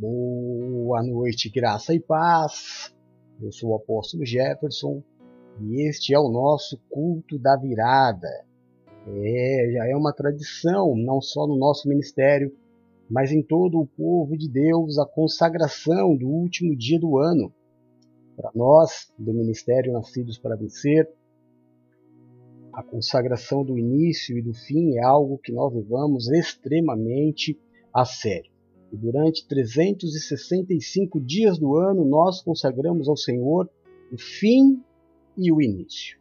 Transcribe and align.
Boa 0.00 1.02
noite, 1.02 1.50
graça 1.50 1.92
e 1.92 1.98
paz. 1.98 2.94
Eu 3.42 3.50
sou 3.50 3.70
o 3.70 3.74
apóstolo 3.74 4.24
Jefferson 4.24 5.02
e 5.60 5.88
este 5.88 6.14
é 6.14 6.18
o 6.20 6.28
nosso 6.28 6.78
culto 6.88 7.36
da 7.36 7.56
virada. 7.56 8.28
É, 9.08 9.70
já 9.72 9.88
é 9.88 9.96
uma 9.96 10.12
tradição, 10.12 10.94
não 10.94 11.20
só 11.20 11.48
no 11.48 11.56
nosso 11.56 11.88
ministério, 11.88 12.54
mas 13.10 13.32
em 13.32 13.42
todo 13.42 13.80
o 13.80 13.88
povo 13.88 14.38
de 14.38 14.48
Deus, 14.48 15.00
a 15.00 15.04
consagração 15.04 16.16
do 16.16 16.28
último 16.28 16.76
dia 16.76 17.00
do 17.00 17.18
ano. 17.18 17.52
Para 18.36 18.52
nós, 18.54 19.12
do 19.18 19.34
Ministério 19.34 19.92
Nascidos 19.92 20.38
para 20.38 20.54
Vencer, 20.54 21.10
a 22.72 22.84
consagração 22.84 23.64
do 23.64 23.76
início 23.76 24.38
e 24.38 24.42
do 24.42 24.54
fim 24.54 24.96
é 24.96 25.02
algo 25.02 25.38
que 25.38 25.50
nós 25.50 25.74
levamos 25.74 26.30
extremamente 26.30 27.58
a 27.92 28.04
sério. 28.04 28.57
E 28.92 28.96
durante 28.96 29.46
365 29.46 31.20
dias 31.20 31.58
do 31.58 31.76
ano 31.76 32.04
nós 32.04 32.42
consagramos 32.42 33.08
ao 33.08 33.16
Senhor 33.16 33.68
o 34.10 34.18
fim 34.18 34.82
e 35.36 35.52
o 35.52 35.60
início. 35.60 36.18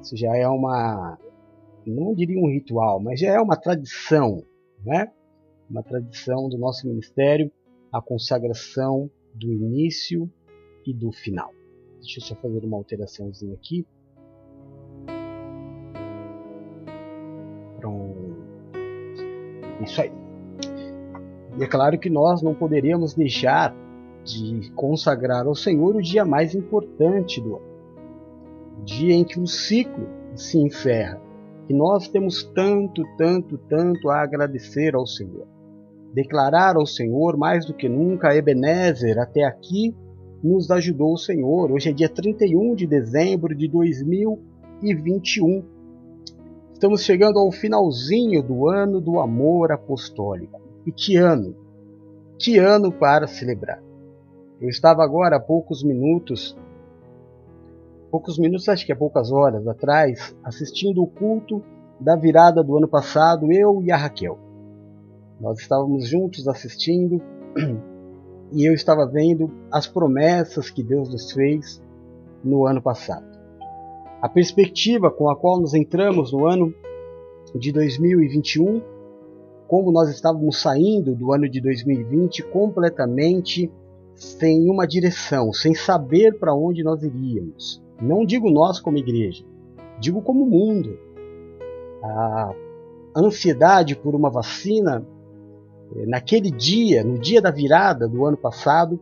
Isso 0.00 0.16
já 0.16 0.36
é 0.36 0.48
uma, 0.48 1.18
não 1.86 2.14
diria 2.14 2.40
um 2.40 2.50
ritual, 2.50 3.00
mas 3.00 3.20
já 3.20 3.32
é 3.32 3.40
uma 3.40 3.56
tradição, 3.56 4.42
né? 4.84 5.12
Uma 5.70 5.82
tradição 5.82 6.48
do 6.48 6.58
nosso 6.58 6.86
ministério, 6.86 7.50
a 7.92 8.02
consagração 8.02 9.10
do 9.34 9.52
início 9.52 10.30
e 10.84 10.92
do 10.92 11.12
final. 11.12 11.52
Deixa 12.00 12.18
eu 12.18 12.24
só 12.24 12.34
fazer 12.34 12.64
uma 12.64 12.76
alteraçãozinha 12.76 13.54
aqui. 13.54 13.86
Pronto. 17.78 18.36
Isso 19.84 20.02
aí. 20.02 20.31
E 21.58 21.62
é 21.64 21.66
claro 21.66 21.98
que 21.98 22.08
nós 22.08 22.42
não 22.42 22.54
poderíamos 22.54 23.14
deixar 23.14 23.74
de 24.24 24.70
consagrar 24.74 25.46
ao 25.46 25.54
Senhor 25.54 25.96
o 25.96 26.02
dia 26.02 26.24
mais 26.24 26.54
importante 26.54 27.40
do 27.40 27.56
ano, 27.56 27.66
o 28.80 28.84
dia 28.84 29.14
em 29.14 29.24
que 29.24 29.38
o 29.38 29.46
ciclo 29.46 30.06
se 30.34 30.58
encerra. 30.58 31.20
E 31.68 31.74
nós 31.74 32.08
temos 32.08 32.42
tanto, 32.54 33.02
tanto, 33.16 33.58
tanto 33.58 34.08
a 34.08 34.22
agradecer 34.22 34.94
ao 34.94 35.06
Senhor. 35.06 35.46
Declarar 36.12 36.76
ao 36.76 36.86
Senhor 36.86 37.36
mais 37.36 37.66
do 37.66 37.74
que 37.74 37.88
nunca, 37.88 38.34
Ebenezer, 38.34 39.18
até 39.18 39.44
aqui 39.44 39.94
nos 40.42 40.70
ajudou 40.70 41.12
o 41.12 41.18
Senhor. 41.18 41.70
Hoje 41.70 41.90
é 41.90 41.92
dia 41.92 42.08
31 42.08 42.74
de 42.74 42.86
dezembro 42.86 43.54
de 43.54 43.68
2021. 43.68 45.64
Estamos 46.72 47.04
chegando 47.04 47.38
ao 47.38 47.52
finalzinho 47.52 48.42
do 48.42 48.68
ano 48.68 49.00
do 49.00 49.20
amor 49.20 49.70
apostólico. 49.70 50.60
E 50.86 50.92
que 50.92 51.16
ano! 51.16 51.54
Que 52.38 52.58
ano 52.58 52.90
para 52.90 53.26
celebrar! 53.26 53.82
Eu 54.60 54.68
estava 54.68 55.02
agora 55.02 55.36
há 55.36 55.40
poucos 55.40 55.82
minutos, 55.82 56.56
poucos 58.10 58.38
minutos, 58.38 58.68
acho 58.68 58.86
que 58.86 58.92
há 58.92 58.96
poucas 58.96 59.32
horas 59.32 59.66
atrás, 59.66 60.36
assistindo 60.44 61.02
o 61.02 61.06
culto 61.06 61.62
da 61.98 62.16
virada 62.16 62.62
do 62.62 62.76
ano 62.76 62.88
passado, 62.88 63.52
eu 63.52 63.82
e 63.82 63.90
a 63.90 63.96
Raquel. 63.96 64.38
Nós 65.40 65.58
estávamos 65.58 66.08
juntos 66.08 66.46
assistindo 66.46 67.20
e 68.52 68.64
eu 68.64 68.74
estava 68.74 69.06
vendo 69.06 69.50
as 69.70 69.86
promessas 69.86 70.70
que 70.70 70.82
Deus 70.82 71.08
nos 71.08 71.32
fez 71.32 71.82
no 72.44 72.66
ano 72.66 72.82
passado. 72.82 73.26
A 74.20 74.28
perspectiva 74.28 75.10
com 75.10 75.28
a 75.28 75.36
qual 75.36 75.60
nos 75.60 75.74
entramos 75.74 76.32
no 76.32 76.46
ano 76.46 76.72
de 77.54 77.72
2021 77.72 78.91
como 79.72 79.90
nós 79.90 80.10
estávamos 80.10 80.60
saindo 80.60 81.14
do 81.14 81.32
ano 81.32 81.48
de 81.48 81.58
2020 81.58 82.42
completamente 82.42 83.72
sem 84.14 84.68
uma 84.68 84.86
direção, 84.86 85.50
sem 85.50 85.74
saber 85.74 86.38
para 86.38 86.54
onde 86.54 86.82
nós 86.82 87.02
iríamos. 87.02 87.82
Não 87.98 88.22
digo 88.26 88.50
nós 88.50 88.78
como 88.78 88.98
igreja, 88.98 89.42
digo 89.98 90.20
como 90.20 90.44
mundo. 90.44 90.98
A 92.04 92.54
ansiedade 93.16 93.96
por 93.96 94.14
uma 94.14 94.28
vacina, 94.28 95.02
eh, 95.96 96.04
naquele 96.04 96.50
dia, 96.50 97.02
no 97.02 97.18
dia 97.18 97.40
da 97.40 97.50
virada 97.50 98.06
do 98.06 98.26
ano 98.26 98.36
passado, 98.36 99.00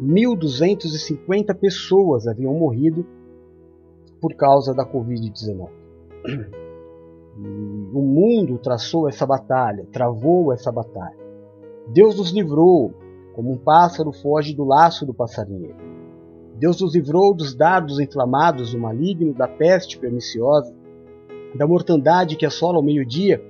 1.250 0.00 1.54
pessoas 1.56 2.26
haviam 2.26 2.54
morrido 2.54 3.06
por 4.18 4.32
causa 4.32 4.72
da 4.72 4.86
Covid-19. 4.86 5.68
O 7.36 8.00
mundo 8.00 8.58
traçou 8.58 9.08
essa 9.08 9.26
batalha, 9.26 9.86
travou 9.92 10.52
essa 10.52 10.70
batalha. 10.70 11.16
Deus 11.88 12.16
nos 12.16 12.30
livrou, 12.30 12.94
como 13.34 13.52
um 13.52 13.56
pássaro 13.58 14.12
foge 14.12 14.54
do 14.54 14.64
laço 14.64 15.04
do 15.04 15.12
passarinheiro. 15.12 15.76
Deus 16.56 16.80
nos 16.80 16.94
livrou 16.94 17.34
dos 17.34 17.54
dardos 17.54 17.98
inflamados 17.98 18.72
do 18.72 18.78
maligno, 18.78 19.34
da 19.34 19.48
peste 19.48 19.98
perniciosa, 19.98 20.72
da 21.54 21.66
mortandade 21.66 22.36
que 22.36 22.46
assola 22.46 22.76
ao 22.76 22.82
meio-dia. 22.82 23.42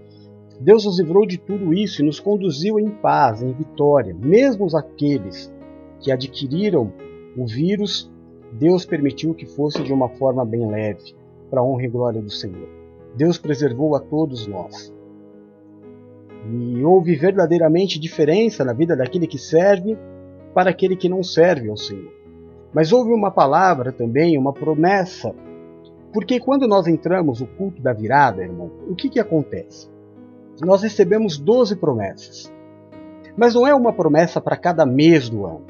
Deus 0.58 0.86
nos 0.86 0.98
livrou 0.98 1.26
de 1.26 1.36
tudo 1.36 1.74
isso 1.74 2.00
e 2.00 2.04
nos 2.04 2.18
conduziu 2.18 2.80
em 2.80 2.88
paz, 2.88 3.42
em 3.42 3.52
vitória. 3.52 4.14
Mesmo 4.14 4.66
aqueles 4.74 5.52
que 6.00 6.10
adquiriram 6.10 6.92
o 7.36 7.46
vírus, 7.46 8.10
Deus 8.52 8.86
permitiu 8.86 9.34
que 9.34 9.46
fosse 9.46 9.82
de 9.82 9.92
uma 9.92 10.08
forma 10.08 10.44
bem 10.44 10.66
leve, 10.66 11.14
para 11.50 11.60
a 11.60 11.64
honra 11.64 11.84
e 11.84 11.88
glória 11.88 12.22
do 12.22 12.30
Senhor. 12.30 12.73
Deus 13.16 13.38
preservou 13.38 13.94
a 13.94 14.00
todos 14.00 14.46
nós. 14.46 14.92
E 16.50 16.84
houve 16.84 17.14
verdadeiramente 17.14 17.98
diferença 17.98 18.64
na 18.64 18.72
vida 18.72 18.96
daquele 18.96 19.26
que 19.26 19.38
serve 19.38 19.96
para 20.52 20.70
aquele 20.70 20.96
que 20.96 21.08
não 21.08 21.22
serve 21.22 21.70
ao 21.70 21.76
Senhor. 21.76 22.12
Mas 22.72 22.92
houve 22.92 23.12
uma 23.12 23.30
palavra 23.30 23.92
também, 23.92 24.36
uma 24.36 24.52
promessa. 24.52 25.34
Porque 26.12 26.38
quando 26.38 26.66
nós 26.66 26.86
entramos 26.86 27.40
no 27.40 27.46
culto 27.46 27.80
da 27.80 27.92
virada, 27.92 28.42
irmão, 28.42 28.70
o 28.88 28.94
que, 28.94 29.08
que 29.08 29.20
acontece? 29.20 29.88
Nós 30.60 30.82
recebemos 30.82 31.38
12 31.38 31.76
promessas. 31.76 32.52
Mas 33.36 33.54
não 33.54 33.66
é 33.66 33.74
uma 33.74 33.92
promessa 33.92 34.40
para 34.40 34.56
cada 34.56 34.84
mês 34.84 35.28
do 35.28 35.46
ano. 35.46 35.62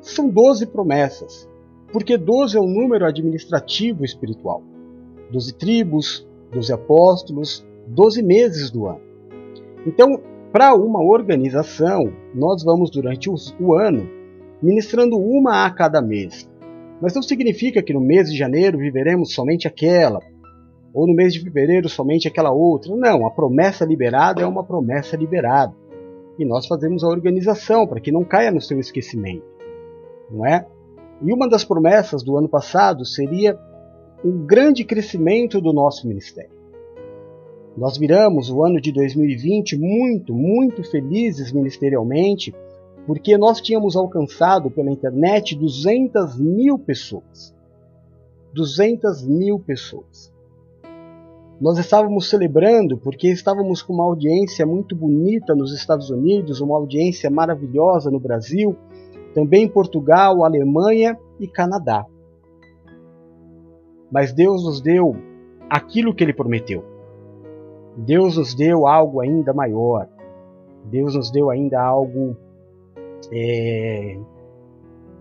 São 0.00 0.28
12 0.28 0.66
promessas. 0.66 1.48
Porque 1.92 2.16
12 2.18 2.56
é 2.56 2.60
o 2.60 2.66
número 2.66 3.06
administrativo 3.06 4.04
espiritual. 4.04 4.62
12 5.30 5.54
tribos, 5.54 6.26
dos 6.54 6.70
apóstolos, 6.70 7.66
12 7.88 8.22
meses 8.22 8.70
do 8.70 8.86
ano. 8.86 9.00
Então, 9.86 10.20
para 10.52 10.74
uma 10.74 11.02
organização, 11.02 12.12
nós 12.34 12.62
vamos 12.62 12.90
durante 12.90 13.28
o 13.28 13.74
ano 13.74 14.08
ministrando 14.62 15.18
uma 15.18 15.66
a 15.66 15.70
cada 15.70 16.00
mês. 16.00 16.48
Mas 17.00 17.14
não 17.14 17.22
significa 17.22 17.82
que 17.82 17.92
no 17.92 18.00
mês 18.00 18.30
de 18.30 18.38
janeiro 18.38 18.78
viveremos 18.78 19.34
somente 19.34 19.66
aquela, 19.68 20.20
ou 20.94 21.06
no 21.06 21.12
mês 21.12 21.34
de 21.34 21.40
fevereiro 21.40 21.88
somente 21.88 22.28
aquela 22.28 22.52
outra. 22.52 22.94
Não, 22.94 23.26
a 23.26 23.30
promessa 23.30 23.84
liberada 23.84 24.40
é 24.40 24.46
uma 24.46 24.64
promessa 24.64 25.16
liberada. 25.16 25.74
E 26.38 26.44
nós 26.44 26.66
fazemos 26.66 27.02
a 27.02 27.08
organização 27.08 27.86
para 27.86 28.00
que 28.00 28.12
não 28.12 28.24
caia 28.24 28.50
no 28.50 28.60
seu 28.60 28.78
esquecimento. 28.78 29.44
Não 30.30 30.46
é? 30.46 30.66
E 31.20 31.32
uma 31.32 31.48
das 31.48 31.64
promessas 31.64 32.22
do 32.22 32.36
ano 32.36 32.48
passado 32.48 33.04
seria 33.04 33.58
um 34.24 34.46
grande 34.46 34.84
crescimento 34.84 35.60
do 35.60 35.70
nosso 35.70 36.08
ministério. 36.08 36.50
Nós 37.76 37.98
viramos 37.98 38.50
o 38.50 38.64
ano 38.64 38.80
de 38.80 38.90
2020 38.90 39.76
muito, 39.76 40.32
muito 40.32 40.82
felizes 40.82 41.52
ministerialmente, 41.52 42.54
porque 43.06 43.36
nós 43.36 43.60
tínhamos 43.60 43.96
alcançado 43.96 44.70
pela 44.70 44.90
internet 44.90 45.54
200 45.54 46.38
mil 46.38 46.78
pessoas. 46.78 47.54
200 48.54 49.26
mil 49.26 49.58
pessoas. 49.58 50.32
Nós 51.60 51.76
estávamos 51.76 52.30
celebrando 52.30 52.96
porque 52.96 53.28
estávamos 53.28 53.82
com 53.82 53.92
uma 53.92 54.04
audiência 54.04 54.64
muito 54.64 54.96
bonita 54.96 55.54
nos 55.54 55.74
Estados 55.74 56.08
Unidos, 56.08 56.60
uma 56.60 56.76
audiência 56.76 57.28
maravilhosa 57.28 58.10
no 58.10 58.20
Brasil, 58.20 58.74
também 59.34 59.64
em 59.64 59.68
Portugal, 59.68 60.44
Alemanha 60.44 61.18
e 61.38 61.46
Canadá. 61.46 62.06
Mas 64.14 64.32
Deus 64.32 64.62
nos 64.62 64.80
deu 64.80 65.16
aquilo 65.68 66.14
que 66.14 66.22
Ele 66.22 66.32
prometeu. 66.32 66.84
Deus 67.96 68.36
nos 68.36 68.54
deu 68.54 68.86
algo 68.86 69.20
ainda 69.20 69.52
maior. 69.52 70.08
Deus 70.84 71.16
nos 71.16 71.32
deu 71.32 71.50
ainda 71.50 71.82
algo 71.82 72.36
é, 73.32 74.16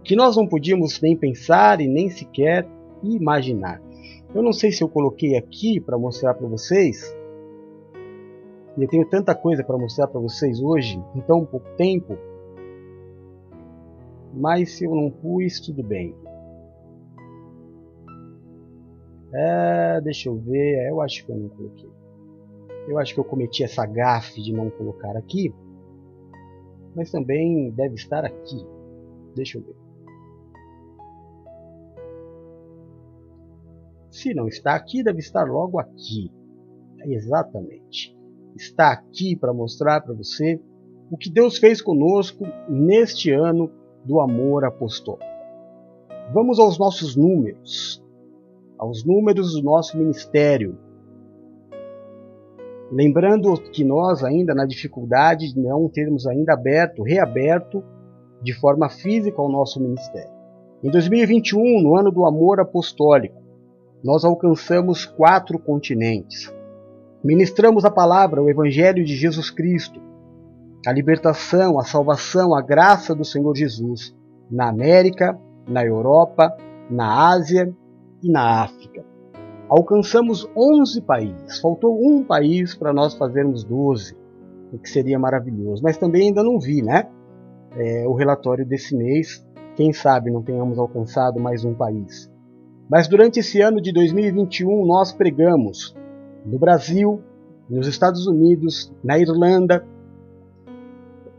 que 0.04 0.16
nós 0.16 0.38
não 0.38 0.48
podíamos 0.48 1.02
nem 1.02 1.18
pensar 1.18 1.82
e 1.82 1.88
nem 1.88 2.08
sequer 2.08 2.68
imaginar. 3.02 3.82
Eu 4.36 4.44
não 4.44 4.54
sei 4.54 4.72
se 4.72 4.84
eu 4.84 4.90
coloquei 4.90 5.36
aqui 5.38 5.80
para 5.80 5.98
mostrar 5.98 6.36
para 6.36 6.48
vocês. 6.48 7.18
Eu 8.78 8.88
tenho 8.88 9.10
tanta 9.10 9.34
coisa 9.34 9.64
para 9.64 9.76
mostrar 9.76 10.06
para 10.06 10.22
vocês 10.22 10.62
hoje, 10.62 11.02
em 11.16 11.22
tão 11.22 11.44
pouco 11.44 11.68
tempo. 11.78 12.16
Mas 14.32 14.74
se 14.78 14.86
eu 14.86 14.94
não 14.94 15.10
pus, 15.10 15.60
tudo 15.60 15.82
bem. 15.82 16.16
É, 19.34 20.02
deixa 20.02 20.30
eu 20.30 20.38
ver, 20.38 20.76
é, 20.76 20.92
eu 20.92 21.02
acho 21.02 21.26
que 21.26 21.32
eu 21.32 21.36
não 21.36 21.50
coloquei. 21.50 21.90
Eu 22.88 23.00
acho 23.00 23.14
que 23.14 23.20
eu 23.20 23.24
cometi 23.24 23.64
essa 23.64 23.86
gafe 23.86 24.42
de 24.42 24.54
não 24.54 24.70
colocar 24.70 25.16
aqui. 25.18 25.54
mas 26.96 27.10
também 27.10 27.72
deve 27.72 27.96
estar 27.96 28.24
aqui. 28.24 28.66
Deixa 29.36 29.58
eu 29.58 29.64
ver. 29.64 29.76
Se 34.12 34.32
não 34.34 34.48
está 34.48 34.76
aqui, 34.76 35.04
deve 35.04 35.20
estar 35.20 35.46
logo 35.46 35.80
aqui. 35.80 36.32
Exatamente. 37.04 38.16
Está 38.56 38.92
aqui 38.92 39.36
para 39.36 39.52
mostrar 39.52 40.02
para 40.02 40.14
você 40.14 40.62
o 41.10 41.18
que 41.18 41.32
Deus 41.32 41.58
fez 41.58 41.82
conosco 41.82 42.46
neste 42.70 43.32
ano 43.32 43.72
do 44.06 44.20
amor 44.20 44.66
apostólico. 44.66 45.26
Vamos 46.32 46.60
aos 46.60 46.78
nossos 46.78 47.16
números, 47.16 48.03
aos 48.84 49.06
números 49.06 49.54
do 49.54 49.64
nosso 49.64 49.98
ministério. 49.98 50.78
Lembrando 52.92 53.56
que 53.72 53.82
nós 53.82 54.24
ainda 54.24 54.54
na 54.54 54.66
dificuldade 54.66 55.54
de 55.54 55.60
não 55.60 55.88
termos 55.88 56.28
ainda 56.28 56.54
aberto, 56.54 57.02
reaberto 57.02 57.82
de 58.42 58.54
forma 58.54 58.90
física 58.90 59.42
o 59.42 59.50
nosso 59.50 59.82
ministério. 59.82 60.30
Em 60.84 60.92
2021, 60.92 61.82
no 61.82 61.98
ano 61.98 62.12
do 62.12 62.26
amor 62.26 62.60
apostólico, 62.60 63.42
nós 64.04 64.26
alcançamos 64.26 65.06
quatro 65.06 65.58
continentes. 65.58 66.54
Ministramos 67.24 67.86
a 67.86 67.90
palavra, 67.90 68.44
o 68.44 68.50
Evangelho 68.50 69.06
de 69.06 69.16
Jesus 69.16 69.50
Cristo, 69.50 70.02
a 70.86 70.92
libertação, 70.92 71.80
a 71.80 71.86
salvação, 71.86 72.54
a 72.54 72.62
graça 72.62 73.16
do 73.16 73.24
Senhor 73.24 73.56
Jesus 73.56 74.14
na 74.52 74.68
América, 74.68 75.40
na 75.66 75.86
Europa, 75.86 76.54
na 76.92 77.30
Ásia 77.30 77.74
e 78.24 78.32
na 78.32 78.64
África. 78.64 79.04
Alcançamos 79.70 80.48
11 80.56 81.02
países, 81.02 81.60
faltou 81.60 81.98
um 82.00 82.24
país 82.24 82.76
para 82.76 82.94
nós 82.94 83.16
fazermos 83.16 83.64
12, 83.64 84.16
o 84.72 84.78
que 84.78 84.90
seria 84.90 85.20
maravilhoso, 85.20 85.82
mas 85.84 85.98
também 85.98 86.28
ainda 86.28 86.44
não 86.44 86.60
vi, 86.60 86.82
né? 86.82 87.10
É, 87.76 88.08
o 88.08 88.14
relatório 88.14 88.66
desse 88.66 88.96
mês, 88.96 89.46
quem 89.76 89.92
sabe 89.92 90.32
não 90.32 90.44
tenhamos 90.44 90.78
alcançado 90.78 91.40
mais 91.40 91.66
um 91.66 91.74
país. 91.74 92.32
Mas 92.90 93.08
durante 93.08 93.40
esse 93.40 93.62
ano 93.62 93.82
de 93.82 93.92
2021 93.92 94.86
nós 94.86 95.12
pregamos 95.12 95.96
no 96.46 96.60
Brasil, 96.60 97.22
nos 97.70 97.88
Estados 97.88 98.28
Unidos, 98.28 98.94
na 99.04 99.18
Irlanda, 99.18 99.84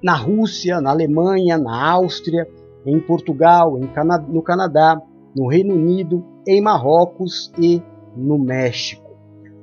na 0.02 0.16
Rússia, 0.16 0.80
na 0.80 0.90
Alemanha, 0.90 1.56
na 1.56 1.90
Áustria, 1.92 2.48
em 2.84 2.98
Portugal, 3.00 3.78
no 4.28 4.42
Canadá, 4.42 5.00
no 5.36 5.46
Reino 5.46 5.74
Unido, 5.74 6.24
em 6.46 6.60
Marrocos 6.60 7.52
e 7.58 7.82
no 8.16 8.38
México. 8.38 9.04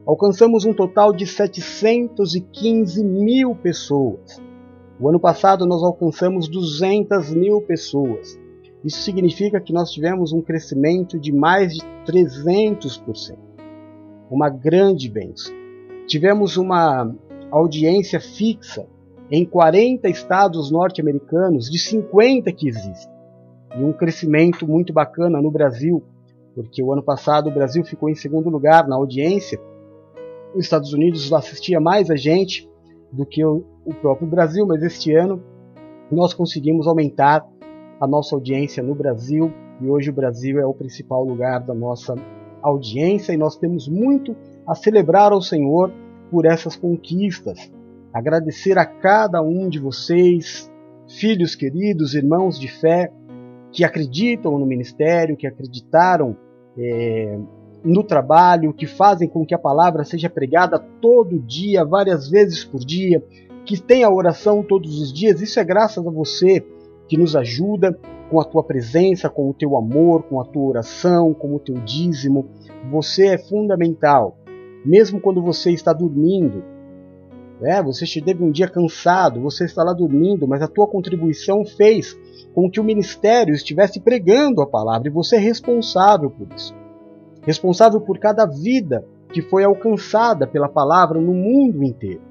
Alcançamos 0.05 0.65
um 0.65 0.73
total 0.73 1.13
de 1.13 1.25
715 1.25 3.03
mil 3.03 3.55
pessoas. 3.55 4.41
O 4.99 5.07
ano 5.07 5.19
passado 5.19 5.65
nós 5.65 5.83
alcançamos 5.83 6.47
200 6.47 7.33
mil 7.33 7.61
pessoas. 7.61 8.39
Isso 8.83 9.01
significa 9.03 9.61
que 9.61 9.71
nós 9.71 9.91
tivemos 9.91 10.33
um 10.33 10.41
crescimento 10.41 11.19
de 11.19 11.31
mais 11.31 11.73
de 11.73 11.81
300%. 12.05 13.37
Uma 14.29 14.49
grande 14.49 15.09
bênção. 15.09 15.53
Tivemos 16.07 16.57
uma 16.57 17.13
audiência 17.51 18.19
fixa 18.19 18.87
em 19.29 19.45
40 19.45 20.09
estados 20.09 20.71
norte-americanos, 20.71 21.69
de 21.69 21.79
50 21.79 22.51
que 22.51 22.67
existem. 22.67 23.11
E 23.77 23.83
um 23.83 23.93
crescimento 23.93 24.67
muito 24.67 24.91
bacana 24.91 25.41
no 25.41 25.49
Brasil, 25.49 26.03
porque 26.55 26.83
o 26.83 26.91
ano 26.91 27.03
passado 27.03 27.49
o 27.49 27.53
Brasil 27.53 27.83
ficou 27.83 28.09
em 28.09 28.15
segundo 28.15 28.49
lugar 28.49 28.87
na 28.87 28.95
audiência. 28.95 29.59
Os 30.53 30.65
Estados 30.65 30.93
Unidos 30.93 31.31
assistia 31.31 31.79
mais 31.79 32.09
a 32.09 32.15
gente 32.15 32.69
do 33.11 33.25
que 33.25 33.43
o, 33.43 33.63
próprio 34.01 34.27
Brasil, 34.27 34.65
mas 34.65 34.83
este 34.83 35.13
ano 35.13 35.41
nós 36.11 36.33
conseguimos 36.33 36.87
aumentar 36.87 37.45
a 37.99 38.07
nossa 38.07 38.35
audiência 38.35 38.83
no 38.83 38.95
Brasil 38.95 39.51
e 39.81 39.89
hoje 39.89 40.09
o 40.09 40.13
Brasil 40.13 40.59
é 40.59 40.65
o 40.65 40.73
principal 40.73 41.23
lugar 41.23 41.61
da 41.61 41.73
nossa 41.73 42.15
audiência 42.61 43.33
e 43.33 43.37
nós 43.37 43.55
temos 43.55 43.87
muito 43.87 44.35
a 44.67 44.75
celebrar 44.75 45.31
ao 45.31 45.41
Senhor 45.41 45.91
por 46.29 46.45
essas 46.45 46.75
conquistas. 46.75 47.71
Agradecer 48.13 48.77
a 48.77 48.85
cada 48.85 49.41
um 49.41 49.69
de 49.69 49.79
vocês, 49.79 50.71
filhos 51.07 51.55
queridos, 51.55 52.13
irmãos 52.13 52.59
de 52.59 52.67
fé, 52.67 53.11
que 53.71 53.83
acreditam 53.83 54.57
no 54.57 54.65
ministério, 54.65 55.37
que 55.37 55.47
acreditaram 55.47 56.35
é, 56.77 57.37
no 57.83 58.03
trabalho, 58.03 58.73
que 58.73 58.85
fazem 58.85 59.27
com 59.27 59.45
que 59.45 59.55
a 59.55 59.59
palavra 59.59 60.03
seja 60.03 60.29
pregada 60.29 60.79
todo 61.01 61.39
dia, 61.39 61.85
várias 61.85 62.29
vezes 62.29 62.63
por 62.63 62.79
dia, 62.79 63.23
que 63.65 63.81
tem 63.81 64.03
a 64.03 64.09
oração 64.09 64.63
todos 64.63 64.99
os 64.99 65.13
dias. 65.13 65.41
Isso 65.41 65.59
é 65.59 65.63
graças 65.63 66.05
a 66.05 66.11
você 66.11 66.65
que 67.07 67.17
nos 67.17 67.35
ajuda 67.35 67.97
com 68.29 68.39
a 68.39 68.45
tua 68.45 68.63
presença, 68.63 69.29
com 69.29 69.49
o 69.49 69.53
teu 69.53 69.75
amor, 69.75 70.23
com 70.23 70.39
a 70.39 70.45
tua 70.45 70.63
oração, 70.63 71.33
com 71.33 71.55
o 71.55 71.59
teu 71.59 71.75
dízimo. 71.75 72.47
Você 72.89 73.27
é 73.27 73.37
fundamental. 73.37 74.37
Mesmo 74.85 75.19
quando 75.19 75.41
você 75.41 75.71
está 75.71 75.93
dormindo, 75.93 76.63
né? 77.61 77.81
você 77.81 78.05
esteve 78.05 78.43
um 78.43 78.51
dia 78.51 78.67
cansado, 78.67 79.39
você 79.39 79.65
está 79.65 79.83
lá 79.83 79.93
dormindo, 79.93 80.47
mas 80.47 80.61
a 80.61 80.67
tua 80.67 80.87
contribuição 80.87 81.63
fez 81.63 82.17
com 82.53 82.69
que 82.69 82.79
o 82.79 82.83
ministério 82.83 83.53
estivesse 83.53 84.01
pregando 84.01 84.61
a 84.61 84.67
palavra 84.67 85.07
e 85.07 85.11
você 85.11 85.37
é 85.37 85.39
responsável 85.39 86.29
por 86.29 86.47
isso. 86.55 86.75
Responsável 87.43 88.01
por 88.01 88.19
cada 88.19 88.45
vida 88.45 89.05
que 89.31 89.41
foi 89.41 89.63
alcançada 89.63 90.45
pela 90.45 90.67
palavra 90.67 91.21
no 91.21 91.33
mundo 91.33 91.83
inteiro. 91.83 92.21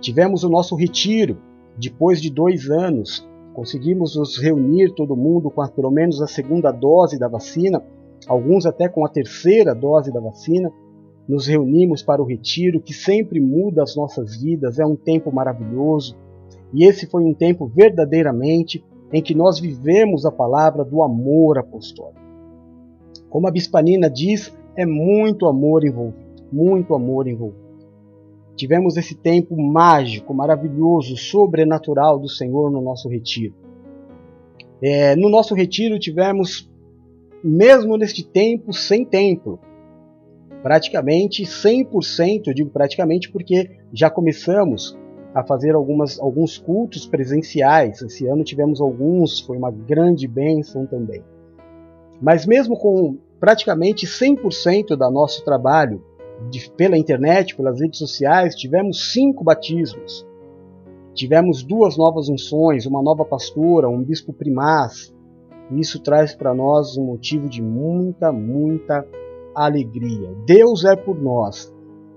Tivemos 0.00 0.44
o 0.44 0.48
nosso 0.48 0.76
retiro, 0.76 1.38
depois 1.76 2.20
de 2.20 2.30
dois 2.30 2.68
anos, 2.68 3.26
Conseguimos 3.58 4.14
nos 4.14 4.40
reunir 4.40 4.94
todo 4.94 5.16
mundo 5.16 5.50
com 5.50 5.60
a, 5.60 5.66
pelo 5.66 5.90
menos 5.90 6.22
a 6.22 6.28
segunda 6.28 6.70
dose 6.70 7.18
da 7.18 7.26
vacina, 7.26 7.82
alguns 8.28 8.64
até 8.64 8.88
com 8.88 9.04
a 9.04 9.08
terceira 9.08 9.74
dose 9.74 10.12
da 10.12 10.20
vacina. 10.20 10.70
Nos 11.28 11.46
reunimos 11.46 12.02
para 12.02 12.22
o 12.22 12.24
retiro 12.24 12.80
que 12.80 12.94
sempre 12.94 13.38
muda 13.38 13.82
as 13.82 13.94
nossas 13.94 14.40
vidas, 14.40 14.78
é 14.78 14.86
um 14.86 14.96
tempo 14.96 15.30
maravilhoso. 15.30 16.16
E 16.72 16.84
esse 16.84 17.06
foi 17.06 17.22
um 17.22 17.34
tempo 17.34 17.66
verdadeiramente 17.66 18.82
em 19.12 19.22
que 19.22 19.34
nós 19.34 19.58
vivemos 19.60 20.24
a 20.24 20.32
palavra 20.32 20.84
do 20.84 21.02
amor 21.02 21.58
apostólico. 21.58 22.20
Como 23.28 23.46
a 23.46 23.50
Bispanina 23.50 24.08
diz, 24.08 24.54
é 24.74 24.86
muito 24.86 25.46
amor 25.46 25.84
envolvido, 25.84 26.24
muito 26.50 26.94
amor 26.94 27.26
envolvido. 27.26 27.68
Tivemos 28.56 28.96
esse 28.96 29.14
tempo 29.14 29.56
mágico, 29.56 30.34
maravilhoso, 30.34 31.16
sobrenatural 31.16 32.18
do 32.18 32.28
Senhor 32.28 32.70
no 32.70 32.80
nosso 32.80 33.08
retiro. 33.08 33.54
É, 34.82 35.14
no 35.14 35.28
nosso 35.28 35.54
retiro 35.54 35.98
tivemos, 35.98 36.70
mesmo 37.42 37.96
neste 37.96 38.24
tempo, 38.24 38.72
sem 38.72 39.04
templo. 39.04 39.60
Praticamente 40.62 41.44
100%, 41.44 42.48
eu 42.48 42.54
digo 42.54 42.70
praticamente 42.70 43.30
porque 43.30 43.70
já 43.92 44.10
começamos 44.10 44.98
a 45.34 45.44
fazer 45.44 45.74
algumas, 45.74 46.18
alguns 46.18 46.58
cultos 46.58 47.06
presenciais. 47.06 48.02
Esse 48.02 48.26
ano 48.26 48.42
tivemos 48.42 48.80
alguns, 48.80 49.40
foi 49.40 49.56
uma 49.56 49.70
grande 49.70 50.26
bênção 50.26 50.84
também. 50.86 51.22
Mas 52.20 52.44
mesmo 52.44 52.76
com 52.76 53.16
praticamente 53.38 54.06
100% 54.06 54.96
do 54.96 55.10
nosso 55.10 55.44
trabalho 55.44 56.02
de, 56.50 56.70
pela 56.70 56.98
internet, 56.98 57.54
pelas 57.56 57.80
redes 57.80 57.98
sociais, 57.98 58.54
tivemos 58.54 59.12
cinco 59.12 59.44
batismos. 59.44 60.26
Tivemos 61.14 61.62
duas 61.62 61.96
novas 61.96 62.28
unções, 62.28 62.86
uma 62.86 63.02
nova 63.02 63.24
pastora, 63.24 63.88
um 63.88 64.02
bispo 64.02 64.32
primaz. 64.32 65.12
Isso 65.70 66.00
traz 66.00 66.34
para 66.34 66.54
nós 66.54 66.96
um 66.96 67.04
motivo 67.04 67.48
de 67.48 67.62
muita, 67.62 68.32
muita 68.32 69.06
alegria. 69.64 70.34
Deus 70.46 70.84
é 70.84 70.96
por 70.96 71.20
nós. 71.20 71.72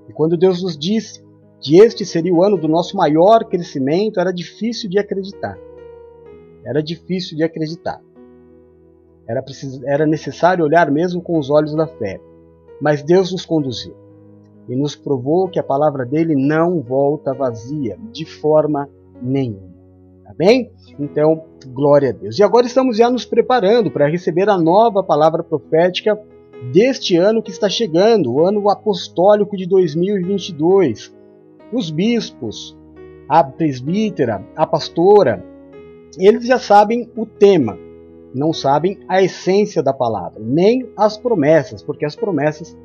E 0.08 0.14
quando 0.14 0.38
Deus 0.38 0.62
nos 0.62 0.78
disse 0.78 1.24
que 1.60 1.78
este 1.80 2.06
seria 2.06 2.34
o 2.34 2.44
ano 2.44 2.58
do 2.58 2.68
nosso 2.68 2.98
maior 2.98 3.46
crescimento, 3.46 4.20
era 4.20 4.32
difícil 4.32 4.90
de 4.90 4.98
acreditar. 4.98 5.58
Era 6.66 6.82
difícil 6.82 7.38
de 7.38 7.44
acreditar. 7.44 8.02
Era, 9.28 9.42
preciso, 9.42 9.82
era 9.88 10.06
necessário 10.06 10.66
olhar 10.66 10.90
mesmo 10.92 11.22
com 11.22 11.38
os 11.38 11.50
olhos 11.50 11.76
da 11.76 11.88
fé. 11.88 12.20
Mas 12.82 13.04
Deus 13.04 13.32
nos 13.32 13.46
conduziu 13.46 13.96
e 14.68 14.76
nos 14.76 14.96
provou 14.96 15.48
que 15.48 15.60
a 15.60 15.64
palavra 15.64 16.06
dele 16.06 16.36
não 16.36 16.82
volta 16.82 17.34
vazia 17.34 17.98
de 18.12 18.26
forma 18.26 18.90
nenhuma. 19.22 19.72
Tá 20.24 20.34
bem? 20.38 20.72
Então, 21.00 21.44
glória 21.68 22.10
a 22.10 22.14
Deus. 22.14 22.40
E 22.40 22.44
agora 22.44 22.66
estamos 22.66 22.98
já 22.98 23.10
nos 23.10 23.26
preparando 23.26 23.92
para 23.92 24.10
receber 24.10 24.50
a 24.50 24.58
nova 24.58 25.04
palavra 25.04 25.44
profética 25.44 26.20
deste 26.72 27.16
ano 27.16 27.42
que 27.42 27.52
está 27.52 27.70
chegando, 27.70 28.34
o 28.34 28.46
ano 28.46 28.70
apostólico 28.70 29.58
de 29.58 29.66
2022. 29.66 31.14
Os 31.74 31.90
bispos, 31.90 32.78
a 33.28 33.44
presbítera, 33.44 34.46
a 34.56 34.68
pastora, 34.68 35.44
eles 36.20 36.46
já 36.46 36.60
sabem 36.60 37.10
o 37.16 37.26
tema, 37.26 37.78
não 38.36 38.52
sabem 38.52 39.00
a 39.08 39.22
essência 39.22 39.82
da 39.82 39.94
palavra, 39.94 40.42
nem 40.42 40.90
as 40.98 41.18
promessas, 41.18 41.82
porque 41.82 42.06
as 42.06 42.16
promessas 42.16 42.78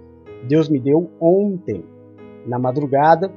Deus 0.48 0.68
me 0.68 0.78
deu 0.78 1.10
ontem, 1.20 1.84
na 2.46 2.58
madrugada, 2.58 3.32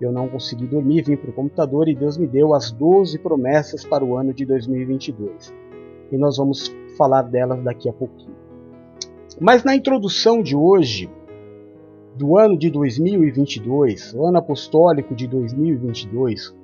eu 0.00 0.12
não 0.12 0.28
consegui 0.28 0.66
dormir, 0.66 1.02
vim 1.02 1.16
para 1.16 1.30
o 1.30 1.32
computador 1.32 1.88
e 1.88 1.94
Deus 1.94 2.16
me 2.16 2.26
deu 2.26 2.54
as 2.54 2.70
12 2.70 3.18
promessas 3.18 3.84
para 3.84 4.04
o 4.04 4.16
ano 4.16 4.32
de 4.32 4.44
2022. 4.44 5.52
E 6.10 6.16
nós 6.16 6.36
vamos 6.36 6.74
falar 6.96 7.22
delas 7.22 7.62
daqui 7.62 7.88
a 7.88 7.92
pouquinho. 7.92 8.41
Mas 9.42 9.64
na 9.64 9.74
introdução 9.74 10.40
de 10.40 10.54
hoje, 10.54 11.10
do 12.16 12.38
ano 12.38 12.56
de 12.56 12.70
2022, 12.70 14.14
o 14.14 14.24
ano 14.24 14.38
apostólico 14.38 15.16
de 15.16 15.26
2022, 15.26 16.54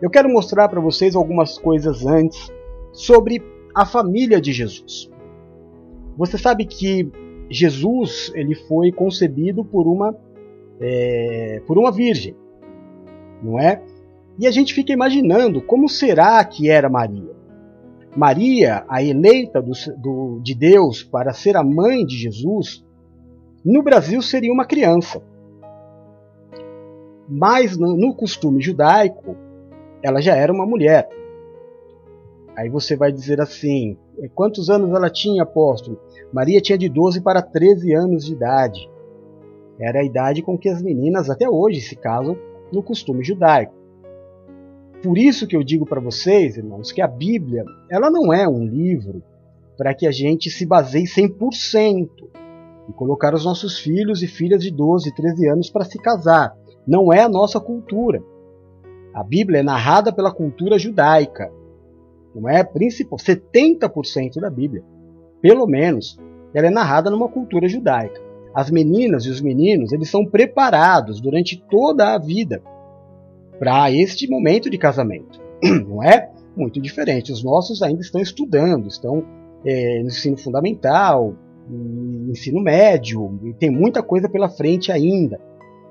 eu 0.00 0.08
quero 0.08 0.28
mostrar 0.28 0.68
para 0.68 0.80
vocês 0.80 1.16
algumas 1.16 1.58
coisas 1.58 2.06
antes 2.06 2.48
sobre 2.92 3.42
a 3.74 3.84
família 3.84 4.40
de 4.40 4.52
Jesus. 4.52 5.10
Você 6.16 6.38
sabe 6.38 6.64
que 6.64 7.10
Jesus 7.50 8.30
ele 8.36 8.54
foi 8.54 8.92
concebido 8.92 9.64
por 9.64 9.88
uma 9.88 10.16
é, 10.80 11.60
por 11.66 11.76
uma 11.76 11.90
virgem 11.90 12.36
não 13.42 13.58
é? 13.58 13.82
E 14.38 14.46
a 14.46 14.50
gente 14.50 14.74
fica 14.74 14.92
imaginando 14.92 15.60
como 15.60 15.88
será 15.88 16.44
que 16.44 16.70
era 16.70 16.88
Maria. 16.88 17.37
Maria, 18.16 18.84
a 18.88 19.02
eleita 19.02 19.60
do, 19.62 19.72
do, 19.96 20.40
de 20.42 20.54
Deus 20.54 21.02
para 21.02 21.32
ser 21.32 21.56
a 21.56 21.62
mãe 21.62 22.04
de 22.04 22.16
Jesus, 22.16 22.84
no 23.64 23.82
Brasil 23.82 24.20
seria 24.22 24.52
uma 24.52 24.66
criança. 24.66 25.22
Mas 27.28 27.76
no, 27.76 27.96
no 27.96 28.14
costume 28.14 28.62
judaico, 28.62 29.36
ela 30.02 30.20
já 30.20 30.34
era 30.34 30.52
uma 30.52 30.64
mulher. 30.66 31.08
Aí 32.56 32.68
você 32.68 32.96
vai 32.96 33.12
dizer 33.12 33.40
assim: 33.40 33.96
quantos 34.34 34.70
anos 34.70 34.90
ela 34.90 35.10
tinha, 35.10 35.42
apóstolo? 35.42 36.00
Maria 36.32 36.60
tinha 36.60 36.78
de 36.78 36.88
12 36.88 37.20
para 37.20 37.42
13 37.42 37.94
anos 37.94 38.24
de 38.24 38.32
idade. 38.32 38.90
Era 39.78 40.00
a 40.00 40.04
idade 40.04 40.42
com 40.42 40.58
que 40.58 40.68
as 40.68 40.82
meninas 40.82 41.30
até 41.30 41.48
hoje 41.48 41.80
se 41.80 41.94
casam 41.94 42.36
no 42.72 42.82
costume 42.82 43.22
judaico. 43.22 43.77
Por 45.02 45.16
isso 45.16 45.46
que 45.46 45.56
eu 45.56 45.62
digo 45.62 45.86
para 45.86 46.00
vocês, 46.00 46.56
irmãos, 46.56 46.90
que 46.90 47.00
a 47.00 47.06
Bíblia 47.06 47.64
ela 47.90 48.10
não 48.10 48.32
é 48.32 48.48
um 48.48 48.66
livro 48.66 49.22
para 49.76 49.94
que 49.94 50.06
a 50.06 50.10
gente 50.10 50.50
se 50.50 50.66
baseie 50.66 51.04
100% 51.04 52.08
e 52.88 52.92
colocar 52.92 53.34
os 53.34 53.44
nossos 53.44 53.78
filhos 53.78 54.22
e 54.22 54.26
filhas 54.26 54.62
de 54.62 54.70
12, 54.70 55.14
13 55.14 55.48
anos 55.48 55.70
para 55.70 55.84
se 55.84 55.98
casar. 55.98 56.56
Não 56.86 57.12
é 57.12 57.22
a 57.22 57.28
nossa 57.28 57.60
cultura. 57.60 58.20
A 59.14 59.22
Bíblia 59.22 59.60
é 59.60 59.62
narrada 59.62 60.12
pela 60.12 60.32
cultura 60.32 60.78
judaica. 60.78 61.52
Não 62.34 62.48
é 62.48 62.64
principal, 62.64 63.18
70% 63.18 64.40
da 64.40 64.50
Bíblia, 64.50 64.84
pelo 65.40 65.66
menos, 65.66 66.18
ela 66.52 66.66
é 66.66 66.70
narrada 66.70 67.10
numa 67.10 67.28
cultura 67.28 67.68
judaica 67.68 68.28
as 68.54 68.70
meninas 68.70 69.24
e 69.24 69.30
os 69.30 69.40
meninos 69.40 69.92
eles 69.92 70.10
são 70.10 70.26
preparados 70.26 71.20
durante 71.20 71.62
toda 71.70 72.14
a 72.14 72.18
vida 72.18 72.60
para 73.58 73.90
este 73.90 74.28
momento 74.28 74.70
de 74.70 74.78
casamento. 74.78 75.40
Não 75.62 76.02
é 76.02 76.30
muito 76.56 76.80
diferente. 76.80 77.32
Os 77.32 77.42
nossos 77.42 77.82
ainda 77.82 78.00
estão 78.00 78.20
estudando, 78.20 78.88
estão 78.88 79.24
é, 79.64 80.00
no 80.00 80.08
ensino 80.08 80.36
fundamental, 80.36 81.34
no 81.68 82.30
ensino 82.30 82.60
médio, 82.60 83.38
e 83.44 83.52
tem 83.54 83.70
muita 83.70 84.02
coisa 84.02 84.28
pela 84.28 84.48
frente 84.48 84.90
ainda. 84.90 85.40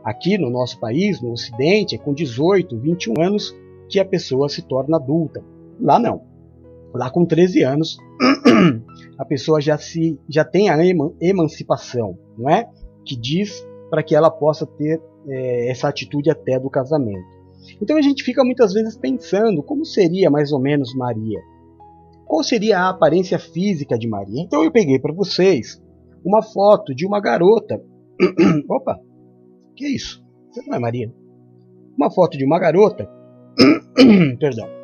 Aqui 0.03 0.37
no 0.37 0.49
nosso 0.49 0.79
país, 0.79 1.21
no 1.21 1.31
Ocidente, 1.31 1.95
é 1.95 1.97
com 1.97 2.13
18, 2.13 2.77
21 2.79 3.13
anos 3.21 3.55
que 3.89 3.99
a 3.99 4.05
pessoa 4.05 4.49
se 4.49 4.61
torna 4.61 4.97
adulta. 4.97 5.43
Lá 5.79 5.99
não. 5.99 6.21
Lá 6.93 7.09
com 7.09 7.25
13 7.25 7.63
anos 7.63 7.97
a 9.17 9.25
pessoa 9.25 9.61
já 9.61 9.77
se 9.77 10.17
já 10.27 10.43
tem 10.43 10.69
a 10.69 10.77
emancipação, 11.21 12.17
não 12.37 12.49
é? 12.49 12.67
Que 13.05 13.15
diz 13.15 13.67
para 13.89 14.01
que 14.01 14.15
ela 14.15 14.31
possa 14.31 14.65
ter 14.65 15.01
é, 15.27 15.69
essa 15.69 15.87
atitude 15.87 16.29
até 16.29 16.59
do 16.59 16.69
casamento. 16.69 17.36
Então 17.81 17.97
a 17.97 18.01
gente 18.01 18.23
fica 18.23 18.43
muitas 18.43 18.73
vezes 18.73 18.97
pensando 18.97 19.63
como 19.63 19.85
seria 19.85 20.29
mais 20.29 20.51
ou 20.51 20.59
menos 20.59 20.93
Maria. 20.95 21.39
Qual 22.25 22.43
seria 22.43 22.79
a 22.79 22.89
aparência 22.89 23.39
física 23.39 23.97
de 23.97 24.07
Maria? 24.07 24.41
Então 24.41 24.63
eu 24.63 24.71
peguei 24.71 24.99
para 24.99 25.13
vocês 25.13 25.81
uma 26.25 26.41
foto 26.41 26.93
de 26.93 27.05
uma 27.05 27.21
garota. 27.21 27.81
Opa, 28.69 28.99
que 29.75 29.85
é 29.85 29.89
isso? 29.89 30.23
Você 30.51 30.61
não 30.67 30.75
é 30.75 30.79
Maria? 30.79 31.13
Uma 31.97 32.11
foto 32.11 32.37
de 32.37 32.45
uma 32.45 32.59
garota. 32.59 33.09
Perdão 34.39 34.77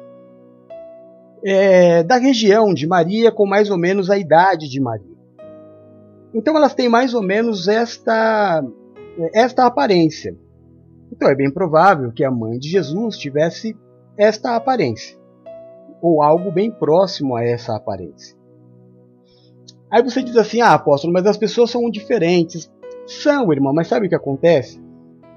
é, 1.44 2.04
da 2.04 2.18
região 2.18 2.74
de 2.74 2.88
Maria 2.88 3.32
com 3.32 3.46
mais 3.46 3.70
ou 3.70 3.78
menos 3.78 4.10
a 4.10 4.18
idade 4.18 4.70
de 4.70 4.80
Maria. 4.80 5.14
Então 6.34 6.56
elas 6.56 6.74
têm 6.74 6.88
mais 6.88 7.14
ou 7.14 7.22
menos 7.22 7.68
esta, 7.68 8.64
esta 9.34 9.66
aparência. 9.66 10.36
Então 11.14 11.30
é 11.30 11.36
bem 11.36 11.52
provável 11.52 12.12
que 12.12 12.24
a 12.24 12.32
mãe 12.32 12.58
de 12.58 12.70
Jesus 12.70 13.18
tivesse 13.18 13.76
esta 14.18 14.56
aparência, 14.56 15.18
ou 16.02 16.22
algo 16.22 16.52
bem 16.52 16.72
próximo 16.72 17.36
a 17.36 17.44
essa 17.44 17.76
aparência. 17.76 18.36
Aí 19.92 20.02
você 20.04 20.24
diz 20.24 20.36
assim: 20.36 20.62
ah, 20.62 20.74
apóstolo, 20.74 21.14
mas 21.14 21.26
as 21.26 21.38
pessoas 21.38 21.70
são 21.70 21.90
diferentes. 21.90 22.72
São, 23.06 23.52
irmão, 23.52 23.74
mas 23.74 23.88
sabe 23.88 24.06
o 24.08 24.10
que 24.10 24.16
acontece? 24.16 24.82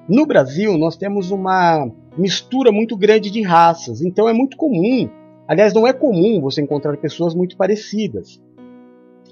No 0.08 0.24
Brasil, 0.24 0.78
nós 0.78 0.96
temos 0.96 1.30
uma 1.30 1.90
mistura 2.16 2.70
muito 2.72 2.96
grande 2.96 3.30
de 3.30 3.42
raças, 3.42 4.00
então 4.00 4.28
é 4.28 4.32
muito 4.32 4.56
comum 4.56 5.10
Aliás, 5.48 5.72
não 5.72 5.86
é 5.86 5.92
comum 5.92 6.40
você 6.40 6.60
encontrar 6.60 6.96
pessoas 6.96 7.34
muito 7.34 7.56
parecidas, 7.56 8.42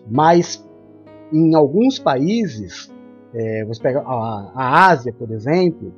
mas 0.09 0.65
em 1.33 1.55
alguns 1.55 1.99
países, 1.99 2.93
é, 3.35 3.65
você 3.65 3.83
pega 3.83 4.01
a, 4.01 4.53
a, 4.55 4.87
Ásia, 4.91 5.13
por 5.13 5.31
exemplo, 5.33 5.93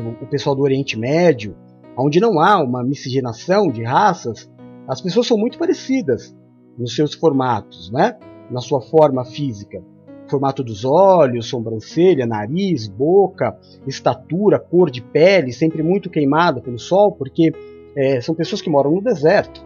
o 0.00 0.26
pessoal 0.26 0.54
do 0.54 0.62
Oriente 0.62 0.98
Médio, 0.98 1.56
onde 1.96 2.20
não 2.20 2.40
há 2.40 2.62
uma 2.62 2.84
miscigenação 2.84 3.68
de 3.68 3.82
raças, 3.82 4.50
as 4.86 5.00
pessoas 5.00 5.26
são 5.26 5.38
muito 5.38 5.58
parecidas 5.58 6.36
nos 6.78 6.94
seus 6.94 7.14
formatos, 7.14 7.90
né? 7.90 8.16
na 8.50 8.60
sua 8.60 8.80
forma 8.80 9.24
física. 9.24 9.82
Formato 10.28 10.62
dos 10.62 10.84
olhos, 10.84 11.48
sobrancelha, 11.48 12.26
nariz, 12.26 12.88
boca, 12.88 13.56
estatura, 13.86 14.58
cor 14.58 14.90
de 14.90 15.00
pele, 15.00 15.52
sempre 15.52 15.82
muito 15.82 16.10
queimada 16.10 16.60
pelo 16.60 16.78
sol, 16.78 17.12
porque 17.12 17.52
é, 17.96 18.20
são 18.20 18.34
pessoas 18.34 18.60
que 18.60 18.68
moram 18.68 18.90
no 18.90 19.00
deserto. 19.00 19.64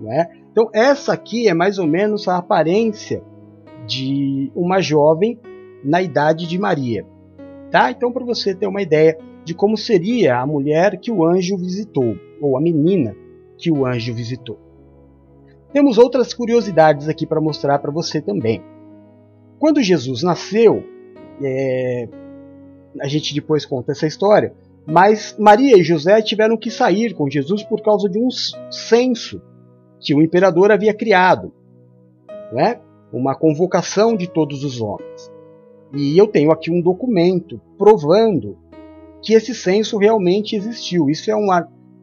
Né? 0.00 0.26
Então, 0.50 0.68
essa 0.72 1.12
aqui 1.12 1.48
é 1.48 1.54
mais 1.54 1.78
ou 1.78 1.86
menos 1.86 2.26
a 2.26 2.36
aparência 2.36 3.22
de 3.86 4.50
uma 4.54 4.80
jovem 4.80 5.38
na 5.84 6.02
idade 6.02 6.46
de 6.46 6.58
Maria. 6.58 7.06
Tá? 7.70 7.90
Então, 7.90 8.12
para 8.12 8.24
você 8.24 8.54
ter 8.54 8.66
uma 8.66 8.82
ideia 8.82 9.16
de 9.44 9.54
como 9.54 9.76
seria 9.76 10.38
a 10.38 10.46
mulher 10.46 10.98
que 10.98 11.12
o 11.12 11.24
anjo 11.24 11.56
visitou, 11.56 12.16
ou 12.40 12.56
a 12.56 12.60
menina 12.60 13.14
que 13.58 13.70
o 13.70 13.86
anjo 13.86 14.14
visitou. 14.14 14.58
Temos 15.72 15.98
outras 15.98 16.32
curiosidades 16.32 17.08
aqui 17.08 17.26
para 17.26 17.40
mostrar 17.40 17.78
para 17.78 17.90
você 17.90 18.20
também. 18.20 18.62
Quando 19.58 19.82
Jesus 19.82 20.22
nasceu, 20.22 20.84
é, 21.42 22.08
a 23.00 23.08
gente 23.08 23.34
depois 23.34 23.66
conta 23.66 23.92
essa 23.92 24.06
história, 24.06 24.54
mas 24.86 25.34
Maria 25.38 25.76
e 25.78 25.82
José 25.82 26.20
tiveram 26.22 26.56
que 26.56 26.70
sair 26.70 27.14
com 27.14 27.28
Jesus 27.28 27.62
por 27.62 27.82
causa 27.82 28.08
de 28.08 28.18
um 28.18 28.28
censo 28.70 29.40
que 30.00 30.14
o 30.14 30.22
imperador 30.22 30.70
havia 30.70 30.92
criado, 30.92 31.52
né? 32.52 32.80
uma 33.12 33.34
convocação 33.34 34.16
de 34.16 34.28
todos 34.28 34.64
os 34.64 34.80
homens. 34.80 35.32
E 35.96 36.18
eu 36.18 36.26
tenho 36.26 36.50
aqui 36.50 36.70
um 36.70 36.80
documento 36.80 37.60
provando 37.78 38.58
que 39.24 39.32
esse 39.32 39.54
censo 39.54 39.96
realmente 39.96 40.54
existiu. 40.54 41.08
Isso 41.08 41.30
é 41.30 41.34
um, 41.34 41.48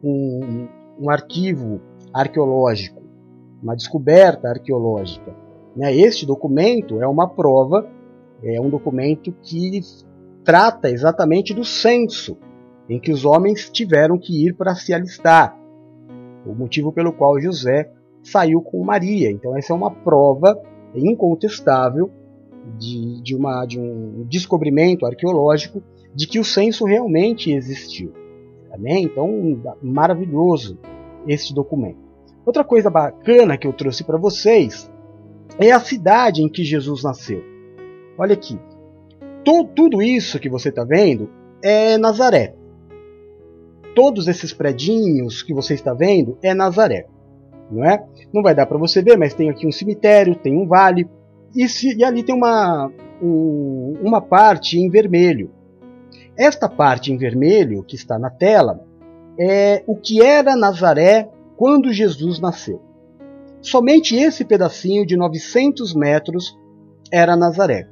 um, 0.02 0.68
um 1.00 1.10
arquivo 1.10 1.80
arqueológico, 2.12 3.00
uma 3.62 3.76
descoberta 3.76 4.48
arqueológica. 4.48 5.34
Né? 5.74 5.96
Este 5.96 6.26
documento 6.26 7.00
é 7.00 7.06
uma 7.06 7.28
prova, 7.28 7.88
é 8.42 8.60
um 8.60 8.68
documento 8.68 9.32
que 9.40 9.80
trata 10.44 10.90
exatamente 10.90 11.54
do 11.54 11.64
censo 11.64 12.36
em 12.88 12.98
que 12.98 13.12
os 13.12 13.24
homens 13.24 13.70
tiveram 13.70 14.18
que 14.18 14.46
ir 14.46 14.54
para 14.54 14.74
se 14.74 14.92
alistar. 14.92 15.56
O 16.44 16.52
motivo 16.52 16.92
pelo 16.92 17.12
qual 17.12 17.40
José 17.40 17.88
saiu 18.22 18.60
com 18.60 18.84
Maria. 18.84 19.30
Então, 19.30 19.56
essa 19.56 19.72
é 19.72 19.76
uma 19.76 19.90
prova 19.90 20.60
incontestável 20.94 22.10
de, 22.76 23.22
de, 23.22 23.36
uma, 23.36 23.64
de 23.64 23.78
um 23.78 24.24
descobrimento 24.28 25.06
arqueológico 25.06 25.82
de 26.14 26.26
que 26.26 26.38
o 26.38 26.44
censo 26.44 26.84
realmente 26.84 27.52
existiu. 27.52 28.12
Amém? 28.72 29.04
Então, 29.04 29.28
maravilhoso 29.82 30.78
esse 31.26 31.54
documento. 31.54 32.00
Outra 32.44 32.64
coisa 32.64 32.90
bacana 32.90 33.56
que 33.56 33.66
eu 33.66 33.72
trouxe 33.72 34.02
para 34.02 34.18
vocês 34.18 34.90
é 35.58 35.70
a 35.70 35.80
cidade 35.80 36.42
em 36.42 36.48
que 36.48 36.64
Jesus 36.64 37.02
nasceu. 37.02 37.42
Olha 38.18 38.34
aqui. 38.34 38.58
tudo 39.74 40.02
isso 40.02 40.38
que 40.38 40.48
você 40.48 40.70
está 40.70 40.84
vendo 40.84 41.30
é 41.62 41.96
Nazaré 41.98 42.54
todos 43.94 44.28
esses 44.28 44.52
predinhos 44.52 45.42
que 45.42 45.54
você 45.54 45.74
está 45.74 45.94
vendo 45.94 46.38
é 46.42 46.54
Nazaré, 46.54 47.06
não 47.70 47.84
é? 47.84 48.04
Não 48.32 48.42
vai 48.42 48.54
dar 48.54 48.66
para 48.66 48.78
você 48.78 49.02
ver, 49.02 49.16
mas 49.16 49.34
tem 49.34 49.50
aqui 49.50 49.66
um 49.66 49.72
cemitério, 49.72 50.34
tem 50.34 50.56
um 50.56 50.66
vale 50.66 51.08
e, 51.54 51.68
se, 51.68 51.96
e 51.96 52.04
ali 52.04 52.22
tem 52.22 52.34
uma 52.34 52.90
um, 53.22 53.96
uma 54.02 54.20
parte 54.20 54.78
em 54.78 54.88
vermelho. 54.90 55.50
Esta 56.36 56.68
parte 56.68 57.12
em 57.12 57.16
vermelho 57.16 57.82
que 57.82 57.94
está 57.94 58.18
na 58.18 58.30
tela 58.30 58.84
é 59.38 59.82
o 59.86 59.96
que 59.96 60.22
era 60.22 60.56
Nazaré 60.56 61.30
quando 61.56 61.92
Jesus 61.92 62.40
nasceu. 62.40 62.80
Somente 63.60 64.16
esse 64.16 64.44
pedacinho 64.44 65.06
de 65.06 65.16
900 65.16 65.94
metros 65.94 66.58
era 67.10 67.36
Nazaré. 67.36 67.88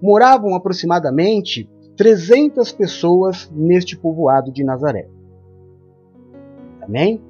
Moravam 0.00 0.54
aproximadamente 0.54 1.68
300 1.96 2.72
pessoas 2.72 3.50
neste 3.52 3.96
povoado 3.96 4.52
de 4.52 4.62
Nazaré. 4.62 5.08
Amém? 6.80 7.20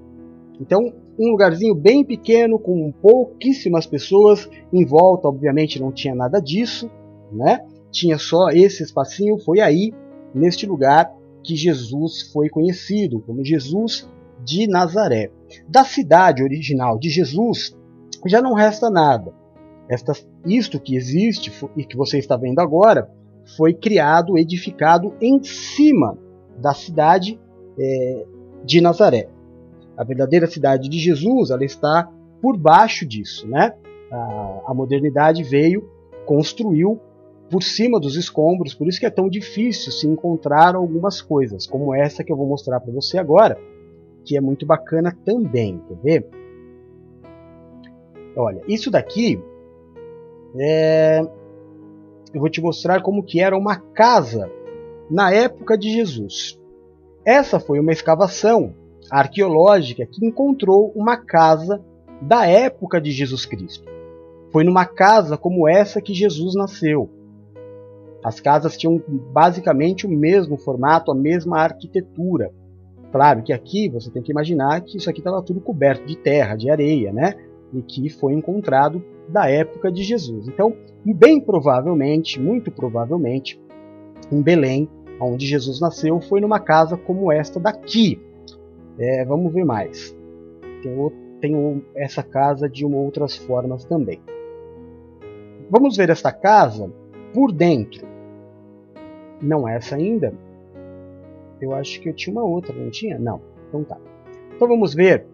Então, 0.60 0.92
um 1.18 1.30
lugarzinho 1.30 1.74
bem 1.74 2.04
pequeno, 2.04 2.58
com 2.58 2.92
pouquíssimas 2.92 3.86
pessoas 3.86 4.48
em 4.72 4.84
volta, 4.84 5.28
obviamente 5.28 5.80
não 5.80 5.92
tinha 5.92 6.14
nada 6.14 6.40
disso, 6.40 6.90
né? 7.30 7.64
Tinha 7.90 8.18
só 8.18 8.48
esse 8.48 8.82
espacinho, 8.82 9.38
foi 9.38 9.60
aí, 9.60 9.92
neste 10.34 10.66
lugar, 10.66 11.12
que 11.42 11.56
Jesus 11.56 12.30
foi 12.32 12.48
conhecido 12.48 13.20
como 13.20 13.44
Jesus 13.44 14.08
de 14.44 14.66
Nazaré. 14.66 15.30
Da 15.68 15.84
cidade 15.84 16.42
original 16.42 16.98
de 16.98 17.08
Jesus 17.08 17.76
já 18.26 18.40
não 18.40 18.54
resta 18.54 18.88
nada. 18.88 19.32
Esta, 19.88 20.12
isto 20.46 20.80
que 20.80 20.96
existe 20.96 21.52
e 21.76 21.84
que 21.84 21.96
você 21.96 22.18
está 22.18 22.36
vendo 22.36 22.60
agora 22.60 23.10
foi 23.56 23.74
criado, 23.74 24.38
edificado 24.38 25.14
em 25.20 25.42
cima 25.42 26.16
da 26.58 26.72
cidade 26.72 27.38
é, 27.78 28.24
de 28.64 28.80
Nazaré. 28.80 29.28
A 29.96 30.04
verdadeira 30.04 30.46
cidade 30.46 30.88
de 30.88 30.98
Jesus 30.98 31.50
ela 31.50 31.64
está 31.64 32.08
por 32.40 32.56
baixo 32.56 33.06
disso, 33.06 33.46
né? 33.48 33.72
A, 34.10 34.62
a 34.68 34.74
modernidade 34.74 35.42
veio, 35.42 35.88
construiu 36.24 37.00
por 37.52 37.62
cima 37.62 38.00
dos 38.00 38.16
escombros, 38.16 38.72
por 38.72 38.88
isso 38.88 38.98
que 38.98 39.04
é 39.04 39.10
tão 39.10 39.28
difícil 39.28 39.92
se 39.92 40.08
encontrar 40.08 40.74
algumas 40.74 41.20
coisas, 41.20 41.66
como 41.66 41.94
essa 41.94 42.24
que 42.24 42.32
eu 42.32 42.36
vou 42.36 42.48
mostrar 42.48 42.80
para 42.80 42.90
você 42.90 43.18
agora, 43.18 43.58
que 44.24 44.38
é 44.38 44.40
muito 44.40 44.64
bacana 44.64 45.14
também, 45.22 45.78
quer 45.86 45.96
ver? 46.02 46.26
Olha, 48.34 48.62
isso 48.66 48.90
daqui 48.90 49.38
é... 50.58 51.20
eu 52.32 52.40
vou 52.40 52.48
te 52.48 52.62
mostrar 52.62 53.02
como 53.02 53.22
que 53.22 53.38
era 53.38 53.54
uma 53.54 53.76
casa 53.76 54.50
na 55.10 55.30
época 55.30 55.76
de 55.76 55.92
Jesus. 55.92 56.58
Essa 57.22 57.60
foi 57.60 57.78
uma 57.78 57.92
escavação 57.92 58.74
arqueológica 59.10 60.06
que 60.06 60.24
encontrou 60.24 60.90
uma 60.96 61.18
casa 61.18 61.84
da 62.22 62.46
época 62.46 62.98
de 62.98 63.10
Jesus 63.10 63.44
Cristo. 63.44 63.86
Foi 64.50 64.64
numa 64.64 64.86
casa 64.86 65.36
como 65.36 65.68
essa 65.68 66.00
que 66.00 66.14
Jesus 66.14 66.54
nasceu. 66.54 67.10
As 68.22 68.38
casas 68.40 68.76
tinham 68.76 69.02
basicamente 69.32 70.06
o 70.06 70.10
mesmo 70.10 70.56
formato, 70.56 71.10
a 71.10 71.14
mesma 71.14 71.58
arquitetura. 71.58 72.52
Claro 73.10 73.42
que 73.42 73.52
aqui 73.52 73.88
você 73.88 74.10
tem 74.10 74.22
que 74.22 74.30
imaginar 74.30 74.80
que 74.80 74.96
isso 74.96 75.10
aqui 75.10 75.20
estava 75.20 75.42
tudo 75.42 75.60
coberto 75.60 76.06
de 76.06 76.16
terra, 76.16 76.56
de 76.56 76.70
areia, 76.70 77.12
né? 77.12 77.34
E 77.72 77.82
que 77.82 78.08
foi 78.08 78.32
encontrado 78.32 79.04
da 79.28 79.48
época 79.50 79.90
de 79.90 80.02
Jesus. 80.02 80.48
Então, 80.48 80.74
bem 81.04 81.40
provavelmente, 81.40 82.40
muito 82.40 82.70
provavelmente, 82.70 83.60
em 84.30 84.40
Belém, 84.40 84.88
onde 85.20 85.46
Jesus 85.46 85.80
nasceu, 85.80 86.20
foi 86.20 86.40
numa 86.40 86.60
casa 86.60 86.96
como 86.96 87.30
esta 87.30 87.58
daqui. 87.58 88.20
É, 88.98 89.24
vamos 89.24 89.52
ver 89.52 89.64
mais. 89.64 90.16
Tem, 90.82 91.12
tem 91.40 91.84
essa 91.94 92.22
casa 92.22 92.68
de 92.68 92.84
outras 92.84 93.36
formas 93.36 93.84
também. 93.84 94.20
Vamos 95.70 95.96
ver 95.96 96.10
esta 96.10 96.32
casa 96.32 96.90
por 97.32 97.52
dentro. 97.52 98.11
Não 99.42 99.66
essa 99.66 99.96
ainda. 99.96 100.32
Eu 101.60 101.74
acho 101.74 102.00
que 102.00 102.08
eu 102.08 102.14
tinha 102.14 102.32
uma 102.32 102.44
outra, 102.44 102.74
não 102.74 102.90
tinha? 102.90 103.18
Não. 103.18 103.40
Então 103.68 103.82
tá. 103.84 103.98
Então 104.54 104.68
vamos 104.68 104.94
ver, 104.94 105.26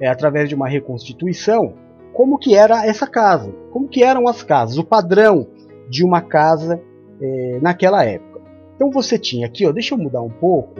é, 0.00 0.08
através 0.08 0.48
de 0.48 0.54
uma 0.54 0.68
reconstituição, 0.68 1.74
como 2.12 2.38
que 2.38 2.54
era 2.54 2.86
essa 2.86 3.06
casa. 3.06 3.52
Como 3.70 3.88
que 3.88 4.02
eram 4.02 4.28
as 4.28 4.42
casas, 4.42 4.78
o 4.78 4.84
padrão 4.84 5.48
de 5.88 6.04
uma 6.04 6.20
casa 6.20 6.80
é, 7.20 7.58
naquela 7.60 8.04
época. 8.04 8.40
Então 8.74 8.90
você 8.90 9.18
tinha 9.18 9.46
aqui, 9.46 9.66
ó, 9.66 9.72
deixa 9.72 9.94
eu 9.94 9.98
mudar 9.98 10.22
um 10.22 10.30
pouco, 10.30 10.74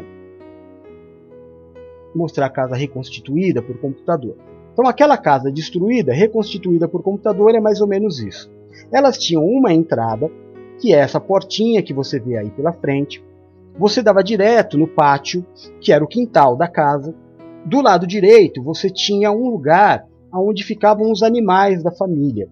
mostrar 2.14 2.46
a 2.46 2.50
casa 2.50 2.76
reconstituída 2.76 3.62
por 3.62 3.78
computador. 3.78 4.36
Então 4.72 4.86
aquela 4.86 5.16
casa 5.16 5.50
destruída, 5.50 6.12
reconstituída 6.12 6.86
por 6.86 7.02
computador 7.02 7.54
é 7.54 7.60
mais 7.60 7.80
ou 7.80 7.86
menos 7.86 8.20
isso. 8.20 8.50
Elas 8.92 9.16
tinham 9.16 9.44
uma 9.44 9.72
entrada 9.72 10.30
que 10.78 10.94
é 10.94 10.98
essa 10.98 11.20
portinha 11.20 11.82
que 11.82 11.94
você 11.94 12.18
vê 12.18 12.36
aí 12.36 12.50
pela 12.50 12.72
frente. 12.72 13.22
Você 13.78 14.02
dava 14.02 14.22
direto 14.22 14.78
no 14.78 14.86
pátio, 14.86 15.44
que 15.80 15.92
era 15.92 16.04
o 16.04 16.08
quintal 16.08 16.56
da 16.56 16.68
casa. 16.68 17.14
Do 17.64 17.80
lado 17.80 18.06
direito, 18.06 18.62
você 18.62 18.88
tinha 18.88 19.30
um 19.30 19.50
lugar 19.50 20.06
onde 20.32 20.64
ficavam 20.64 21.10
os 21.10 21.22
animais 21.22 21.82
da 21.82 21.90
família. 21.90 22.48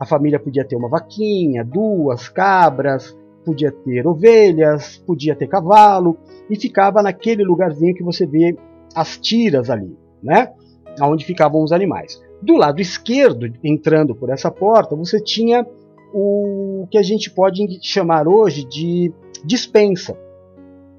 A 0.00 0.06
família 0.06 0.38
podia 0.38 0.64
ter 0.64 0.76
uma 0.76 0.88
vaquinha, 0.88 1.64
duas 1.64 2.28
cabras, 2.28 3.16
podia 3.44 3.72
ter 3.72 4.06
ovelhas, 4.06 4.98
podia 4.98 5.34
ter 5.34 5.48
cavalo, 5.48 6.16
e 6.48 6.56
ficava 6.56 7.02
naquele 7.02 7.44
lugarzinho 7.44 7.94
que 7.94 8.02
você 8.02 8.26
vê 8.26 8.56
as 8.94 9.18
tiras 9.18 9.70
ali, 9.70 9.96
né? 10.22 10.52
Onde 11.00 11.24
ficavam 11.24 11.62
os 11.62 11.72
animais. 11.72 12.20
Do 12.40 12.56
lado 12.56 12.80
esquerdo, 12.80 13.52
entrando 13.64 14.14
por 14.14 14.30
essa 14.30 14.50
porta, 14.50 14.94
você 14.94 15.20
tinha 15.20 15.66
o 16.12 16.86
que 16.90 16.98
a 16.98 17.02
gente 17.02 17.30
pode 17.30 17.78
chamar 17.82 18.26
hoje 18.26 18.64
de 18.64 19.12
dispensa, 19.44 20.16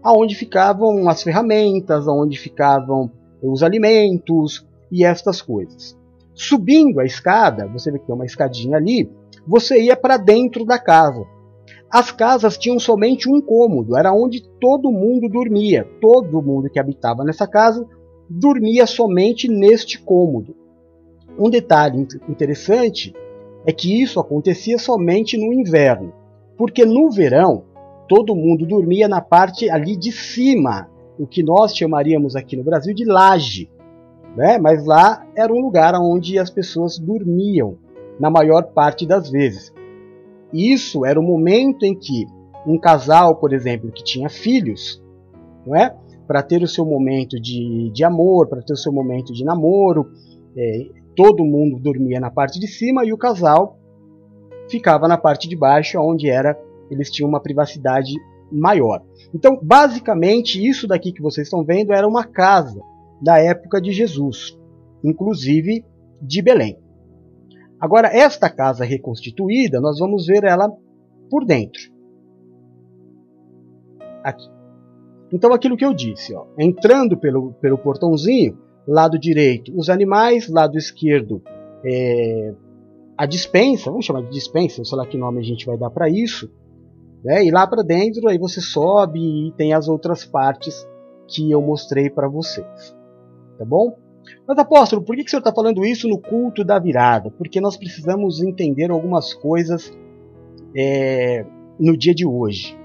aonde 0.03 0.35
ficavam 0.35 1.09
as 1.09 1.23
ferramentas, 1.23 2.07
aonde 2.07 2.37
ficavam 2.37 3.11
os 3.41 3.63
alimentos 3.63 4.65
e 4.91 5.03
estas 5.03 5.41
coisas. 5.41 5.97
Subindo 6.33 6.99
a 6.99 7.05
escada, 7.05 7.67
você 7.67 7.91
vê 7.91 7.99
que 7.99 8.05
tem 8.05 8.15
uma 8.15 8.25
escadinha 8.25 8.77
ali, 8.77 9.11
você 9.45 9.81
ia 9.81 9.95
para 9.95 10.17
dentro 10.17 10.65
da 10.65 10.79
casa. 10.79 11.25
As 11.91 12.11
casas 12.11 12.57
tinham 12.57 12.79
somente 12.79 13.27
um 13.27 13.41
cômodo, 13.41 13.97
era 13.97 14.13
onde 14.13 14.47
todo 14.59 14.91
mundo 14.91 15.27
dormia. 15.27 15.87
Todo 15.99 16.41
mundo 16.41 16.69
que 16.69 16.79
habitava 16.79 17.23
nessa 17.23 17.47
casa 17.47 17.85
dormia 18.29 18.85
somente 18.85 19.47
neste 19.47 19.99
cômodo. 19.99 20.55
Um 21.37 21.49
detalhe 21.49 22.07
interessante 22.27 23.13
é 23.65 23.71
que 23.71 24.01
isso 24.01 24.19
acontecia 24.19 24.77
somente 24.77 25.37
no 25.37 25.53
inverno, 25.53 26.13
porque 26.57 26.85
no 26.85 27.09
verão 27.09 27.63
todo 28.07 28.35
mundo 28.35 28.65
dormia 28.65 29.07
na 29.07 29.21
parte 29.21 29.69
ali 29.69 29.95
de 29.95 30.11
cima, 30.11 30.89
o 31.17 31.27
que 31.27 31.43
nós 31.43 31.75
chamaríamos 31.75 32.35
aqui 32.35 32.55
no 32.57 32.63
Brasil 32.63 32.93
de 32.93 33.05
laje, 33.05 33.69
né? 34.35 34.57
Mas 34.57 34.85
lá 34.85 35.25
era 35.35 35.53
um 35.53 35.59
lugar 35.59 35.93
onde 35.95 36.39
as 36.39 36.49
pessoas 36.49 36.97
dormiam 36.97 37.77
na 38.19 38.29
maior 38.29 38.63
parte 38.73 39.05
das 39.05 39.29
vezes. 39.29 39.73
Isso 40.51 41.05
era 41.05 41.19
o 41.19 41.23
momento 41.23 41.83
em 41.83 41.93
que 41.93 42.25
um 42.65 42.77
casal, 42.77 43.35
por 43.35 43.53
exemplo, 43.53 43.91
que 43.91 44.03
tinha 44.03 44.29
filhos, 44.29 45.01
não 45.65 45.75
é? 45.75 45.95
Para 46.27 46.41
ter 46.41 46.61
o 46.63 46.67
seu 46.67 46.85
momento 46.85 47.39
de, 47.39 47.91
de 47.91 48.03
amor, 48.03 48.47
para 48.47 48.61
ter 48.61 48.73
o 48.73 48.77
seu 48.77 48.91
momento 48.91 49.33
de 49.33 49.43
namoro, 49.43 50.11
é, 50.57 50.87
todo 51.19 51.43
mundo 51.43 51.77
dormia 51.77 52.17
na 52.17 52.31
parte 52.31 52.61
de 52.61 52.65
cima 52.65 53.03
e 53.03 53.11
o 53.11 53.17
casal 53.17 53.77
ficava 54.69 55.05
na 55.05 55.17
parte 55.17 55.49
de 55.49 55.55
baixo, 55.57 55.99
onde 55.99 56.29
era 56.29 56.57
eles 56.89 57.11
tinham 57.11 57.27
uma 57.27 57.41
privacidade 57.41 58.13
maior. 58.49 59.03
Então, 59.33 59.59
basicamente, 59.61 60.65
isso 60.65 60.87
daqui 60.87 61.11
que 61.11 61.21
vocês 61.21 61.47
estão 61.47 61.61
vendo 61.61 61.91
era 61.91 62.07
uma 62.07 62.23
casa 62.23 62.79
da 63.21 63.37
época 63.37 63.81
de 63.81 63.91
Jesus, 63.91 64.57
inclusive 65.03 65.83
de 66.21 66.41
Belém. 66.41 66.79
Agora, 67.81 68.07
esta 68.07 68.49
casa 68.49 68.85
reconstituída, 68.85 69.81
nós 69.81 69.99
vamos 69.99 70.25
ver 70.25 70.45
ela 70.45 70.71
por 71.29 71.43
dentro. 71.43 71.81
Aqui. 74.23 74.49
Então, 75.33 75.51
aquilo 75.51 75.75
que 75.75 75.85
eu 75.85 75.93
disse, 75.93 76.33
ó, 76.33 76.45
entrando 76.57 77.17
pelo, 77.17 77.51
pelo 77.55 77.77
portãozinho, 77.77 78.57
lado 78.89 79.19
direito 79.19 79.71
os 79.77 79.89
animais, 79.89 80.49
lado 80.49 80.77
esquerdo 80.77 81.41
é, 81.85 82.53
a 83.17 83.25
dispensa, 83.25 83.89
vamos 83.89 84.05
chamar 84.05 84.23
de 84.23 84.31
dispensa, 84.31 84.83
sei 84.83 84.97
lá 84.97 85.05
que 85.05 85.17
nome 85.17 85.39
a 85.39 85.43
gente 85.43 85.65
vai 85.65 85.77
dar 85.77 85.89
para 85.89 86.09
isso, 86.09 86.49
né? 87.23 87.45
e 87.45 87.51
lá 87.51 87.67
para 87.67 87.83
dentro 87.83 88.27
aí 88.27 88.37
você 88.37 88.59
sobe 88.59 89.19
e 89.19 89.51
tem 89.51 89.73
as 89.73 89.87
outras 89.87 90.25
partes 90.25 90.87
que 91.27 91.51
eu 91.51 91.61
mostrei 91.61 92.09
para 92.09 92.27
vocês, 92.27 92.95
tá 93.57 93.65
bom? 93.65 93.95
Mas 94.47 94.57
apóstolo, 94.57 95.03
por 95.03 95.15
que, 95.15 95.23
que 95.23 95.27
o 95.27 95.29
senhor 95.29 95.41
está 95.41 95.53
falando 95.53 95.85
isso 95.85 96.07
no 96.07 96.19
culto 96.19 96.63
da 96.63 96.79
virada? 96.79 97.31
Porque 97.31 97.61
nós 97.61 97.77
precisamos 97.77 98.41
entender 98.41 98.91
algumas 98.91 99.33
coisas 99.33 99.95
é, 100.75 101.45
no 101.79 101.97
dia 101.97 102.13
de 102.13 102.25
hoje, 102.25 102.77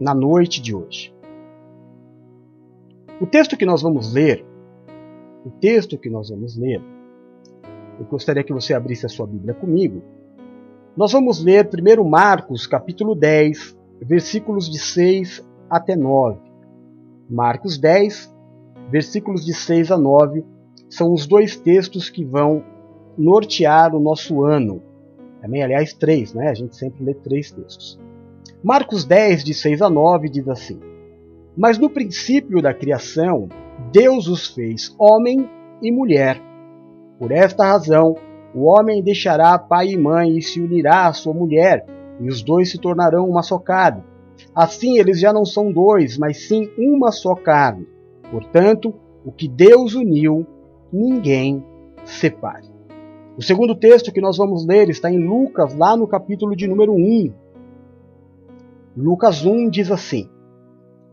na 0.00 0.14
noite 0.14 0.60
de 0.60 0.74
hoje. 0.74 1.12
O 3.20 3.26
texto 3.26 3.56
que 3.56 3.64
nós 3.64 3.82
vamos 3.82 4.12
ler 4.12 4.44
o 5.44 5.50
texto 5.50 5.98
que 5.98 6.10
nós 6.10 6.30
vamos 6.30 6.56
ler, 6.56 6.80
eu 7.98 8.06
gostaria 8.06 8.44
que 8.44 8.52
você 8.52 8.74
abrisse 8.74 9.06
a 9.06 9.08
sua 9.08 9.26
Bíblia 9.26 9.54
comigo. 9.54 10.02
Nós 10.96 11.12
vamos 11.12 11.42
ler 11.42 11.68
primeiro 11.68 12.04
Marcos, 12.04 12.66
capítulo 12.66 13.14
10, 13.14 13.76
versículos 14.00 14.70
de 14.70 14.78
6 14.78 15.46
até 15.68 15.96
9. 15.96 16.38
Marcos 17.30 17.78
10, 17.78 18.34
versículos 18.90 19.44
de 19.44 19.54
6 19.54 19.90
a 19.90 19.98
9, 19.98 20.44
são 20.88 21.12
os 21.12 21.26
dois 21.26 21.56
textos 21.56 22.10
que 22.10 22.24
vão 22.24 22.62
nortear 23.16 23.94
o 23.94 24.00
nosso 24.00 24.44
ano. 24.44 24.82
Também, 25.40 25.62
aliás, 25.62 25.92
três, 25.92 26.34
né? 26.34 26.48
A 26.48 26.54
gente 26.54 26.76
sempre 26.76 27.04
lê 27.04 27.14
três 27.14 27.50
textos. 27.50 27.98
Marcos 28.62 29.04
10, 29.04 29.42
de 29.42 29.54
6 29.54 29.82
a 29.82 29.90
9, 29.90 30.28
diz 30.28 30.48
assim: 30.48 30.78
Mas 31.56 31.78
no 31.78 31.90
princípio 31.90 32.62
da 32.62 32.72
criação, 32.72 33.48
Deus 33.92 34.26
os 34.26 34.48
fez 34.48 34.94
homem 34.98 35.48
e 35.82 35.92
mulher. 35.92 36.40
Por 37.18 37.30
esta 37.30 37.64
razão, 37.64 38.16
o 38.54 38.64
homem 38.64 39.02
deixará 39.02 39.58
pai 39.58 39.88
e 39.88 39.98
mãe 39.98 40.36
e 40.36 40.42
se 40.42 40.60
unirá 40.60 41.06
à 41.06 41.12
sua 41.12 41.34
mulher, 41.34 41.86
e 42.20 42.28
os 42.28 42.42
dois 42.42 42.70
se 42.70 42.78
tornarão 42.78 43.28
uma 43.28 43.42
só 43.42 43.58
carne. 43.58 44.02
Assim 44.54 44.98
eles 44.98 45.20
já 45.20 45.32
não 45.32 45.44
são 45.44 45.70
dois, 45.70 46.18
mas 46.18 46.48
sim 46.48 46.70
uma 46.78 47.12
só 47.12 47.34
carne. 47.34 47.86
Portanto, 48.30 48.94
o 49.24 49.30
que 49.30 49.46
Deus 49.46 49.94
uniu, 49.94 50.46
ninguém 50.92 51.64
separe. 52.04 52.66
O 53.36 53.42
segundo 53.42 53.74
texto 53.74 54.12
que 54.12 54.20
nós 54.20 54.36
vamos 54.36 54.66
ler 54.66 54.88
está 54.88 55.10
em 55.10 55.18
Lucas, 55.18 55.74
lá 55.74 55.96
no 55.96 56.06
capítulo 56.06 56.54
de 56.56 56.66
número 56.66 56.92
1. 56.92 57.32
Lucas 58.96 59.44
1 59.44 59.70
diz 59.70 59.90
assim: 59.90 60.28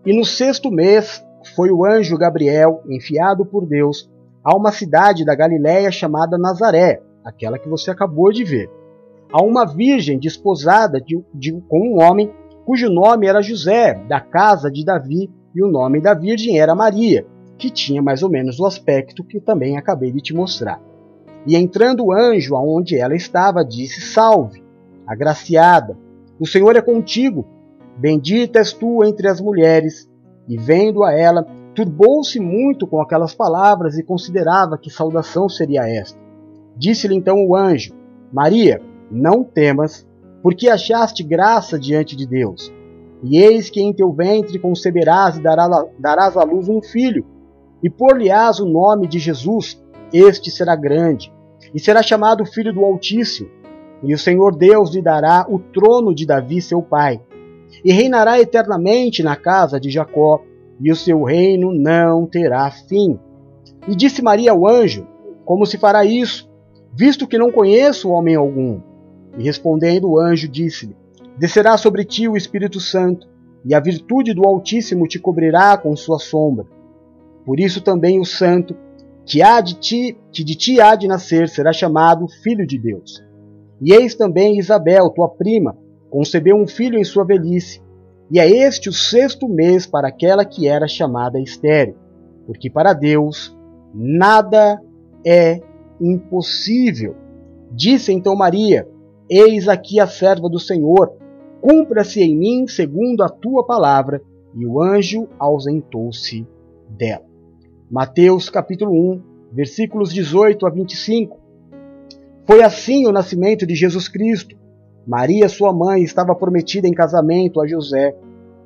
E 0.06 0.18
no 0.18 0.24
sexto 0.24 0.72
mês 0.72 1.24
foi 1.56 1.72
o 1.72 1.86
anjo 1.86 2.18
Gabriel 2.18 2.82
enviado 2.88 3.46
por 3.46 3.66
Deus 3.66 4.10
a 4.44 4.56
uma 4.56 4.72
cidade 4.72 5.26
da 5.26 5.36
Galiléia 5.36 5.92
chamada 5.92 6.38
Nazaré, 6.38 7.02
aquela 7.24 7.60
que 7.60 7.68
você 7.68 7.92
acabou 7.92 8.32
de 8.32 8.44
ver, 8.44 8.70
a 9.32 9.44
uma 9.44 9.66
virgem 9.66 10.18
desposada 10.18 11.00
de, 11.00 11.22
de, 11.34 11.52
com 11.68 11.80
um 11.80 12.02
homem 12.02 12.32
cujo 12.66 12.90
nome 12.90 13.28
era 13.28 13.42
José, 13.42 13.96
da 14.08 14.20
casa 14.20 14.72
de 14.72 14.86
Davi, 14.86 15.30
e 15.56 15.64
o 15.64 15.68
nome 15.68 16.00
da 16.00 16.14
virgem 16.14 16.60
era 16.60 16.76
Maria, 16.76 17.26
que 17.58 17.70
tinha 17.70 18.02
mais 18.02 18.24
ou 18.24 18.30
menos 18.30 18.60
o 18.60 18.66
aspecto 18.66 19.24
que 19.24 19.40
também 19.40 19.78
acabei 19.78 20.12
de 20.12 20.22
te 20.22 20.34
mostrar. 20.34 20.80
E 21.46 21.56
entrando 21.56 22.06
o 22.06 22.14
anjo 22.14 22.56
aonde 22.56 22.96
ela 22.96 23.16
estava, 23.16 23.66
disse: 23.66 24.02
Salve, 24.02 24.64
agraciada, 25.08 25.98
o 26.40 26.46
Senhor 26.46 26.76
é 26.76 26.82
contigo. 26.82 27.46
Bendita 28.00 28.60
és 28.60 28.72
tu 28.72 29.04
entre 29.04 29.28
as 29.28 29.42
mulheres. 29.42 30.10
E 30.48 30.58
vendo 30.58 31.04
a 31.04 31.12
ela, 31.12 31.46
turbou-se 31.76 32.40
muito 32.40 32.88
com 32.88 33.02
aquelas 33.02 33.36
palavras 33.36 33.98
e 33.98 34.04
considerava 34.04 34.78
que 34.78 34.90
saudação 34.90 35.50
seria 35.50 35.88
esta. 35.88 36.18
Disse-lhe 36.78 37.14
então 37.14 37.46
o 37.46 37.56
anjo: 37.56 37.94
Maria, 38.32 38.82
não 39.12 39.44
temas, 39.44 40.08
porque 40.42 40.70
achaste 40.70 41.24
graça 41.24 41.78
diante 41.78 42.16
de 42.16 42.26
Deus. 42.26 42.74
E 43.22 43.38
eis 43.38 43.70
que 43.70 43.82
em 43.82 43.94
teu 43.94 44.14
ventre 44.14 44.58
conceberás 44.58 45.38
e 45.38 45.42
darás 45.42 46.38
à 46.38 46.44
luz 46.44 46.70
um 46.70 46.82
filho, 46.82 47.26
e 47.84 47.90
por-lhe-ás 47.90 48.62
o 48.62 48.66
nome 48.66 49.08
de 49.08 49.20
Jesus 49.20 49.84
este 50.14 50.50
será 50.50 50.74
grande, 50.74 51.32
e 51.74 51.80
será 51.80 52.02
chamado 52.02 52.46
Filho 52.46 52.74
do 52.74 52.86
Altíssimo. 52.86 53.50
E 54.02 54.14
o 54.14 54.18
Senhor 54.18 54.56
Deus 54.56 54.96
lhe 54.96 55.02
dará 55.02 55.46
o 55.50 55.60
trono 55.60 56.16
de 56.16 56.26
Davi, 56.26 56.62
seu 56.62 56.82
pai, 56.82 57.22
e 57.84 57.92
reinará 57.92 58.40
eternamente 58.40 59.24
na 59.24 59.36
casa 59.36 59.80
de 59.80 59.90
Jacó, 59.90 60.44
e 60.80 60.92
o 60.92 60.96
seu 60.96 61.24
reino 61.24 61.74
não 61.74 62.26
terá 62.26 62.70
fim. 62.72 63.20
E 63.88 63.96
disse 63.96 64.22
Maria 64.22 64.52
ao 64.52 64.68
anjo: 64.68 65.08
Como 65.46 65.66
se 65.66 65.78
fará 65.78 66.06
isso, 66.06 66.50
visto 66.94 67.28
que 67.28 67.38
não 67.38 67.52
conheço 67.52 68.10
homem 68.10 68.36
algum? 68.36 68.80
E 69.38 69.44
respondendo 69.44 70.10
o 70.10 70.20
anjo, 70.20 70.48
disse-lhe: 70.48 70.96
Descerá 71.38 71.78
sobre 71.78 72.04
ti 72.04 72.28
o 72.28 72.38
Espírito 72.38 72.80
Santo, 72.80 73.28
e 73.66 73.74
a 73.74 73.80
virtude 73.80 74.34
do 74.34 74.48
Altíssimo 74.48 75.08
te 75.08 75.20
cobrirá 75.20 75.78
com 75.78 75.96
sua 75.96 76.20
sombra. 76.20 76.66
Por 77.46 77.60
isso 77.60 77.82
também 77.82 78.20
o 78.20 78.26
Santo 78.26 78.76
que, 79.26 79.42
há 79.42 79.62
de 79.62 79.76
ti, 79.76 80.18
que 80.32 80.44
de 80.44 80.56
ti 80.56 80.82
há 80.82 80.96
de 80.96 81.08
nascer 81.08 81.50
será 81.50 81.72
chamado 81.72 82.28
Filho 82.42 82.66
de 82.66 82.80
Deus. 82.80 83.24
E 83.82 83.94
eis 83.94 84.16
também 84.16 84.58
Isabel, 84.58 85.10
tua 85.10 85.30
prima, 85.30 85.78
concebeu 86.10 86.56
um 86.56 86.68
filho 86.68 86.98
em 86.98 87.04
sua 87.04 87.24
velhice, 87.24 87.82
e 88.32 88.40
é 88.40 88.48
este 88.48 88.90
o 88.90 88.94
sexto 88.94 89.48
mês 89.48 89.88
para 89.88 90.08
aquela 90.08 90.46
que 90.46 90.68
era 90.68 90.88
chamada 90.88 91.40
estéril, 91.40 91.96
porque 92.46 92.70
para 92.70 92.94
Deus 92.94 93.56
nada 93.94 94.82
é 95.26 95.62
impossível. 96.00 97.16
Disse 97.72 98.12
então 98.12 98.36
Maria: 98.36 98.88
Eis 99.30 99.68
aqui 99.68 100.00
a 100.00 100.08
serva 100.08 100.50
do 100.50 100.60
Senhor, 100.60 101.12
cumpra-se 101.62 102.22
em 102.22 102.38
mim 102.38 102.68
segundo 102.68 103.24
a 103.24 103.30
tua 103.30 103.66
palavra. 103.66 104.22
E 104.56 104.66
o 104.66 104.82
anjo 104.82 105.28
ausentou-se 105.38 106.46
dela. 106.90 107.26
Mateus 107.90 108.50
capítulo 108.50 108.92
1, 108.92 109.22
versículos 109.54 110.12
18 110.12 110.66
a 110.66 110.70
25. 110.72 111.40
Foi 112.48 112.64
assim 112.64 113.06
o 113.06 113.12
nascimento 113.12 113.66
de 113.68 113.76
Jesus 113.76 114.08
Cristo. 114.08 114.58
Maria, 115.08 115.50
sua 115.50 115.74
mãe, 115.74 116.04
estava 116.04 116.36
prometida 116.36 116.88
em 116.88 116.94
casamento 116.94 117.62
a 117.62 117.68
José, 117.68 118.16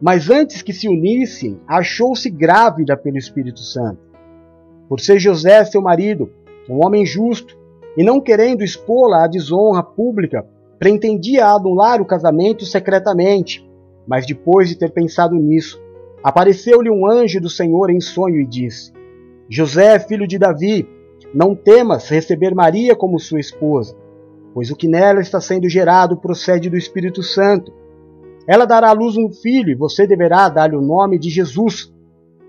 mas 0.01 0.29
antes 0.29 0.61
que 0.61 0.73
se 0.73 0.87
unissem, 0.87 1.59
achou-se 1.67 2.29
grávida 2.29 2.97
pelo 2.97 3.17
Espírito 3.17 3.59
Santo. 3.59 3.99
Por 4.89 4.99
ser 4.99 5.19
José 5.19 5.63
seu 5.63 5.81
marido, 5.81 6.29
um 6.69 6.85
homem 6.85 7.05
justo, 7.05 7.57
e 7.95 8.03
não 8.03 8.19
querendo 8.19 8.63
expô-la 8.63 9.23
à 9.23 9.27
desonra 9.27 9.83
pública, 9.83 10.45
pretendia 10.79 11.45
anular 11.45 12.01
o 12.01 12.05
casamento 12.05 12.65
secretamente. 12.65 13.65
Mas 14.05 14.25
depois 14.25 14.67
de 14.67 14.75
ter 14.75 14.91
pensado 14.91 15.35
nisso, 15.35 15.81
apareceu-lhe 16.21 16.89
um 16.89 17.09
anjo 17.09 17.39
do 17.39 17.49
Senhor 17.49 17.89
em 17.89 18.01
sonho 18.01 18.41
e 18.41 18.45
disse: 18.45 18.91
José, 19.47 19.97
filho 19.99 20.27
de 20.27 20.37
Davi, 20.37 20.87
não 21.33 21.55
temas 21.55 22.09
receber 22.09 22.53
Maria 22.53 22.95
como 22.95 23.19
sua 23.19 23.39
esposa, 23.39 23.95
pois 24.53 24.69
o 24.69 24.75
que 24.75 24.87
nela 24.87 25.19
está 25.19 25.41
sendo 25.41 25.67
gerado 25.67 26.17
procede 26.17 26.69
do 26.69 26.77
Espírito 26.77 27.23
Santo. 27.23 27.73
Ela 28.47 28.65
dará 28.65 28.89
à 28.89 28.93
luz 28.93 29.17
um 29.17 29.31
filho 29.31 29.71
e 29.71 29.75
você 29.75 30.05
deverá 30.05 30.47
dar-lhe 30.47 30.75
o 30.75 30.81
nome 30.81 31.17
de 31.17 31.29
Jesus, 31.29 31.91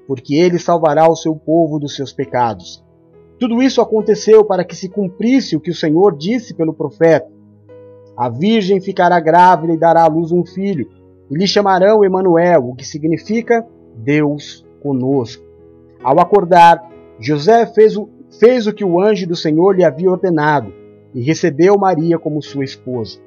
porque 0.07 0.35
ele 0.35 0.59
salvará 0.59 1.09
o 1.09 1.17
seu 1.17 1.35
povo 1.35 1.79
dos 1.79 1.97
seus 1.97 2.13
pecados. 2.13 2.85
Tudo 3.39 3.63
isso 3.63 3.81
aconteceu 3.81 4.45
para 4.45 4.65
que 4.65 4.77
se 4.77 4.89
cumprisse 4.89 5.57
o 5.57 5.61
que 5.61 5.71
o 5.71 5.75
Senhor 5.75 6.17
disse 6.17 6.55
pelo 6.55 6.75
profeta. 6.75 7.33
A 8.17 8.29
virgem 8.29 8.81
ficará 8.81 9.19
grávida 9.19 9.73
e 9.73 9.79
dará 9.79 10.05
à 10.05 10.09
luz 10.09 10.31
um 10.31 10.45
filho, 10.45 10.89
e 11.31 11.37
lhe 11.37 11.47
chamarão 11.47 12.05
Emanuel, 12.05 12.69
o 12.69 12.75
que 12.75 12.85
significa 12.85 13.67
Deus 13.97 14.65
conosco. 14.83 15.43
Ao 16.03 16.21
acordar, 16.21 16.87
José 17.19 17.67
fez 17.67 17.97
o, 17.97 18.09
fez 18.39 18.67
o 18.67 18.73
que 18.73 18.85
o 18.85 19.01
anjo 19.01 19.27
do 19.27 19.35
Senhor 19.35 19.75
lhe 19.75 19.85
havia 19.85 20.11
ordenado 20.11 20.84
e 21.15 21.23
recebeu 21.23 21.79
Maria 21.79 22.19
como 22.19 22.43
sua 22.43 22.65
esposa. 22.65 23.21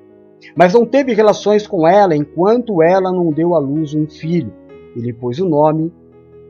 Mas 0.56 0.74
não 0.74 0.86
teve 0.86 1.14
relações 1.14 1.66
com 1.66 1.88
ela 1.88 2.16
enquanto 2.16 2.84
ela 2.84 3.12
não 3.12 3.32
deu 3.32 3.56
à 3.56 3.60
luz 3.60 3.94
um 3.94 4.08
filho 4.08 4.54
e 4.96 5.00
lhe 5.00 5.14
pôs 5.14 5.40
o 5.40 5.48
nome 5.48 5.92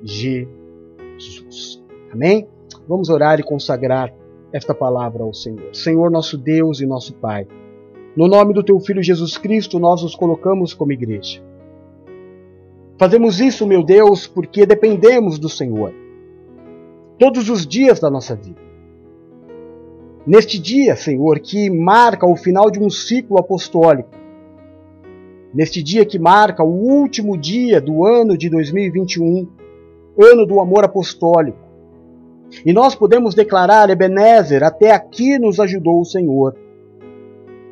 Jesus. 0.03 1.83
Amém? 2.11 2.47
Vamos 2.87 3.09
orar 3.09 3.39
e 3.39 3.43
consagrar 3.43 4.13
esta 4.51 4.73
palavra 4.73 5.23
ao 5.23 5.33
Senhor. 5.33 5.73
Senhor, 5.73 6.09
nosso 6.09 6.37
Deus 6.37 6.79
e 6.79 6.85
nosso 6.85 7.13
Pai, 7.15 7.47
no 8.15 8.27
nome 8.27 8.53
do 8.53 8.63
teu 8.63 8.79
Filho 8.79 9.03
Jesus 9.03 9.37
Cristo, 9.37 9.79
nós 9.79 10.01
nos 10.01 10.15
colocamos 10.15 10.73
como 10.73 10.91
igreja. 10.91 11.41
Fazemos 12.97 13.39
isso, 13.39 13.67
meu 13.67 13.83
Deus, 13.83 14.25
porque 14.25 14.65
dependemos 14.65 15.37
do 15.37 15.47
Senhor 15.47 15.93
todos 17.19 17.49
os 17.49 17.65
dias 17.65 17.99
da 17.99 18.09
nossa 18.09 18.35
vida. 18.35 18.66
Neste 20.27 20.59
dia, 20.59 20.93
Senhor, 20.97 21.39
que 21.39 21.69
marca 21.69 22.27
o 22.27 22.35
final 22.35 22.69
de 22.69 22.83
um 22.83 22.89
ciclo 22.89 23.39
apostólico, 23.39 24.09
neste 25.53 25.81
dia 25.81 26.05
que 26.05 26.19
marca 26.19 26.61
o 26.61 26.67
último 26.67 27.37
dia 27.37 27.79
do 27.79 28.05
ano 28.05 28.37
de 28.37 28.49
2021, 28.49 29.47
ano 30.21 30.45
do 30.45 30.59
amor 30.59 30.83
apostólico, 30.83 31.57
e 32.65 32.73
nós 32.73 32.93
podemos 32.93 33.33
declarar, 33.33 33.89
Ebenezer, 33.89 34.65
até 34.65 34.91
aqui 34.91 35.39
nos 35.39 35.61
ajudou 35.61 36.01
o 36.01 36.05
Senhor. 36.05 36.57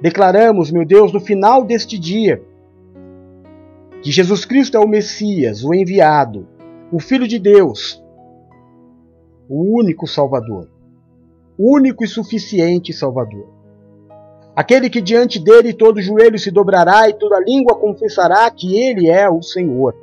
Declaramos, 0.02 0.72
meu 0.72 0.86
Deus, 0.86 1.12
no 1.12 1.20
final 1.20 1.62
deste 1.62 2.00
dia, 2.00 2.42
que 4.02 4.12
Jesus 4.12 4.46
Cristo 4.46 4.78
é 4.78 4.80
o 4.80 4.88
Messias, 4.88 5.62
o 5.62 5.74
enviado, 5.74 6.48
o 6.90 7.00
Filho 7.02 7.28
de 7.28 7.38
Deus, 7.38 8.02
o 9.50 9.78
único 9.78 10.08
Salvador, 10.08 10.70
único 11.58 12.04
e 12.04 12.08
suficiente 12.08 12.94
Salvador. 12.94 13.48
Aquele 14.56 14.90
que 14.90 15.02
diante 15.02 15.38
dele 15.38 15.74
todo 15.74 16.02
joelho 16.02 16.40
se 16.40 16.50
dobrará 16.50 17.10
e 17.10 17.14
toda 17.14 17.40
língua 17.40 17.76
confessará 17.76 18.50
que 18.50 18.78
ele 18.78 19.10
é 19.10 19.30
o 19.30 19.42
Senhor. 19.42 19.94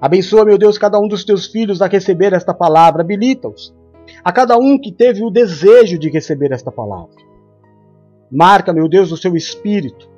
Abençoa, 0.00 0.44
meu 0.44 0.56
Deus, 0.56 0.78
cada 0.78 0.98
um 0.98 1.06
dos 1.06 1.24
teus 1.24 1.46
filhos 1.46 1.82
a 1.82 1.86
receber 1.86 2.32
esta 2.32 2.54
palavra, 2.54 3.02
habilita-os. 3.02 3.74
A 4.24 4.32
cada 4.32 4.56
um 4.56 4.78
que 4.78 4.92
teve 4.92 5.22
o 5.22 5.30
desejo 5.30 5.98
de 5.98 6.08
receber 6.08 6.52
esta 6.52 6.70
palavra. 6.70 7.14
Marca, 8.30 8.72
meu 8.72 8.88
Deus, 8.88 9.12
o 9.12 9.16
seu 9.16 9.36
espírito, 9.36 10.08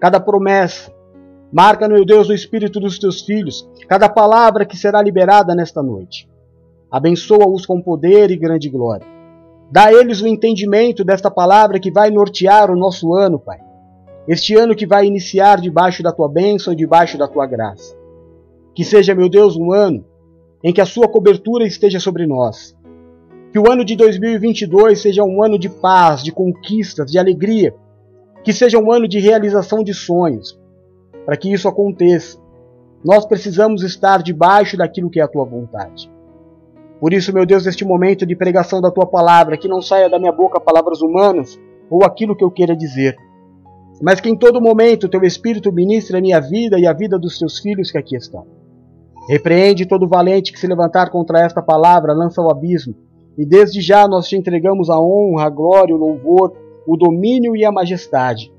cada 0.00 0.18
promessa. 0.18 0.92
Marca, 1.52 1.88
meu 1.88 2.04
Deus, 2.04 2.28
o 2.28 2.34
espírito 2.34 2.80
dos 2.80 2.98
teus 2.98 3.22
filhos, 3.22 3.68
cada 3.88 4.08
palavra 4.08 4.66
que 4.66 4.76
será 4.76 5.00
liberada 5.00 5.54
nesta 5.54 5.82
noite. 5.82 6.28
Abençoa-os 6.90 7.64
com 7.64 7.80
poder 7.80 8.30
e 8.30 8.36
grande 8.36 8.68
glória. 8.68 9.13
Dá 9.70 9.86
a 9.86 9.92
eles 9.92 10.20
o 10.20 10.26
entendimento 10.26 11.04
desta 11.04 11.30
palavra 11.30 11.80
que 11.80 11.90
vai 11.90 12.10
nortear 12.10 12.70
o 12.70 12.76
nosso 12.76 13.14
ano, 13.14 13.38
Pai. 13.38 13.58
Este 14.26 14.54
ano 14.54 14.74
que 14.74 14.86
vai 14.86 15.06
iniciar 15.06 15.60
debaixo 15.60 16.02
da 16.02 16.12
tua 16.12 16.28
bênção 16.28 16.72
e 16.72 16.76
debaixo 16.76 17.18
da 17.18 17.28
tua 17.28 17.46
graça. 17.46 17.96
Que 18.74 18.84
seja, 18.84 19.14
meu 19.14 19.28
Deus, 19.28 19.56
um 19.56 19.72
ano 19.72 20.04
em 20.62 20.72
que 20.72 20.80
a 20.80 20.86
sua 20.86 21.08
cobertura 21.08 21.66
esteja 21.66 22.00
sobre 22.00 22.26
nós. 22.26 22.74
Que 23.52 23.58
o 23.58 23.70
ano 23.70 23.84
de 23.84 23.94
2022 23.96 25.00
seja 25.00 25.22
um 25.22 25.42
ano 25.42 25.58
de 25.58 25.68
paz, 25.68 26.22
de 26.22 26.32
conquistas, 26.32 27.10
de 27.10 27.18
alegria. 27.18 27.74
Que 28.42 28.52
seja 28.52 28.78
um 28.78 28.90
ano 28.90 29.06
de 29.06 29.18
realização 29.18 29.84
de 29.84 29.92
sonhos. 29.92 30.58
Para 31.26 31.36
que 31.36 31.52
isso 31.52 31.68
aconteça, 31.68 32.38
nós 33.04 33.26
precisamos 33.26 33.82
estar 33.82 34.22
debaixo 34.22 34.76
daquilo 34.76 35.10
que 35.10 35.20
é 35.20 35.22
a 35.22 35.28
tua 35.28 35.44
vontade. 35.44 36.10
Por 37.04 37.12
isso, 37.12 37.34
meu 37.34 37.44
Deus, 37.44 37.66
neste 37.66 37.84
momento 37.84 38.24
de 38.24 38.34
pregação 38.34 38.80
da 38.80 38.90
tua 38.90 39.04
palavra, 39.04 39.58
que 39.58 39.68
não 39.68 39.82
saia 39.82 40.08
da 40.08 40.18
minha 40.18 40.32
boca 40.32 40.58
palavras 40.58 41.02
humanas 41.02 41.60
ou 41.90 42.02
aquilo 42.02 42.34
que 42.34 42.42
eu 42.42 42.50
queira 42.50 42.74
dizer, 42.74 43.14
mas 44.00 44.22
que 44.22 44.30
em 44.30 44.34
todo 44.34 44.58
momento 44.58 45.04
o 45.04 45.08
teu 45.10 45.22
Espírito 45.22 45.70
ministre 45.70 46.16
a 46.16 46.20
minha 46.22 46.40
vida 46.40 46.78
e 46.78 46.86
a 46.86 46.94
vida 46.94 47.18
dos 47.18 47.38
teus 47.38 47.58
filhos 47.58 47.90
que 47.90 47.98
aqui 47.98 48.16
estão. 48.16 48.46
Repreende 49.28 49.84
todo 49.84 50.08
valente 50.08 50.50
que 50.50 50.58
se 50.58 50.66
levantar 50.66 51.10
contra 51.10 51.40
esta 51.40 51.60
palavra, 51.60 52.14
lança 52.14 52.40
ao 52.40 52.50
abismo, 52.50 52.94
e 53.36 53.44
desde 53.44 53.82
já 53.82 54.08
nós 54.08 54.26
te 54.26 54.34
entregamos 54.34 54.88
a 54.88 54.98
honra, 54.98 55.44
a 55.44 55.50
glória, 55.50 55.94
o 55.94 55.98
louvor, 55.98 56.56
o 56.86 56.96
domínio 56.96 57.54
e 57.54 57.66
a 57.66 57.70
majestade. 57.70 58.50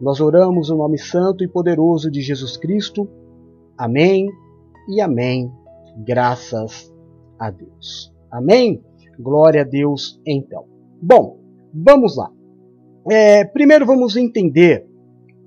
Nós 0.00 0.20
oramos 0.20 0.70
no 0.70 0.76
nome 0.78 0.98
santo 0.98 1.44
e 1.44 1.48
poderoso 1.48 2.10
de 2.10 2.20
Jesus 2.20 2.56
Cristo. 2.56 3.08
Amém 3.78 4.28
e 4.88 5.00
amém. 5.00 5.52
Graças 6.04 6.95
a 7.38 7.50
Deus. 7.50 8.12
Amém? 8.30 8.82
Glória 9.18 9.62
a 9.62 9.64
Deus 9.64 10.20
então. 10.26 10.64
Bom, 11.00 11.38
vamos 11.72 12.16
lá. 12.16 12.30
É, 13.10 13.44
primeiro 13.44 13.86
vamos 13.86 14.16
entender 14.16 14.86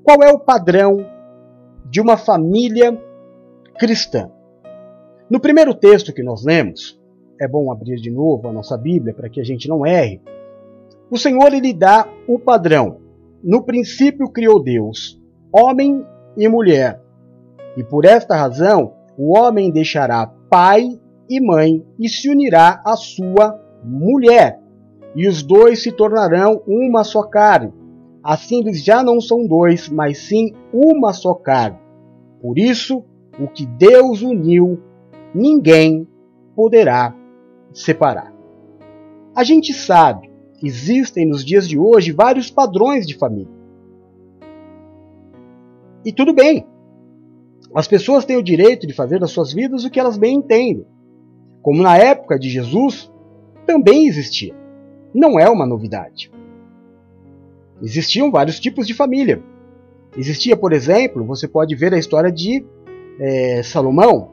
qual 0.04 0.24
é 0.24 0.32
o 0.32 0.40
padrão 0.40 1.06
de 1.90 2.00
uma 2.00 2.18
família 2.18 2.98
cristã. 3.78 4.32
No 5.30 5.40
primeiro 5.40 5.74
texto 5.74 6.14
que 6.14 6.24
nós 6.24 6.44
lemos, 6.44 7.00
é 7.40 7.48
bom 7.48 7.72
abrir 7.72 7.98
de 7.98 8.12
novo 8.12 8.48
a 8.48 8.54
nossa 8.54 8.78
Bíblia 8.78 9.14
para 9.14 9.30
que 9.30 9.40
a 9.40 9.44
gente 9.44 9.68
não 9.68 9.86
erre. 9.86 10.22
O 11.10 11.18
Senhor 11.18 11.54
ele 11.54 11.74
dá 11.74 12.08
o 12.28 12.38
padrão. 12.38 12.98
No 13.44 13.64
princípio 13.64 14.30
criou 14.30 14.62
Deus, 14.62 15.20
homem 15.52 16.06
e 16.38 16.48
mulher. 16.48 17.02
E 17.78 17.84
por 17.84 18.06
esta 18.06 18.36
razão, 18.36 18.94
o 19.18 19.38
homem 19.38 19.72
deixará 19.72 20.28
pai 20.50 20.99
e 21.30 21.40
mãe 21.40 21.86
e 22.00 22.10
se 22.10 22.28
unirá 22.28 22.82
à 22.84 22.96
sua 22.96 23.60
mulher, 23.84 24.60
e 25.16 25.28
os 25.28 25.44
dois 25.44 25.84
se 25.84 25.92
tornarão 25.92 26.64
uma 26.68 27.04
só 27.04 27.24
carne. 27.24 27.72
Assim 28.24 28.60
eles 28.60 28.84
já 28.84 29.04
não 29.04 29.22
são 29.22 29.46
dois, 29.46 29.88
mas 29.88 30.18
sim 30.18 30.54
uma 30.74 31.14
só 31.14 31.34
carne. 31.34 31.78
Por 32.42 32.58
isso, 32.58 33.04
o 33.40 33.48
que 33.48 33.66
Deus 33.66 34.22
uniu, 34.22 34.80
ninguém 35.34 36.08
poderá 36.56 37.16
separar. 37.72 38.34
A 39.36 39.44
gente 39.44 39.74
sabe, 39.74 40.30
existem 40.62 41.26
nos 41.26 41.46
dias 41.46 41.68
de 41.68 41.78
hoje 41.78 42.12
vários 42.12 42.50
padrões 42.50 43.06
de 43.06 43.18
família. 43.18 43.60
E 46.04 46.12
tudo 46.12 46.34
bem. 46.34 46.66
As 47.74 47.88
pessoas 47.88 48.26
têm 48.26 48.38
o 48.38 48.44
direito 48.44 48.88
de 48.88 48.94
fazer 48.94 49.20
das 49.20 49.32
suas 49.32 49.54
vidas 49.54 49.84
o 49.84 49.90
que 49.90 50.00
elas 50.00 50.18
bem 50.18 50.38
entendem 50.38 50.86
como 51.62 51.84
na 51.84 51.98
época 51.98 52.38
de 52.38 52.50
Jesus, 52.50 53.12
também 53.66 54.08
existia. 54.08 54.56
Não 55.14 55.40
é 55.40 55.50
uma 55.50 55.66
novidade. 55.66 56.32
Existiam 57.82 58.32
vários 58.32 58.60
tipos 58.60 58.86
de 58.86 58.94
família. 58.94 59.42
Existia, 60.18 60.58
por 60.58 60.74
exemplo, 60.74 61.26
você 61.26 61.48
pode 61.48 61.76
ver 61.76 61.94
a 61.94 61.98
história 61.98 62.32
de 62.32 62.66
é, 63.20 63.62
Salomão. 63.64 64.30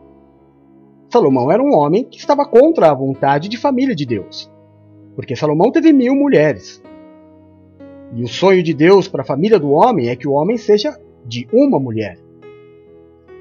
Salomão 1.11 1.51
era 1.51 1.62
um 1.62 1.75
homem 1.75 2.05
que 2.05 2.19
estava 2.19 2.45
contra 2.45 2.91
a 2.91 2.95
vontade 2.95 3.49
de 3.49 3.57
família 3.57 3.95
de 3.95 4.05
Deus, 4.05 4.51
porque 5.15 5.37
Salomão 5.37 5.71
teve 5.71 5.93
mil 5.93 6.15
mulheres. 6.15 6.83
E 8.15 8.23
o 8.23 8.29
sonho 8.29 8.62
de 8.62 8.73
Deus 8.73 9.09
para 9.09 9.23
a 9.23 9.27
família 9.27 9.59
do 9.59 9.71
homem 9.71 10.09
é 10.09 10.17
que 10.17 10.29
o 10.29 10.33
homem 10.33 10.57
seja 10.57 10.99
de 11.25 11.47
uma 11.53 11.79
mulher. 11.79 12.19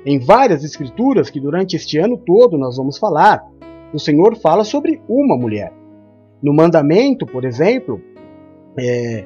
Em 0.06 0.20
várias 0.20 0.64
escrituras 0.64 1.30
que 1.30 1.40
durante 1.40 1.76
este 1.76 1.98
ano 1.98 2.18
todo 2.18 2.58
nós 2.58 2.78
vamos 2.78 2.98
falar, 2.98 3.44
o 3.96 4.00
Senhor 4.00 4.36
fala 4.36 4.66
sobre 4.66 5.02
uma 5.08 5.38
mulher. 5.38 5.72
No 6.44 6.54
mandamento, 6.54 7.26
por 7.26 7.46
exemplo, 7.46 8.02
é, 8.78 9.26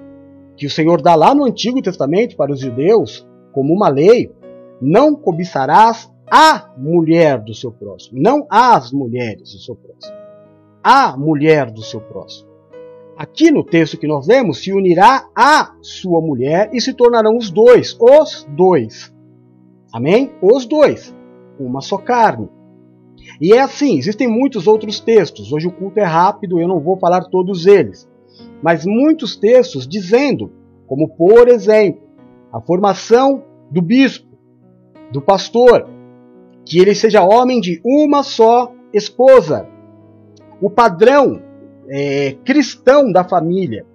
que 0.55 0.67
o 0.67 0.69
Senhor 0.69 1.01
dá 1.01 1.15
lá 1.15 1.33
no 1.33 1.45
Antigo 1.45 1.81
Testamento 1.81 2.35
para 2.35 2.51
os 2.51 2.59
judeus, 2.59 3.27
como 3.51 3.73
uma 3.73 3.89
lei, 3.89 4.31
não 4.79 5.15
cobiçarás 5.15 6.13
a 6.29 6.71
mulher 6.77 7.41
do 7.41 7.55
seu 7.55 7.71
próximo, 7.71 8.21
não 8.21 8.45
as 8.47 8.91
mulheres 8.91 9.53
do 9.53 9.59
seu 9.59 9.75
próximo. 9.75 10.15
A 10.83 11.17
mulher 11.17 11.71
do 11.71 11.81
seu 11.81 11.99
próximo. 11.99 12.47
Aqui 13.17 13.49
no 13.49 13.63
texto 13.63 13.97
que 13.97 14.07
nós 14.07 14.27
lemos, 14.27 14.63
se 14.63 14.71
unirá 14.71 15.27
a 15.35 15.73
sua 15.81 16.21
mulher 16.21 16.69
e 16.71 16.79
se 16.79 16.93
tornarão 16.93 17.35
os 17.35 17.49
dois, 17.49 17.97
os 17.99 18.47
dois. 18.51 19.11
Amém? 19.91 20.31
Os 20.41 20.67
dois. 20.67 21.13
Uma 21.59 21.81
só 21.81 21.97
carne. 21.97 22.47
E 23.41 23.53
é 23.53 23.61
assim, 23.61 23.97
existem 23.97 24.27
muitos 24.27 24.67
outros 24.67 24.99
textos. 24.99 25.51
Hoje 25.51 25.67
o 25.67 25.71
culto 25.71 25.99
é 25.99 26.03
rápido, 26.03 26.59
eu 26.59 26.67
não 26.67 26.79
vou 26.79 26.97
falar 26.97 27.25
todos 27.25 27.65
eles. 27.65 28.09
Mas 28.61 28.85
muitos 28.85 29.37
textos 29.37 29.87
dizendo, 29.87 30.51
como 30.85 31.07
por 31.09 31.47
exemplo, 31.47 32.01
a 32.51 32.59
formação 32.59 33.43
do 33.71 33.81
bispo, 33.81 34.27
do 35.11 35.21
pastor, 35.21 35.87
que 36.65 36.79
ele 36.79 36.93
seja 36.93 37.23
homem 37.23 37.61
de 37.61 37.81
uma 37.83 38.23
só 38.23 38.73
esposa. 38.93 39.67
O 40.61 40.69
padrão 40.69 41.41
é, 41.87 42.33
cristão 42.43 43.11
da 43.11 43.23
família 43.23 43.85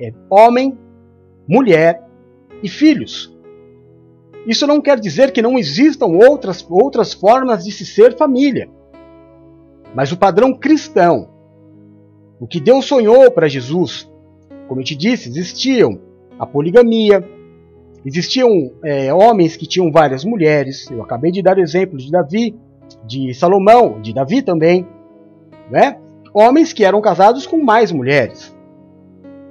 é 0.00 0.12
homem, 0.28 0.76
mulher 1.48 2.02
e 2.62 2.68
filhos. 2.68 3.34
Isso 4.46 4.66
não 4.66 4.80
quer 4.80 4.98
dizer 4.98 5.32
que 5.32 5.40
não 5.40 5.58
existam 5.58 6.06
outras, 6.06 6.66
outras 6.68 7.12
formas 7.12 7.64
de 7.64 7.72
se 7.72 7.86
ser 7.86 8.16
família. 8.16 8.68
Mas 9.94 10.10
o 10.12 10.16
padrão 10.16 10.54
cristão, 10.54 11.28
o 12.40 12.46
que 12.46 12.60
Deus 12.60 12.86
sonhou 12.86 13.30
para 13.30 13.48
Jesus, 13.48 14.10
como 14.68 14.80
eu 14.80 14.84
te 14.84 14.96
disse, 14.96 15.28
existiam 15.28 16.00
a 16.38 16.46
poligamia, 16.46 17.22
existiam 18.04 18.72
é, 18.84 19.12
homens 19.12 19.56
que 19.56 19.66
tinham 19.66 19.92
várias 19.92 20.24
mulheres. 20.24 20.90
Eu 20.90 21.02
acabei 21.02 21.30
de 21.30 21.42
dar 21.42 21.58
o 21.58 21.60
exemplo 21.60 21.98
de 21.98 22.10
Davi, 22.10 22.56
de 23.06 23.34
Salomão, 23.34 24.00
de 24.00 24.12
Davi 24.12 24.42
também, 24.42 24.86
né? 25.70 25.98
Homens 26.34 26.72
que 26.72 26.84
eram 26.84 27.00
casados 27.00 27.46
com 27.46 27.62
mais 27.62 27.92
mulheres. 27.92 28.56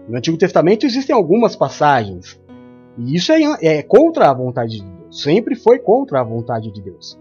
No 0.09 0.17
Antigo 0.17 0.37
Testamento 0.37 0.85
existem 0.85 1.15
algumas 1.15 1.55
passagens 1.55 2.41
e 2.97 3.15
isso 3.15 3.31
é, 3.31 3.39
é 3.61 3.83
contra 3.83 4.29
a 4.29 4.33
vontade 4.33 4.77
de 4.77 4.83
Deus. 4.83 5.21
Sempre 5.21 5.55
foi 5.55 5.79
contra 5.79 6.19
a 6.19 6.23
vontade 6.23 6.71
de 6.71 6.81
Deus. 6.81 7.19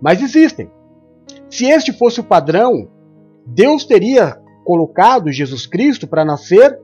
Mas 0.00 0.22
existem. 0.22 0.70
Se 1.50 1.66
este 1.66 1.92
fosse 1.92 2.20
o 2.20 2.24
padrão, 2.24 2.88
Deus 3.44 3.84
teria 3.84 4.40
colocado 4.64 5.32
Jesus 5.32 5.66
Cristo 5.66 6.06
para 6.06 6.24
nascer 6.24 6.78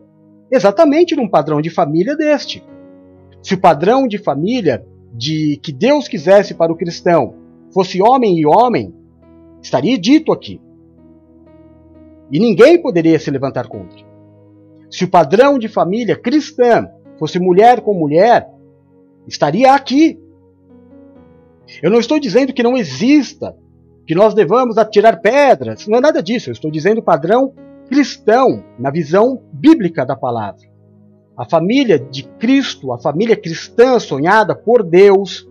exatamente 0.51 1.15
num 1.15 1.29
padrão 1.29 1.61
de 1.61 1.71
família 1.71 2.17
deste. 2.17 2.65
Se 3.41 3.55
o 3.55 3.61
padrão 3.61 4.09
de 4.09 4.19
família 4.19 4.85
de 5.13 5.59
que 5.63 5.73
Deus 5.73 6.09
quisesse 6.09 6.53
para 6.53 6.73
o 6.73 6.77
cristão 6.77 7.35
fosse 7.73 8.03
homem 8.03 8.39
e 8.39 8.47
homem, 8.47 8.93
estaria 9.63 9.97
dito 9.97 10.33
aqui. 10.33 10.61
E 12.33 12.41
ninguém 12.41 12.81
poderia 12.83 13.19
se 13.21 13.31
levantar 13.31 13.69
contra. 13.69 14.05
Se 14.91 15.05
o 15.05 15.09
padrão 15.09 15.59
de 15.59 15.69
família 15.69 16.17
cristã 16.17 16.89
fosse 17.19 17.39
mulher 17.39 17.81
com 17.83 17.95
mulher, 17.95 18.49
estaria 19.29 19.73
aqui. 19.73 20.19
Eu 21.81 21.91
não 21.91 22.01
estou 22.01 22.19
dizendo 22.19 22.53
que 22.53 22.63
não 22.63 22.77
exista, 22.77 23.57
que 24.07 24.15
nós 24.15 24.35
devamos 24.35 24.79
atirar 24.79 25.21
pedras, 25.21 25.87
não 25.87 25.99
é 25.99 26.01
nada 26.01 26.23
disso. 26.23 26.49
Eu 26.49 26.53
estou 26.53 26.71
dizendo 26.71 27.03
padrão 27.03 27.53
cristão, 27.89 28.65
na 28.79 28.91
visão 28.91 29.43
bíblica 29.53 30.05
da 30.05 30.17
palavra. 30.17 30.63
A 31.37 31.45
família 31.45 31.99
de 31.99 32.23
Cristo, 32.23 32.93
a 32.93 32.99
família 32.99 33.37
cristã 33.37 33.99
sonhada 33.99 34.55
por 34.55 34.83
Deus, 34.83 35.49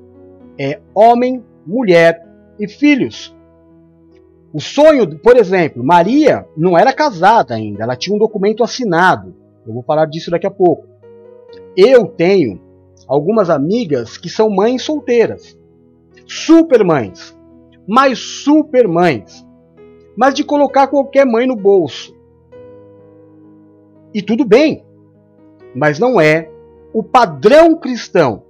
é 0.58 0.80
homem, 0.94 1.44
mulher 1.66 2.26
e 2.60 2.68
filhos. 2.68 3.36
O 4.54 4.60
sonho, 4.60 5.20
por 5.20 5.36
exemplo, 5.36 5.84
Maria 5.84 6.48
não 6.56 6.78
era 6.78 6.94
casada 6.94 7.54
ainda, 7.54 7.84
ela 7.84 7.96
tinha 7.96 8.16
um 8.16 8.20
documento 8.20 8.64
assinado. 8.64 9.36
Eu 9.68 9.74
vou 9.74 9.84
falar 9.84 10.06
disso 10.06 10.32
daqui 10.32 10.48
a 10.48 10.52
pouco. 10.52 10.88
Eu 11.76 12.08
tenho 12.08 12.62
algumas 13.08 13.50
amigas 13.50 14.18
que 14.18 14.30
são 14.30 14.50
mães 14.50 14.82
solteiras. 14.82 15.58
Supermães, 17.86 17.88
mas 17.88 18.20
supermães, 18.20 19.46
mas 20.18 20.34
de 20.34 20.44
colocar 20.44 20.88
qualquer 20.88 21.26
mãe 21.26 21.46
no 21.46 21.56
bolso. 21.56 22.16
E 24.14 24.22
tudo 24.22 24.46
bem, 24.46 24.86
mas 25.76 26.00
não 26.00 26.20
é 26.20 26.50
o 26.94 27.04
padrão 27.04 27.76
cristão. 27.78 28.44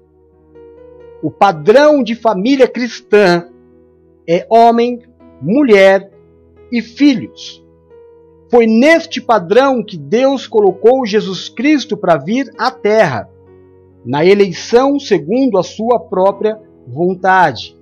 O 1.23 1.31
padrão 1.31 2.03
de 2.03 2.13
família 2.13 2.67
cristã 2.67 3.49
é 4.29 4.45
homem, 4.49 5.01
mulher 5.41 6.11
e 6.71 6.81
filhos. 6.81 7.63
Foi 8.51 8.67
neste 8.67 9.19
padrão 9.19 9.83
que 9.83 9.97
Deus 9.97 10.45
colocou 10.45 11.05
Jesus 11.05 11.49
Cristo 11.49 11.97
para 11.97 12.17
vir 12.17 12.51
à 12.57 12.69
Terra, 12.69 13.27
na 14.05 14.23
eleição 14.23 14.99
segundo 14.99 15.57
a 15.57 15.63
sua 15.63 15.99
própria 15.99 16.61
vontade. 16.87 17.75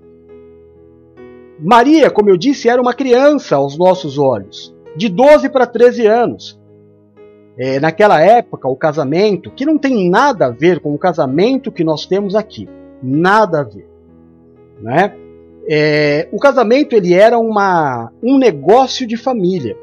Maria, 1.63 2.11
como 2.11 2.29
eu 2.29 2.35
disse, 2.35 2.67
era 2.67 2.81
uma 2.81 2.93
criança 2.93 3.55
aos 3.55 3.77
nossos 3.77 4.17
olhos, 4.17 4.75
de 4.97 5.07
12 5.07 5.47
para 5.47 5.65
13 5.65 6.05
anos. 6.05 6.59
É, 7.57 7.79
naquela 7.79 8.19
época, 8.19 8.67
o 8.67 8.75
casamento, 8.75 9.49
que 9.49 9.65
não 9.65 9.77
tem 9.77 10.09
nada 10.09 10.47
a 10.47 10.49
ver 10.49 10.81
com 10.81 10.93
o 10.93 10.97
casamento 10.97 11.71
que 11.71 11.83
nós 11.83 12.05
temos 12.05 12.35
aqui, 12.35 12.67
nada 13.01 13.61
a 13.61 13.63
ver. 13.63 13.87
Né? 14.81 15.13
É, 15.69 16.27
o 16.33 16.37
casamento 16.37 16.97
ele 16.97 17.13
era 17.13 17.39
uma, 17.39 18.11
um 18.21 18.37
negócio 18.37 19.07
de 19.07 19.15
família. 19.15 19.77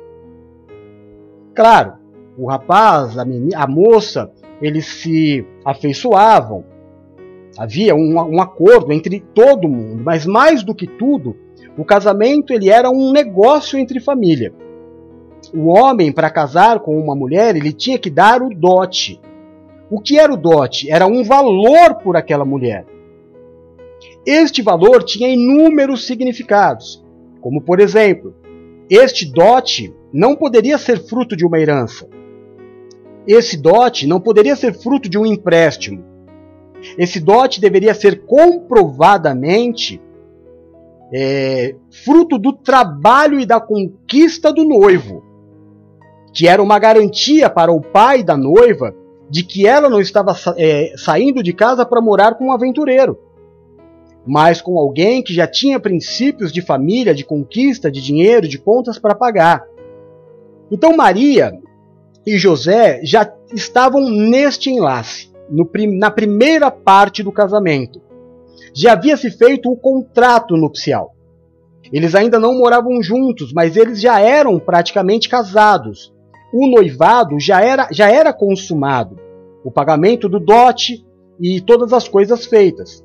Claro, 1.54 1.94
o 2.36 2.46
rapaz, 2.46 3.16
a, 3.16 3.24
a 3.56 3.66
moça, 3.66 4.30
eles 4.60 4.84
se 4.84 5.46
afeiçoavam. 5.64 6.62
Havia 7.56 7.94
um, 7.94 8.16
um 8.16 8.42
acordo 8.42 8.92
entre 8.92 9.20
todo 9.34 9.66
mundo, 9.66 10.02
mas 10.04 10.26
mais 10.26 10.62
do 10.62 10.74
que 10.74 10.86
tudo, 10.86 11.36
o 11.80 11.84
casamento 11.84 12.52
ele 12.52 12.68
era 12.68 12.90
um 12.90 13.10
negócio 13.10 13.78
entre 13.78 14.00
família. 14.00 14.52
O 15.54 15.68
homem, 15.68 16.12
para 16.12 16.28
casar 16.28 16.80
com 16.80 17.00
uma 17.00 17.16
mulher, 17.16 17.56
ele 17.56 17.72
tinha 17.72 17.98
que 17.98 18.10
dar 18.10 18.42
o 18.42 18.50
dote. 18.50 19.18
O 19.90 19.98
que 19.98 20.18
era 20.18 20.30
o 20.30 20.36
dote? 20.36 20.90
Era 20.90 21.06
um 21.06 21.24
valor 21.24 21.94
por 22.02 22.18
aquela 22.18 22.44
mulher. 22.44 22.84
Este 24.26 24.60
valor 24.60 25.02
tinha 25.02 25.30
inúmeros 25.30 26.06
significados, 26.06 27.02
como 27.40 27.62
por 27.62 27.80
exemplo, 27.80 28.34
este 28.90 29.24
dote 29.24 29.90
não 30.12 30.36
poderia 30.36 30.76
ser 30.76 31.00
fruto 31.06 31.34
de 31.34 31.46
uma 31.46 31.58
herança. 31.58 32.06
Esse 33.26 33.56
dote 33.56 34.06
não 34.06 34.20
poderia 34.20 34.54
ser 34.54 34.74
fruto 34.74 35.08
de 35.08 35.16
um 35.16 35.24
empréstimo. 35.24 36.04
Esse 36.98 37.18
dote 37.20 37.58
deveria 37.58 37.94
ser 37.94 38.26
comprovadamente 38.26 39.98
é, 41.12 41.74
fruto 42.04 42.38
do 42.38 42.52
trabalho 42.52 43.40
e 43.40 43.46
da 43.46 43.60
conquista 43.60 44.52
do 44.52 44.64
noivo, 44.64 45.22
que 46.32 46.46
era 46.46 46.62
uma 46.62 46.78
garantia 46.78 47.50
para 47.50 47.72
o 47.72 47.80
pai 47.80 48.22
da 48.22 48.36
noiva 48.36 48.94
de 49.28 49.44
que 49.44 49.66
ela 49.66 49.88
não 49.88 50.00
estava 50.00 50.34
é, 50.56 50.92
saindo 50.96 51.42
de 51.42 51.52
casa 51.52 51.84
para 51.86 52.00
morar 52.00 52.34
com 52.34 52.46
um 52.46 52.52
aventureiro 52.52 53.18
mas 54.26 54.60
com 54.60 54.78
alguém 54.78 55.22
que 55.22 55.34
já 55.34 55.46
tinha 55.46 55.80
princípios 55.80 56.52
de 56.52 56.60
família, 56.60 57.14
de 57.14 57.24
conquista, 57.24 57.90
de 57.90 58.00
dinheiro, 58.00 58.46
de 58.46 58.58
contas 58.58 58.98
para 58.98 59.14
pagar. 59.14 59.64
Então 60.70 60.96
Maria 60.96 61.52
e 62.26 62.36
José 62.36 63.00
já 63.02 63.32
estavam 63.52 64.08
neste 64.08 64.70
enlace, 64.70 65.32
no, 65.48 65.68
na 65.98 66.10
primeira 66.10 66.70
parte 66.70 67.22
do 67.22 67.32
casamento. 67.32 68.00
Já 68.74 68.92
havia 68.92 69.16
se 69.16 69.30
feito 69.30 69.70
o 69.70 69.76
contrato 69.76 70.56
nupcial. 70.56 71.14
Eles 71.92 72.14
ainda 72.14 72.38
não 72.38 72.58
moravam 72.58 73.02
juntos, 73.02 73.52
mas 73.52 73.76
eles 73.76 74.00
já 74.00 74.20
eram 74.20 74.58
praticamente 74.58 75.28
casados. 75.28 76.12
O 76.52 76.68
noivado 76.68 77.38
já 77.40 77.60
era, 77.60 77.88
já 77.90 78.10
era 78.10 78.32
consumado. 78.32 79.18
O 79.64 79.70
pagamento 79.70 80.28
do 80.28 80.38
dote 80.38 81.04
e 81.40 81.60
todas 81.60 81.92
as 81.92 82.06
coisas 82.08 82.46
feitas 82.46 83.04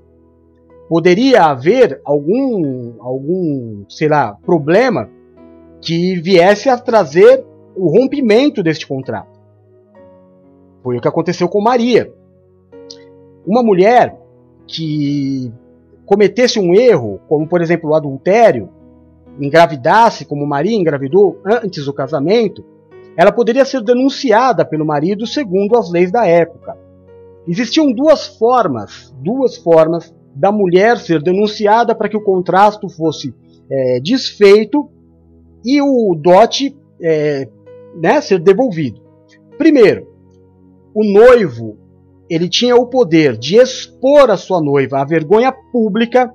poderia 0.87 1.45
haver 1.45 1.99
algum, 2.05 2.93
algum, 2.99 3.85
sei 3.89 4.07
lá, 4.07 4.37
problema 4.45 5.09
que 5.81 6.15
viesse 6.21 6.69
a 6.69 6.77
trazer 6.77 7.43
o 7.75 7.87
rompimento 7.89 8.61
deste 8.63 8.87
contrato. 8.87 9.39
Foi 10.83 10.97
o 10.97 11.01
que 11.01 11.07
aconteceu 11.07 11.49
com 11.49 11.61
Maria. 11.61 12.13
Uma 13.45 13.63
mulher 13.63 14.15
que 14.67 15.51
cometesse 16.05 16.59
um 16.59 16.73
erro, 16.73 17.19
como 17.27 17.47
por 17.47 17.61
exemplo 17.61 17.89
o 17.89 17.95
adultério, 17.95 18.69
engravidasse, 19.39 20.25
como 20.25 20.45
Maria 20.45 20.75
engravidou 20.75 21.39
antes 21.45 21.85
do 21.85 21.93
casamento, 21.93 22.63
ela 23.17 23.31
poderia 23.31 23.65
ser 23.65 23.81
denunciada 23.81 24.65
pelo 24.65 24.85
marido 24.85 25.25
segundo 25.25 25.77
as 25.77 25.89
leis 25.89 26.11
da 26.11 26.25
época. 26.25 26.77
Existiam 27.47 27.91
duas 27.91 28.27
formas, 28.37 29.13
duas 29.19 29.57
formas 29.57 30.13
da 30.35 30.51
mulher 30.51 30.97
ser 30.97 31.21
denunciada 31.21 31.95
para 31.95 32.09
que 32.09 32.17
o 32.17 32.23
contrato 32.23 32.89
fosse 32.89 33.33
é, 33.69 33.99
desfeito 33.99 34.89
e 35.63 35.81
o 35.81 36.15
dote 36.15 36.75
é, 37.01 37.47
né, 37.95 38.19
ser 38.19 38.39
devolvido. 38.39 39.01
Primeiro, 39.57 40.07
o 40.93 41.03
noivo 41.03 41.77
ele 42.29 42.49
tinha 42.49 42.75
o 42.75 42.87
poder 42.87 43.37
de 43.37 43.57
expor 43.57 44.29
a 44.29 44.37
sua 44.37 44.61
noiva 44.61 44.99
à 44.99 45.05
vergonha 45.05 45.53
pública, 45.71 46.33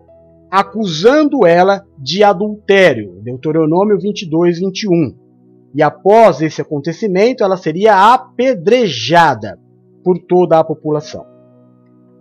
acusando 0.51 1.47
ela 1.47 1.85
de 1.99 2.23
adultério. 2.23 3.21
Deuteronômio 3.23 3.99
22, 3.99 4.61
21. 4.61 5.15
E 5.75 5.83
após 5.83 6.41
esse 6.41 6.61
acontecimento, 6.61 7.45
ela 7.45 7.57
seria 7.57 8.13
apedrejada 8.13 9.59
por 10.03 10.19
toda 10.19 10.59
a 10.59 10.65
população. 10.65 11.25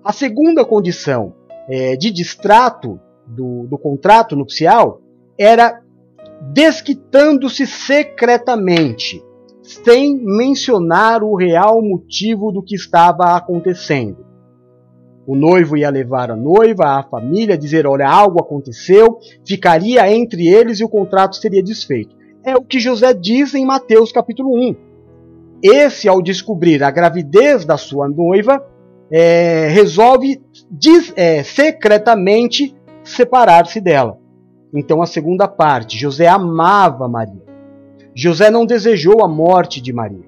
A 0.03 0.11
segunda 0.11 0.63
condição 0.65 1.33
é, 1.67 1.95
de 1.95 2.11
distrato 2.11 2.99
do, 3.25 3.67
do 3.67 3.77
contrato 3.77 4.35
nupcial 4.35 5.01
era 5.37 5.81
desquitando-se 6.53 7.65
secretamente, 7.67 9.23
sem 9.69 10.17
mencionar 10.17 11.23
o 11.23 11.35
real 11.35 11.79
motivo 11.81 12.51
do 12.51 12.63
que 12.63 12.73
estava 12.73 13.35
acontecendo. 13.35 14.25
O 15.27 15.35
noivo 15.35 15.77
ia 15.77 15.91
levar 15.91 16.31
a 16.31 16.35
noiva, 16.35 16.97
a 16.97 17.03
família, 17.03 17.55
dizer: 17.55 17.85
olha, 17.85 18.09
algo 18.09 18.41
aconteceu, 18.41 19.19
ficaria 19.45 20.11
entre 20.11 20.47
eles 20.47 20.79
e 20.79 20.83
o 20.83 20.89
contrato 20.89 21.35
seria 21.35 21.61
desfeito. 21.61 22.15
É 22.43 22.55
o 22.55 22.63
que 22.63 22.79
José 22.79 23.13
diz 23.13 23.53
em 23.53 23.63
Mateus 23.63 24.11
capítulo 24.11 24.55
1. 24.55 24.75
Esse, 25.61 26.07
ao 26.07 26.19
descobrir 26.19 26.83
a 26.83 26.89
gravidez 26.89 27.63
da 27.63 27.77
sua 27.77 28.09
noiva, 28.09 28.65
é, 29.11 29.67
resolve 29.67 30.41
diz, 30.71 31.13
é, 31.15 31.43
secretamente 31.43 32.75
separar-se 33.03 33.79
dela. 33.79 34.17
Então, 34.73 34.99
a 35.01 35.05
segunda 35.05 35.47
parte, 35.47 35.97
José 35.97 36.27
amava 36.27 37.07
Maria. 37.07 37.48
José 38.21 38.51
não 38.51 38.65
desejou 38.65 39.23
a 39.23 39.29
morte 39.29 39.79
de 39.79 39.93
Maria. 39.93 40.25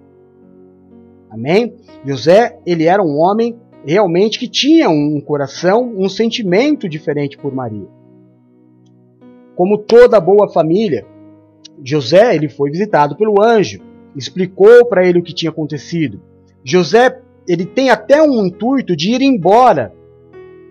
Amém? 1.30 1.76
José, 2.06 2.58
ele 2.66 2.86
era 2.86 3.04
um 3.04 3.18
homem 3.20 3.60
realmente 3.86 4.40
que 4.40 4.48
tinha 4.48 4.90
um 4.90 5.20
coração, 5.20 5.94
um 5.98 6.08
sentimento 6.08 6.88
diferente 6.88 7.38
por 7.38 7.54
Maria. 7.54 7.90
Como 9.58 9.78
toda 9.78 10.22
boa 10.22 10.50
família, 10.50 11.06
José, 11.84 12.34
ele 12.34 12.48
foi 12.48 12.72
visitado 12.72 13.18
pelo 13.18 13.44
anjo, 13.44 13.82
explicou 14.16 14.86
para 14.86 15.06
ele 15.06 15.20
o 15.20 15.24
que 15.24 15.34
tinha 15.34 15.50
acontecido. 15.50 16.22
José 16.64 17.20
ele 17.46 17.66
tem 17.66 17.90
até 17.90 18.22
um 18.22 18.46
intuito 18.46 18.96
de 18.96 19.12
ir 19.12 19.22
embora 19.22 19.94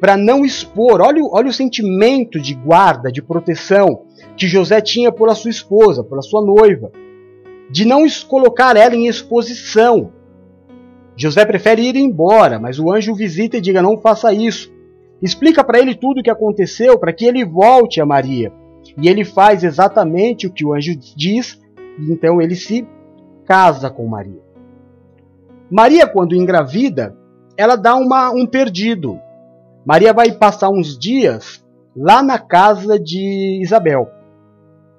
para 0.01 0.17
não 0.17 0.43
expor. 0.43 1.03
Olha, 1.03 1.23
olha 1.31 1.51
o 1.51 1.53
sentimento 1.53 2.41
de 2.41 2.55
guarda, 2.55 3.13
de 3.13 3.21
proteção 3.21 4.07
que 4.39 4.49
José 4.49 4.81
tinha 4.81 5.13
por 5.13 5.35
sua 5.37 5.51
esposa, 5.51 6.03
por 6.03 6.23
sua 6.23 6.43
noiva, 6.43 6.91
de 7.71 7.85
não 7.85 8.05
colocar 8.29 8.77
ela 8.77 8.95
em 8.95 9.07
exposição. 9.07 10.13
José 11.17 11.45
prefere 11.45 11.83
ir 11.83 11.97
embora, 11.97 12.59
mas 12.59 12.79
o 12.79 12.91
anjo 12.93 13.13
o 13.13 13.15
visita 13.15 13.57
e 13.57 13.61
diga: 13.61 13.83
não 13.83 13.99
faça 13.99 14.33
isso. 14.33 14.73
Explica 15.23 15.63
para 15.63 15.79
ele 15.79 15.95
tudo 15.95 16.21
o 16.21 16.23
que 16.23 16.31
aconteceu 16.31 16.99
para 16.99 17.13
que 17.13 17.27
ele 17.27 17.45
volte 17.45 18.01
a 18.01 18.07
Maria. 18.07 18.53
E 19.01 19.09
ele 19.09 19.25
faz 19.25 19.63
exatamente 19.63 20.47
o 20.47 20.53
que 20.53 20.65
o 20.65 20.73
anjo 20.73 20.97
diz, 20.97 21.61
e 21.99 22.11
então 22.11 22.41
ele 22.41 22.57
se 22.57 22.87
casa 23.45 23.91
com 23.91 24.07
Maria. 24.07 24.41
Maria, 25.71 26.07
quando 26.07 26.35
engravida, 26.35 27.17
ela 27.57 27.77
dá 27.77 27.95
uma, 27.95 28.31
um 28.31 28.47
perdido. 28.47 29.21
Maria 29.85 30.13
vai 30.13 30.33
passar 30.33 30.71
uns 30.71 30.99
dias 30.99 31.65
lá 31.95 32.23
na 32.23 32.39
casa 32.39 32.99
de 32.99 33.61
Isabel, 33.63 34.09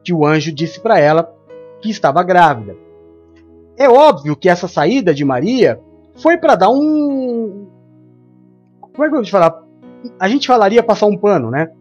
que 0.03 0.13
o 0.13 0.25
anjo 0.25 0.53
disse 0.53 0.79
para 0.79 0.99
ela 0.99 1.23
que 1.81 1.89
estava 1.89 2.23
grávida. 2.23 2.75
É 3.77 3.89
óbvio 3.89 4.35
que 4.35 4.49
essa 4.49 4.67
saída 4.67 5.13
de 5.13 5.25
Maria 5.25 5.79
foi 6.15 6.37
para 6.37 6.55
dar 6.55 6.69
um. 6.69 7.67
Como 8.79 9.03
é 9.03 9.07
que 9.07 9.15
eu 9.15 9.19
vou 9.19 9.23
te 9.23 9.31
falar? 9.31 9.63
A 10.19 10.27
gente 10.27 10.47
falaria 10.47 10.83
passar 10.83 11.05
um 11.05 11.17
pano, 11.17 11.49
né? 11.49 11.71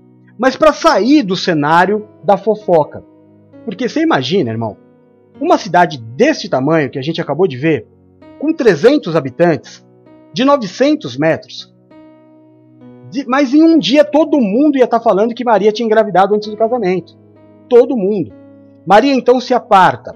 mas 0.41 0.57
para 0.57 0.73
sair 0.73 1.23
do 1.23 1.37
cenário 1.37 2.09
da 2.25 2.39
fofoca. 2.39 3.05
Porque 3.63 3.87
você 3.87 4.01
imagina, 4.01 4.51
irmão, 4.51 4.75
uma 5.39 5.59
cidade 5.59 5.99
deste 5.99 6.49
tamanho 6.49 6.89
que 6.89 6.99
a 6.99 7.03
gente 7.03 7.21
acabou 7.21 7.47
de 7.47 7.59
ver, 7.59 7.87
com 8.39 8.51
300 8.51 9.15
habitantes, 9.15 9.87
de 10.33 10.43
900 10.43 11.19
metros, 11.19 11.75
mas 13.27 13.53
em 13.53 13.63
um 13.63 13.79
dia 13.79 14.03
todo 14.03 14.41
mundo 14.41 14.79
ia 14.79 14.85
estar 14.85 14.99
tá 14.99 15.05
falando 15.05 15.35
que 15.35 15.45
Maria 15.45 15.73
tinha 15.73 15.85
engravidado 15.85 16.35
antes 16.35 16.49
do 16.49 16.57
casamento. 16.57 17.19
Todo 17.69 17.95
mundo. 17.95 18.33
Maria 18.87 19.15
então 19.15 19.41
se 19.41 19.55
aparta. 19.55 20.15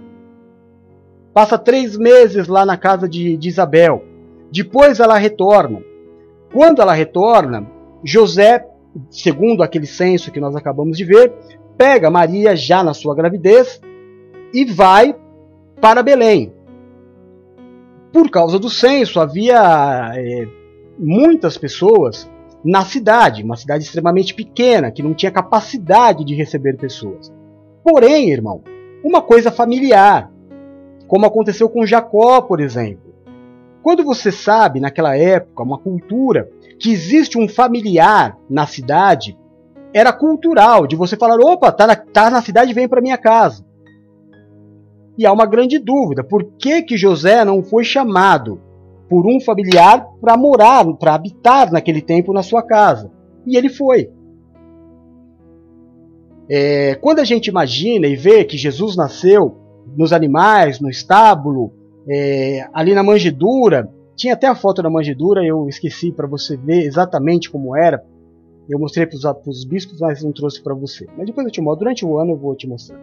Passa 1.33 1.59
três 1.59 1.97
meses 1.97 2.47
lá 2.47 2.65
na 2.65 2.77
casa 2.77 3.09
de, 3.09 3.37
de 3.37 3.49
Isabel. 3.49 4.05
Depois 4.51 5.01
ela 5.01 5.19
retorna. 5.19 5.83
Quando 6.53 6.81
ela 6.81 6.93
retorna, 6.93 7.67
José, 8.05 8.65
segundo 9.11 9.63
aquele 9.63 9.87
censo 9.87 10.31
que 10.31 10.41
nós 10.41 10.55
acabamos 10.55 10.97
de 10.97 11.05
ver, 11.05 11.33
pega 11.77 12.11
Maria 12.11 12.55
já 12.55 12.83
na 12.85 12.95
sua 12.95 13.15
gravidez 13.15 13.81
e 14.53 14.65
vai 14.65 15.17
para 15.81 16.03
Belém. 16.03 16.53
Por 18.13 18.31
causa 18.31 18.59
do 18.59 18.71
censo, 18.71 19.19
havia 19.19 20.13
é, 20.15 20.47
muitas 20.97 21.59
pessoas 21.59 22.31
na 22.65 22.85
cidade, 22.85 23.43
uma 23.43 23.57
cidade 23.57 23.85
extremamente 23.85 24.33
pequena, 24.33 24.91
que 24.91 25.03
não 25.03 25.13
tinha 25.13 25.33
capacidade 25.33 26.25
de 26.25 26.35
receber 26.35 26.77
pessoas. 26.77 27.33
Porém, 27.85 28.31
irmão, 28.31 28.63
uma 29.05 29.21
coisa 29.21 29.53
familiar, 29.53 30.33
como 31.07 31.27
aconteceu 31.27 31.69
com 31.69 31.85
Jacó, 31.85 32.41
por 32.41 32.59
exemplo. 32.59 33.15
Quando 33.83 34.03
você 34.03 34.33
sabe, 34.33 34.81
naquela 34.81 35.15
época, 35.15 35.63
uma 35.63 35.77
cultura, 35.77 36.49
que 36.81 36.91
existe 36.91 37.39
um 37.39 37.47
familiar 37.47 38.39
na 38.49 38.67
cidade, 38.67 39.39
era 39.93 40.11
cultural 40.11 40.87
de 40.87 40.97
você 40.97 41.15
falar: 41.15 41.39
opa, 41.39 41.71
tá 41.71 41.87
na, 41.87 41.95
tá 41.95 42.31
na 42.31 42.41
cidade, 42.41 42.73
vem 42.73 42.89
para 42.89 43.03
minha 43.03 43.19
casa. 43.19 43.63
E 45.19 45.27
há 45.27 45.33
uma 45.33 45.45
grande 45.45 45.79
dúvida: 45.79 46.25
por 46.25 46.45
que, 46.59 46.81
que 46.81 46.97
José 46.97 47.45
não 47.45 47.63
foi 47.63 47.85
chamado 47.85 48.59
por 49.11 49.27
um 49.27 49.39
familiar 49.39 50.09
para 50.23 50.39
morar, 50.39 50.87
para 50.95 51.15
habitar 51.15 51.71
naquele 51.71 52.01
tempo 52.01 52.33
na 52.33 52.43
sua 52.43 52.63
casa? 52.63 53.13
E 53.47 53.59
ele 53.59 53.69
foi. 53.69 54.11
É, 56.49 56.95
quando 56.97 57.21
a 57.21 57.25
gente 57.25 57.49
imagina 57.49 58.07
e 58.07 58.17
vê 58.17 58.45
que 58.45 58.57
Jesus 58.57 58.97
nasceu 58.97 59.57
nos 59.97 60.13
animais, 60.13 60.81
no 60.81 60.91
estábulo, 60.91 61.73
é, 62.09 62.67
ali 62.73 62.95
na 62.95 63.03
manjedoura, 63.03 63.91
tinha 64.17 64.35
até 64.35 64.47
a 64.47 64.55
foto 64.55 64.83
da 64.83 64.91
manjedoura, 64.91 65.45
eu 65.45 65.69
esqueci 65.69 66.13
para 66.13 66.27
você 66.27 66.57
ver 66.57 66.83
exatamente 66.83 67.51
como 67.51 67.77
era. 67.77 68.05
Eu 68.69 68.79
mostrei 68.79 69.07
para 69.07 69.17
os 69.47 69.65
bispos, 69.65 70.01
mas 70.01 70.23
não 70.23 70.33
trouxe 70.33 70.63
para 70.63 70.75
você. 70.75 71.07
Mas 71.17 71.27
depois 71.27 71.47
eu 71.47 71.53
te 71.53 71.61
mostro, 71.61 71.81
durante 71.81 72.05
o 72.05 72.19
ano 72.19 72.33
eu 72.33 72.37
vou 72.37 72.55
te 72.55 72.67
mostrar. 72.67 72.99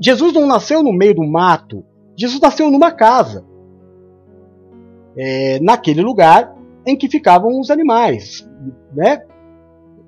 Jesus 0.00 0.32
não 0.32 0.46
nasceu 0.46 0.82
no 0.82 0.92
meio 0.92 1.14
do 1.14 1.24
mato, 1.24 1.84
Jesus 2.16 2.40
nasceu 2.40 2.70
numa 2.70 2.90
casa. 2.90 3.44
É, 5.16 5.58
naquele 5.60 6.02
lugar 6.02 6.54
em 6.86 6.96
que 6.96 7.08
ficavam 7.08 7.58
os 7.58 7.70
animais, 7.70 8.46
né? 8.94 9.22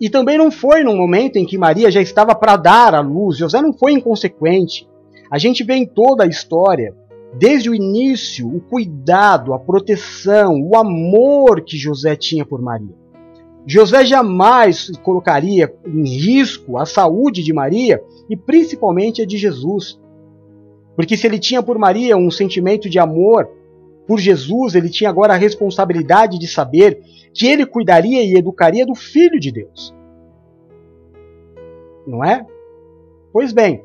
E 0.01 0.09
também 0.09 0.39
não 0.39 0.51
foi 0.51 0.85
num 0.85 0.97
momento 0.97 1.37
em 1.37 1.45
que 1.45 1.59
Maria 1.59 1.91
já 1.91 2.01
estava 2.01 2.35
para 2.35 2.57
dar 2.57 2.95
a 2.95 3.01
luz. 3.01 3.37
José 3.37 3.61
não 3.61 3.73
foi 3.73 3.93
inconsequente. 3.93 4.89
A 5.31 5.39
gente 5.39 5.65
vê 5.65 5.75
em 5.75 5.87
toda 5.87 6.25
a 6.25 6.27
história, 6.27 6.95
desde 7.35 7.69
o 7.69 7.75
início, 7.75 8.49
o 8.49 8.61
cuidado, 8.61 9.53
a 9.53 9.59
proteção, 9.59 10.61
o 10.63 10.77
amor 10.77 11.63
que 11.63 11.77
José 11.77 12.17
tinha 12.17 12.47
por 12.47 12.63
Maria. 12.63 12.95
José 13.67 14.05
jamais 14.05 14.91
colocaria 15.03 15.71
em 15.87 16.05
risco 16.05 16.79
a 16.79 16.87
saúde 16.87 17.43
de 17.43 17.53
Maria 17.53 18.03
e 18.31 18.37
principalmente 18.37 19.21
a 19.21 19.27
de 19.27 19.37
Jesus. 19.37 20.01
Porque 20.97 21.17
se 21.17 21.27
ele 21.27 21.39
tinha 21.39 21.63
por 21.63 21.79
Maria 21.79 22.17
um 22.17 22.31
sentimento 22.31 22.89
de 22.89 22.99
amor, 22.99 23.49
por 24.09 24.19
Jesus 24.19 24.75
ele 24.75 24.89
tinha 24.89 25.11
agora 25.11 25.35
a 25.35 25.37
responsabilidade 25.37 26.39
de 26.39 26.49
saber 26.49 27.03
que 27.35 27.47
ele 27.47 27.67
cuidaria 27.67 28.25
e 28.25 28.37
educaria 28.37 28.87
do 28.87 28.95
Filho 28.95 29.39
de 29.39 29.53
Deus. 29.53 29.95
Não 32.07 32.25
é? 32.25 32.47
Pois 33.31 33.53
bem, 33.53 33.85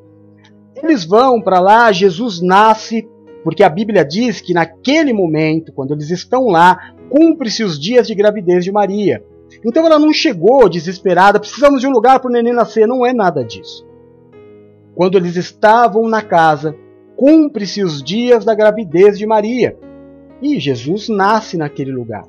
eles 0.81 1.03
vão 1.03 1.41
para 1.41 1.59
lá, 1.59 1.91
Jesus 1.91 2.41
nasce, 2.41 3.05
porque 3.43 3.63
a 3.63 3.69
Bíblia 3.69 4.05
diz 4.05 4.39
que 4.39 4.53
naquele 4.53 5.11
momento, 5.11 5.73
quando 5.73 5.93
eles 5.93 6.09
estão 6.09 6.47
lá, 6.47 6.95
cumpre-se 7.09 7.61
os 7.61 7.77
dias 7.77 8.07
de 8.07 8.15
gravidez 8.15 8.63
de 8.63 8.71
Maria. 8.71 9.21
Então 9.63 9.85
ela 9.85 9.99
não 9.99 10.13
chegou 10.13 10.69
desesperada, 10.69 11.37
precisamos 11.37 11.81
de 11.81 11.87
um 11.87 11.91
lugar 11.91 12.21
para 12.21 12.29
o 12.29 12.31
neném 12.31 12.53
nascer, 12.53 12.87
não 12.87 13.05
é 13.05 13.11
nada 13.11 13.43
disso. 13.43 13.85
Quando 14.95 15.17
eles 15.17 15.35
estavam 15.35 16.07
na 16.07 16.21
casa, 16.21 16.73
cumpre-se 17.17 17.83
os 17.83 18.01
dias 18.01 18.45
da 18.45 18.55
gravidez 18.55 19.17
de 19.17 19.25
Maria. 19.25 19.77
E 20.43 20.59
Jesus 20.59 21.07
nasce 21.07 21.55
naquele 21.55 21.93
lugar. 21.93 22.25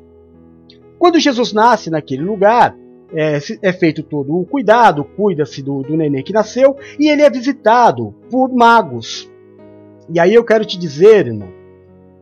Quando 1.00 1.18
Jesus 1.18 1.52
nasce 1.52 1.90
naquele 1.90 2.22
lugar, 2.22 2.76
é, 3.12 3.38
é 3.60 3.72
feito 3.72 4.04
todo 4.04 4.38
o 4.38 4.46
cuidado, 4.46 5.04
cuida-se 5.04 5.60
do, 5.60 5.82
do 5.82 5.96
neném 5.96 6.22
que 6.22 6.32
nasceu, 6.32 6.76
e 6.98 7.08
ele 7.08 7.22
é 7.22 7.28
visitado 7.28 8.14
por 8.30 8.54
magos. 8.54 9.28
E 10.08 10.20
aí 10.20 10.32
eu 10.32 10.44
quero 10.44 10.64
te 10.64 10.78
dizer, 10.78 11.26
irmão, 11.26 11.48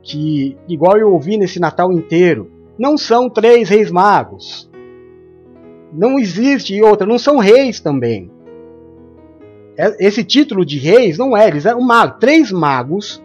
que, 0.03 0.57
igual 0.67 0.97
eu 0.97 1.13
ouvi 1.13 1.37
nesse 1.37 1.61
Natal 1.61 1.93
inteiro, 1.93 2.51
não 2.79 2.97
são 2.97 3.29
três 3.29 3.69
reis 3.69 3.91
magos. 3.91 4.71
Não 5.93 6.19
existe 6.19 6.81
outra, 6.81 7.07
não 7.07 7.19
são 7.19 7.37
reis 7.37 7.81
também. 7.81 8.31
É, 9.77 10.07
esse 10.07 10.25
título 10.25 10.65
de 10.65 10.79
reis 10.79 11.19
não 11.19 11.37
é, 11.37 11.49
eles 11.49 11.67
eram 11.67 11.83
magos, 11.83 12.17
três 12.19 12.51
magos, 12.51 13.23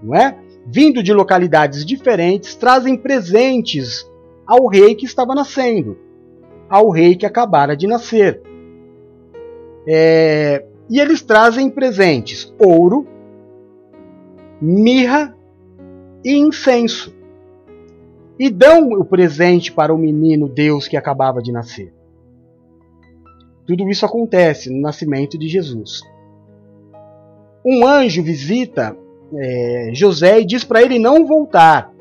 não 0.00 0.14
é? 0.14 0.38
Vindo 0.68 1.00
de 1.02 1.12
localidades 1.12 1.86
diferentes, 1.86 2.56
trazem 2.56 2.96
presentes 2.96 4.04
ao 4.44 4.66
rei 4.66 4.96
que 4.96 5.06
estava 5.06 5.32
nascendo, 5.32 5.96
ao 6.68 6.90
rei 6.90 7.14
que 7.14 7.24
acabara 7.24 7.76
de 7.76 7.86
nascer. 7.86 8.42
É, 9.86 10.66
e 10.90 10.98
eles 10.98 11.22
trazem 11.22 11.70
presentes: 11.70 12.52
ouro, 12.58 13.06
mirra 14.60 15.36
e 16.24 16.36
incenso. 16.36 17.14
E 18.38 18.50
dão 18.50 18.90
o 18.90 19.04
presente 19.04 19.72
para 19.72 19.94
o 19.94 19.98
menino 19.98 20.48
Deus 20.48 20.88
que 20.88 20.96
acabava 20.96 21.40
de 21.40 21.52
nascer. 21.52 21.94
Tudo 23.66 23.88
isso 23.88 24.04
acontece 24.04 24.68
no 24.68 24.80
nascimento 24.80 25.38
de 25.38 25.48
Jesus. 25.48 26.02
Um 27.64 27.86
anjo 27.86 28.22
visita 28.22 28.96
é, 29.34 29.90
José 29.92 30.40
e 30.40 30.44
diz 30.44 30.64
para 30.64 30.82
ele 30.82 30.98
não 30.98 31.26
voltar, 31.26 31.92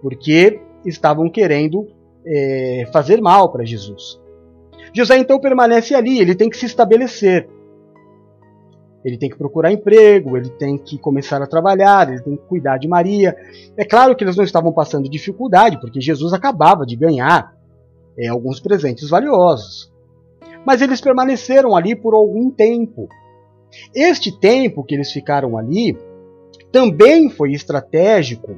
porque 0.00 0.60
estavam 0.84 1.30
querendo 1.30 1.86
é, 2.26 2.88
fazer 2.92 3.20
mal 3.20 3.50
para 3.50 3.64
Jesus. 3.64 4.20
José 4.94 5.16
então 5.16 5.40
permanece 5.40 5.94
ali, 5.94 6.18
ele 6.18 6.34
tem 6.34 6.50
que 6.50 6.56
se 6.56 6.66
estabelecer. 6.66 7.48
Ele 9.04 9.18
tem 9.18 9.28
que 9.28 9.36
procurar 9.36 9.72
emprego, 9.72 10.36
ele 10.36 10.50
tem 10.50 10.78
que 10.78 10.96
começar 10.96 11.42
a 11.42 11.46
trabalhar, 11.46 12.08
ele 12.08 12.22
tem 12.22 12.36
que 12.36 12.44
cuidar 12.44 12.78
de 12.78 12.86
Maria. 12.86 13.34
É 13.76 13.84
claro 13.84 14.14
que 14.14 14.22
eles 14.22 14.36
não 14.36 14.44
estavam 14.44 14.72
passando 14.72 15.08
dificuldade, 15.08 15.80
porque 15.80 16.00
Jesus 16.00 16.32
acabava 16.32 16.86
de 16.86 16.94
ganhar 16.94 17.52
é, 18.16 18.28
alguns 18.28 18.60
presentes 18.60 19.08
valiosos. 19.08 19.92
Mas 20.64 20.80
eles 20.80 21.00
permaneceram 21.00 21.74
ali 21.74 21.96
por 21.96 22.14
algum 22.14 22.50
tempo. 22.50 23.08
Este 23.94 24.38
tempo 24.38 24.84
que 24.84 24.94
eles 24.94 25.12
ficaram 25.12 25.56
ali 25.56 25.96
também 26.70 27.30
foi 27.30 27.52
estratégico 27.52 28.56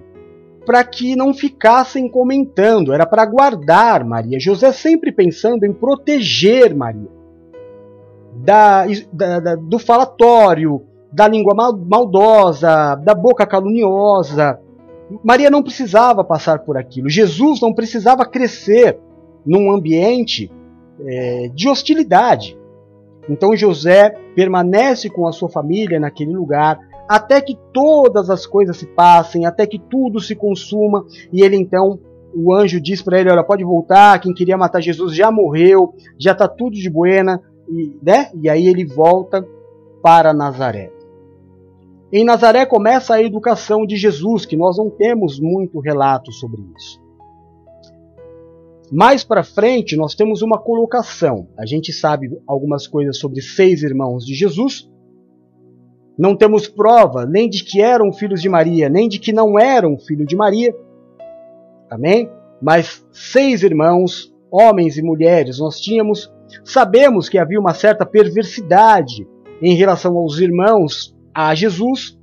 para 0.64 0.82
que 0.82 1.14
não 1.14 1.34
ficassem 1.34 2.08
comentando, 2.08 2.92
era 2.92 3.04
para 3.04 3.26
guardar 3.26 4.04
Maria. 4.04 4.40
José 4.40 4.72
sempre 4.72 5.12
pensando 5.12 5.64
em 5.64 5.72
proteger 5.72 6.74
Maria 6.74 7.14
da, 8.34 8.86
da, 9.12 9.40
da, 9.40 9.54
do 9.56 9.78
falatório, 9.78 10.82
da 11.12 11.28
língua 11.28 11.54
maldosa, 11.54 12.96
da 12.96 13.14
boca 13.14 13.46
caluniosa. 13.46 14.58
Maria 15.22 15.50
não 15.50 15.62
precisava 15.62 16.24
passar 16.24 16.60
por 16.60 16.76
aquilo. 16.76 17.08
Jesus 17.08 17.60
não 17.60 17.72
precisava 17.72 18.24
crescer 18.24 18.98
num 19.46 19.72
ambiente 19.72 20.50
é, 21.00 21.50
de 21.54 21.68
hostilidade. 21.68 22.58
Então 23.28 23.56
José 23.56 24.10
permanece 24.34 25.08
com 25.08 25.26
a 25.26 25.32
sua 25.32 25.48
família 25.48 25.98
naquele 25.98 26.32
lugar, 26.32 26.78
até 27.08 27.40
que 27.40 27.56
todas 27.72 28.30
as 28.30 28.46
coisas 28.46 28.76
se 28.76 28.86
passem, 28.86 29.46
até 29.46 29.66
que 29.66 29.78
tudo 29.78 30.20
se 30.20 30.34
consuma, 30.34 31.04
e 31.32 31.42
ele 31.42 31.56
então, 31.56 31.98
o 32.34 32.54
anjo 32.54 32.80
diz 32.80 33.02
para 33.02 33.20
ele, 33.20 33.30
olha, 33.30 33.44
pode 33.44 33.64
voltar, 33.64 34.18
quem 34.20 34.34
queria 34.34 34.56
matar 34.56 34.80
Jesus 34.80 35.14
já 35.14 35.30
morreu, 35.30 35.94
já 36.18 36.32
está 36.32 36.48
tudo 36.48 36.74
de 36.74 36.90
buena, 36.90 37.40
e, 37.68 37.98
né? 38.02 38.30
e 38.34 38.48
aí 38.48 38.66
ele 38.66 38.84
volta 38.84 39.46
para 40.02 40.32
Nazaré. 40.32 40.90
Em 42.12 42.24
Nazaré 42.24 42.64
começa 42.64 43.14
a 43.14 43.22
educação 43.22 43.84
de 43.84 43.96
Jesus, 43.96 44.46
que 44.46 44.56
nós 44.56 44.78
não 44.78 44.88
temos 44.88 45.40
muito 45.40 45.80
relato 45.80 46.30
sobre 46.30 46.62
isso. 46.76 47.03
Mais 48.92 49.24
para 49.24 49.42
frente, 49.42 49.96
nós 49.96 50.14
temos 50.14 50.42
uma 50.42 50.58
colocação. 50.58 51.48
A 51.56 51.64
gente 51.64 51.92
sabe 51.92 52.30
algumas 52.46 52.86
coisas 52.86 53.18
sobre 53.18 53.40
seis 53.40 53.82
irmãos 53.82 54.24
de 54.24 54.34
Jesus. 54.34 54.88
Não 56.18 56.36
temos 56.36 56.68
prova 56.68 57.26
nem 57.26 57.48
de 57.48 57.64
que 57.64 57.80
eram 57.80 58.12
filhos 58.12 58.40
de 58.40 58.48
Maria, 58.48 58.88
nem 58.88 59.08
de 59.08 59.18
que 59.18 59.32
não 59.32 59.58
eram 59.58 59.98
filhos 59.98 60.26
de 60.26 60.36
Maria. 60.36 60.74
Amém? 61.90 62.30
Mas 62.62 63.04
seis 63.10 63.62
irmãos, 63.62 64.32
homens 64.50 64.96
e 64.96 65.02
mulheres, 65.02 65.58
nós 65.58 65.80
tínhamos. 65.80 66.32
Sabemos 66.62 67.28
que 67.28 67.38
havia 67.38 67.58
uma 67.58 67.74
certa 67.74 68.06
perversidade 68.06 69.26
em 69.60 69.74
relação 69.74 70.16
aos 70.16 70.38
irmãos 70.38 71.16
a 71.34 71.54
Jesus, 71.54 72.18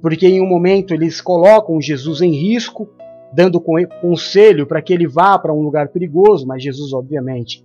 porque 0.00 0.26
em 0.26 0.40
um 0.40 0.46
momento 0.46 0.94
eles 0.94 1.20
colocam 1.20 1.80
Jesus 1.80 2.20
em 2.20 2.30
risco, 2.30 2.88
dando 3.32 3.60
conselho 3.60 4.66
para 4.66 4.80
que 4.80 4.92
ele 4.92 5.06
vá 5.06 5.38
para 5.38 5.52
um 5.52 5.62
lugar 5.62 5.88
perigoso, 5.88 6.46
mas 6.46 6.62
Jesus, 6.62 6.92
obviamente, 6.92 7.64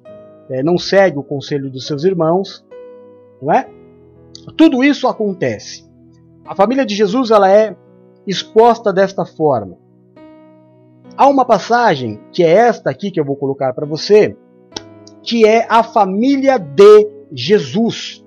é, 0.50 0.62
não 0.62 0.78
segue 0.78 1.18
o 1.18 1.24
conselho 1.24 1.70
dos 1.70 1.88
seus 1.88 2.04
irmãos, 2.04 2.66
não 3.42 3.52
é? 3.52 3.70
Tudo 4.58 4.84
isso 4.84 5.08
acontece. 5.08 5.90
A 6.46 6.54
família 6.54 6.86
de 6.86 6.96
Jesus 6.96 7.32
ela 7.32 7.50
é 7.50 7.76
exposta 8.28 8.92
desta 8.92 9.26
forma. 9.26 9.78
Há 11.16 11.28
uma 11.28 11.46
passagem, 11.46 12.20
que 12.32 12.44
é 12.44 12.50
esta 12.50 12.90
aqui 12.90 13.12
que 13.12 13.20
eu 13.20 13.26
vou 13.26 13.36
colocar 13.36 13.74
para 13.74 13.86
você, 13.86 14.36
que 15.22 15.46
é 15.46 15.66
a 15.70 15.84
família 15.84 16.58
de 16.58 17.08
Jesus. 17.32 18.24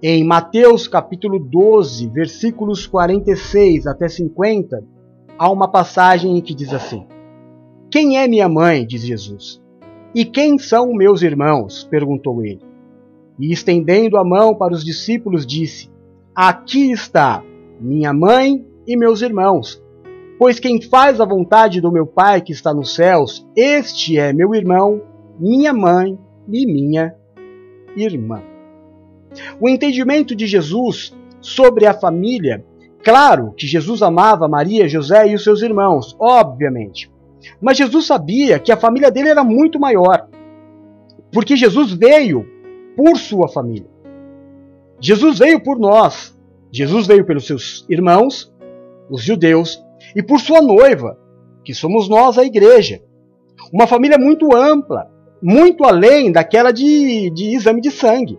Em 0.00 0.22
Mateus 0.22 0.86
capítulo 0.86 1.40
12, 1.40 2.08
versículos 2.08 2.86
46 2.86 3.86
até 3.86 4.08
50, 4.08 4.84
há 5.38 5.50
uma 5.50 5.68
passagem 5.68 6.40
que 6.40 6.54
diz 6.54 6.74
assim: 6.74 7.06
Quem 7.90 8.18
é 8.18 8.26
minha 8.26 8.48
mãe? 8.48 8.86
diz 8.86 9.02
Jesus. 9.02 9.62
E 10.14 10.24
quem 10.24 10.58
são 10.58 10.92
meus 10.92 11.22
irmãos? 11.22 11.84
perguntou 11.84 12.44
ele. 12.44 12.62
E 13.38 13.52
estendendo 13.52 14.16
a 14.16 14.24
mão 14.24 14.54
para 14.54 14.74
os 14.74 14.84
discípulos, 14.84 15.46
disse: 15.46 15.90
Aqui 16.34 16.90
está 16.90 17.42
minha 17.80 18.12
mãe 18.12 18.66
e 18.86 18.96
meus 18.96 19.22
irmãos. 19.22 19.82
Pois 20.38 20.58
quem 20.60 20.80
faz 20.80 21.20
a 21.20 21.24
vontade 21.24 21.80
do 21.80 21.92
meu 21.92 22.06
Pai 22.06 22.40
que 22.40 22.52
está 22.52 22.72
nos 22.72 22.94
céus, 22.94 23.46
este 23.56 24.18
é 24.18 24.32
meu 24.32 24.54
irmão, 24.54 25.02
minha 25.38 25.72
mãe 25.72 26.18
e 26.48 26.66
minha 26.66 27.14
irmã. 27.96 28.42
O 29.60 29.68
entendimento 29.68 30.34
de 30.34 30.46
Jesus 30.46 31.12
sobre 31.40 31.86
a 31.86 31.94
família, 31.94 32.64
claro 33.02 33.52
que 33.56 33.66
Jesus 33.66 34.02
amava 34.02 34.48
Maria, 34.48 34.88
José 34.88 35.28
e 35.28 35.34
os 35.34 35.44
seus 35.44 35.62
irmãos, 35.62 36.16
obviamente. 36.18 37.10
Mas 37.60 37.76
Jesus 37.76 38.06
sabia 38.06 38.58
que 38.58 38.72
a 38.72 38.76
família 38.76 39.10
dele 39.10 39.28
era 39.28 39.44
muito 39.44 39.78
maior. 39.78 40.28
Porque 41.32 41.56
Jesus 41.56 41.92
veio 41.92 42.46
por 42.96 43.16
sua 43.16 43.48
família. 43.48 43.88
Jesus 45.00 45.38
veio 45.38 45.60
por 45.60 45.78
nós. 45.78 46.36
Jesus 46.70 47.06
veio 47.06 47.24
pelos 47.24 47.46
seus 47.46 47.86
irmãos, 47.88 48.52
os 49.08 49.22
judeus, 49.22 49.82
e 50.14 50.22
por 50.22 50.40
sua 50.40 50.60
noiva, 50.60 51.18
que 51.64 51.72
somos 51.72 52.08
nós, 52.08 52.36
a 52.36 52.44
igreja. 52.44 53.00
Uma 53.72 53.86
família 53.86 54.18
muito 54.18 54.54
ampla, 54.54 55.10
muito 55.42 55.84
além 55.84 56.30
daquela 56.30 56.72
de, 56.72 57.30
de 57.30 57.54
exame 57.54 57.80
de 57.80 57.90
sangue. 57.90 58.38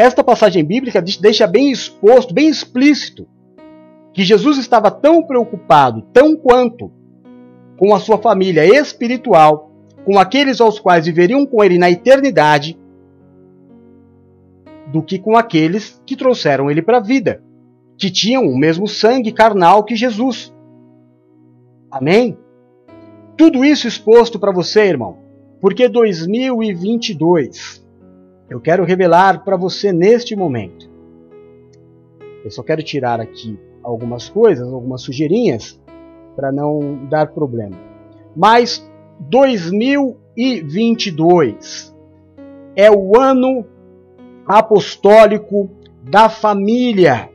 Esta 0.00 0.24
passagem 0.24 0.64
bíblica 0.64 1.04
deixa 1.20 1.46
bem 1.46 1.70
exposto, 1.70 2.32
bem 2.32 2.48
explícito, 2.48 3.28
que 4.14 4.24
Jesus 4.24 4.56
estava 4.56 4.90
tão 4.90 5.22
preocupado, 5.22 6.00
tão 6.10 6.34
quanto, 6.34 6.90
com 7.76 7.94
a 7.94 8.00
sua 8.00 8.16
família 8.16 8.64
espiritual, 8.64 9.70
com 10.06 10.18
aqueles 10.18 10.58
aos 10.58 10.80
quais 10.80 11.04
viveriam 11.04 11.44
com 11.44 11.62
ele 11.62 11.76
na 11.76 11.90
eternidade, 11.90 12.80
do 14.90 15.02
que 15.02 15.18
com 15.18 15.36
aqueles 15.36 16.00
que 16.06 16.16
trouxeram 16.16 16.70
ele 16.70 16.80
para 16.80 16.96
a 16.96 17.02
vida, 17.02 17.44
que 17.98 18.10
tinham 18.10 18.46
o 18.46 18.56
mesmo 18.56 18.88
sangue 18.88 19.32
carnal 19.32 19.84
que 19.84 19.94
Jesus. 19.94 20.50
Amém? 21.90 22.38
Tudo 23.36 23.62
isso 23.66 23.86
exposto 23.86 24.38
para 24.38 24.50
você, 24.50 24.80
irmão, 24.80 25.18
porque 25.60 25.90
2022 25.90 27.79
eu 28.50 28.60
quero 28.60 28.84
revelar 28.84 29.44
para 29.44 29.56
você 29.56 29.92
neste 29.92 30.34
momento. 30.34 30.90
Eu 32.44 32.50
só 32.50 32.64
quero 32.64 32.82
tirar 32.82 33.20
aqui 33.20 33.56
algumas 33.80 34.28
coisas, 34.28 34.66
algumas 34.70 35.02
sugerinhas, 35.02 35.80
para 36.34 36.50
não 36.50 37.06
dar 37.08 37.28
problema. 37.28 37.78
Mas 38.36 38.84
2022 39.20 41.94
é 42.74 42.90
o 42.90 43.16
ano 43.16 43.64
apostólico 44.44 45.70
da 46.02 46.28
família. 46.28 47.30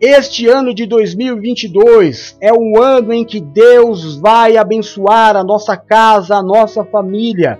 Este 0.00 0.46
ano 0.46 0.72
de 0.74 0.86
2022 0.86 2.36
é 2.40 2.52
o 2.52 2.80
ano 2.80 3.12
em 3.12 3.24
que 3.24 3.40
Deus 3.40 4.16
vai 4.16 4.56
abençoar 4.58 5.34
a 5.34 5.42
nossa 5.42 5.76
casa, 5.78 6.36
a 6.36 6.42
nossa 6.42 6.84
família 6.84 7.58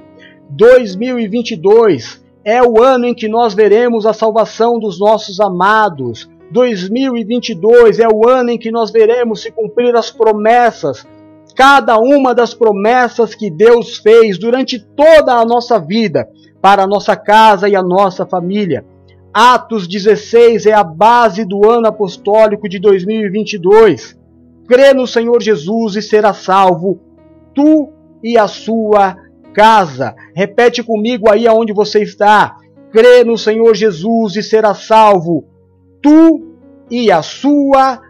2022 0.51 2.25
é 2.45 2.63
o 2.63 2.83
ano 2.83 3.07
em 3.07 3.15
que 3.15 3.29
nós 3.29 3.53
veremos 3.53 4.07
a 4.07 4.13
salvação 4.13 4.79
dos 4.79 4.99
nossos 4.99 5.39
amados. 5.41 6.29
2022 6.51 8.01
é 8.01 8.09
o 8.09 8.27
ano 8.27 8.51
em 8.51 8.59
que 8.59 8.71
nós 8.71 8.91
veremos 8.91 9.43
se 9.43 9.51
cumprir 9.51 9.95
as 9.95 10.11
promessas, 10.11 11.07
cada 11.55 11.99
uma 11.99 12.35
das 12.35 12.55
promessas 12.55 13.35
que 13.35 13.51
Deus 13.51 13.99
fez 13.99 14.39
durante 14.39 14.79
toda 14.79 15.35
a 15.35 15.45
nossa 15.45 15.79
vida 15.79 16.27
para 16.63 16.85
a 16.85 16.87
nossa 16.87 17.15
casa 17.15 17.69
e 17.69 17.77
a 17.77 17.83
nossa 17.83 18.25
família. 18.25 18.85
Atos 19.33 19.87
16 19.87 20.65
é 20.65 20.73
a 20.73 20.83
base 20.83 21.45
do 21.45 21.69
ano 21.69 21.87
apostólico 21.87 22.67
de 22.67 22.79
2022. 22.79 24.19
Crê 24.67 24.95
no 24.95 25.07
Senhor 25.07 25.43
Jesus 25.43 25.97
e 25.97 26.03
será 26.03 26.33
salvo, 26.33 26.99
tu 27.55 27.91
e 28.23 28.39
a 28.39 28.49
sua 28.49 29.17
casa. 29.59 30.15
Repete 30.37 30.85
comigo 30.85 31.29
aí 31.29 31.49
aonde 31.49 31.73
você 31.73 32.01
está. 32.01 32.55
Crê 32.93 33.25
no 33.25 33.37
Senhor 33.37 33.75
Jesus 33.75 34.37
e 34.37 34.43
será 34.43 34.73
salvo, 34.73 35.45
tu 36.01 36.57
e 36.89 37.11
a 37.11 37.23
sua 37.23 38.01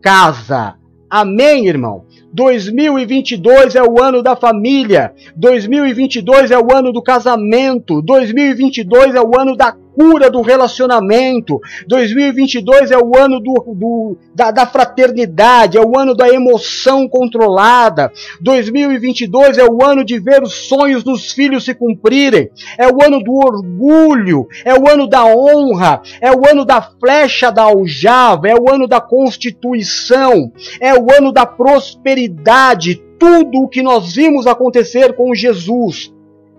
casa. 0.00 0.76
Amém, 1.08 1.68
irmão? 1.68 2.06
2022 2.32 3.76
é 3.76 3.82
o 3.82 4.02
ano 4.02 4.22
da 4.22 4.34
família, 4.34 5.12
2022 5.36 6.50
é 6.50 6.58
o 6.58 6.74
ano 6.74 6.92
do 6.92 7.02
casamento, 7.02 8.00
2022 8.00 9.14
é 9.14 9.20
o 9.20 9.38
ano 9.38 9.54
da 9.54 9.76
cura 9.96 10.30
do 10.30 10.42
relacionamento. 10.42 11.58
2022 11.88 12.90
é 12.90 12.98
o 12.98 13.16
ano 13.16 13.40
do, 13.40 13.54
do 13.74 14.16
da, 14.34 14.50
da, 14.50 14.66
fraternidade, 14.66 15.78
é 15.78 15.80
o 15.80 15.98
ano 15.98 16.14
da 16.14 16.28
emoção 16.28 17.08
controlada. 17.08 18.12
2022 18.42 19.56
é 19.56 19.64
o 19.64 19.82
ano 19.82 20.04
de 20.04 20.18
ver 20.18 20.42
os 20.42 20.52
sonhos 20.68 21.02
dos 21.02 21.32
filhos 21.32 21.64
se 21.64 21.74
cumprirem. 21.74 22.50
É 22.76 22.86
o 22.86 23.02
ano 23.02 23.22
do 23.22 23.32
orgulho, 23.32 24.46
é 24.64 24.74
o 24.74 24.86
ano 24.86 25.06
da 25.06 25.24
honra, 25.24 26.02
é 26.20 26.30
o 26.30 26.46
ano 26.46 26.66
da 26.66 26.82
flecha 26.82 27.50
da 27.50 27.62
aljava, 27.62 28.48
é 28.48 28.54
o 28.54 28.70
ano 28.70 28.86
da 28.86 29.00
constituição, 29.00 30.52
é 30.78 30.92
o 30.92 31.06
ano 31.10 31.32
da 31.32 31.46
prosperidade. 31.46 33.02
Tudo 33.18 33.62
o 33.62 33.68
que 33.68 33.82
nós 33.82 34.14
vimos 34.14 34.46
acontecer 34.46 35.14
com 35.14 35.34
Jesus 35.34 36.14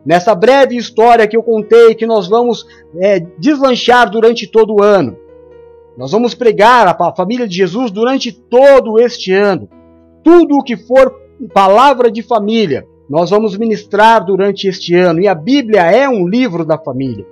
nessa 0.07 0.33
breve 0.33 0.77
história 0.77 1.27
que 1.27 1.35
eu 1.35 1.43
contei, 1.43 1.93
que 1.93 2.05
nós 2.05 2.29
vamos 2.29 2.65
é, 2.97 3.19
deslanchar 3.19 4.09
durante 4.09 4.47
todo 4.47 4.75
o 4.75 4.81
ano. 4.81 5.17
Nós 5.97 6.13
vamos 6.13 6.33
pregar 6.33 6.87
a 6.87 7.13
família 7.13 7.45
de 7.45 7.57
Jesus 7.57 7.91
durante 7.91 8.31
todo 8.31 8.97
este 8.99 9.33
ano. 9.33 9.67
Tudo 10.23 10.55
o 10.55 10.63
que 10.63 10.77
for 10.77 11.13
palavra 11.53 12.09
de 12.09 12.23
família, 12.23 12.87
nós 13.09 13.31
vamos 13.31 13.57
ministrar 13.57 14.25
durante 14.25 14.69
este 14.69 14.95
ano. 14.95 15.19
E 15.19 15.27
a 15.27 15.35
Bíblia 15.35 15.81
é 15.81 16.07
um 16.07 16.25
livro 16.25 16.63
da 16.63 16.77
família. 16.77 17.25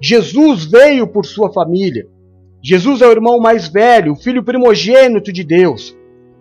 Jesus 0.00 0.64
veio 0.64 1.06
por 1.06 1.24
sua 1.24 1.52
família. 1.52 2.08
Jesus 2.60 3.00
é 3.00 3.06
o 3.06 3.12
irmão 3.12 3.38
mais 3.38 3.68
velho, 3.68 4.14
o 4.14 4.16
filho 4.16 4.42
primogênito 4.42 5.32
de 5.32 5.44
Deus. 5.44 5.96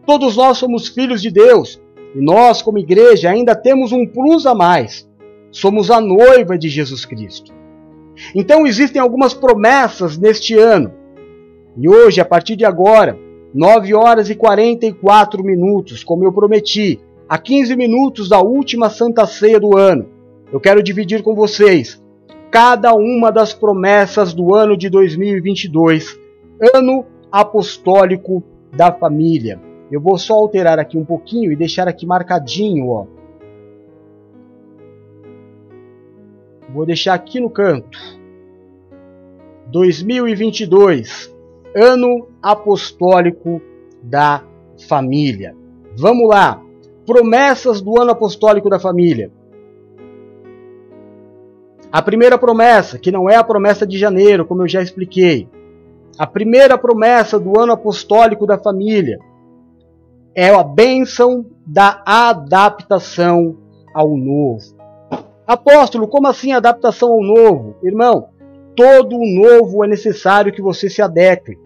Todos 0.07 0.36
nós 0.36 0.57
somos 0.57 0.88
filhos 0.88 1.21
de 1.21 1.30
Deus. 1.30 1.80
E 2.15 2.19
nós, 2.19 2.63
como 2.63 2.80
igreja, 2.80 3.30
ainda 3.30 3.55
temos 3.55 3.91
um 3.91 4.07
plus 4.07 4.47
a 4.47 4.55
mais 4.55 5.07
somos 5.51 5.89
a 5.89 5.99
noiva 5.99 6.57
de 6.57 6.69
Jesus 6.69 7.05
Cristo. 7.05 7.53
Então 8.35 8.65
existem 8.65 9.01
algumas 9.01 9.33
promessas 9.33 10.17
neste 10.17 10.57
ano. 10.57 10.91
E 11.77 11.87
hoje, 11.87 12.19
a 12.19 12.25
partir 12.25 12.55
de 12.55 12.65
agora, 12.65 13.17
9 13.53 13.93
horas 13.93 14.29
e 14.29 14.35
44 14.35 15.43
minutos, 15.43 16.03
como 16.03 16.23
eu 16.23 16.33
prometi, 16.33 16.99
a 17.29 17.37
15 17.37 17.75
minutos 17.75 18.29
da 18.29 18.39
última 18.39 18.89
Santa 18.89 19.25
Ceia 19.25 19.59
do 19.59 19.77
ano, 19.77 20.07
eu 20.51 20.59
quero 20.59 20.81
dividir 20.81 21.21
com 21.21 21.35
vocês 21.35 22.01
cada 22.49 22.93
uma 22.93 23.31
das 23.31 23.53
promessas 23.53 24.33
do 24.33 24.55
ano 24.55 24.77
de 24.77 24.89
2022, 24.89 26.17
ano 26.73 27.05
apostólico 27.31 28.41
da 28.75 28.91
família. 28.91 29.59
Eu 29.91 30.01
vou 30.01 30.17
só 30.17 30.33
alterar 30.33 30.79
aqui 30.79 30.97
um 30.97 31.05
pouquinho 31.05 31.51
e 31.51 31.55
deixar 31.55 31.87
aqui 31.87 32.05
marcadinho, 32.05 32.89
ó. 32.89 33.05
Vou 36.70 36.86
deixar 36.86 37.13
aqui 37.13 37.39
no 37.39 37.49
canto. 37.49 37.97
2022, 39.68 41.34
ano 41.76 42.28
apostólico 42.41 43.61
da 44.01 44.43
família. 44.88 45.55
Vamos 45.97 46.30
lá. 46.30 46.61
Promessas 47.05 47.82
do 47.82 47.99
ano 47.99 48.11
apostólico 48.11 48.70
da 48.70 48.80
família. 48.80 49.32
A 51.91 52.01
primeira 52.01 52.38
promessa, 52.38 52.99
que 52.99 53.11
não 53.11 53.30
é 53.30 53.36
a 53.36 53.43
promessa 53.43 53.88
de 53.88 53.97
janeiro, 53.97 54.45
como 54.45 54.63
eu 54.63 54.68
já 54.68 54.82
expliquei. 54.82 55.49
A 56.18 56.28
primeira 56.28 56.78
promessa 56.78 57.39
do 57.39 57.59
ano 57.59 57.74
apostólico 57.74 58.45
da 58.45 58.57
família 58.57 59.20
é 60.36 60.49
a 60.49 60.63
bênção 60.63 61.45
da 61.65 62.03
adaptação 62.05 63.57
ao 63.93 64.15
novo. 64.18 64.76
Apóstolo, 65.47 66.09
como 66.09 66.27
assim 66.27 66.51
adaptação 66.51 67.09
ao 67.09 67.23
novo? 67.23 67.77
Irmão, 67.81 68.27
todo 68.75 69.15
o 69.15 69.25
novo 69.25 69.83
é 69.83 69.87
necessário 69.87 70.51
que 70.51 70.61
você 70.61 70.89
se 70.89 71.01
adeque. 71.01 71.57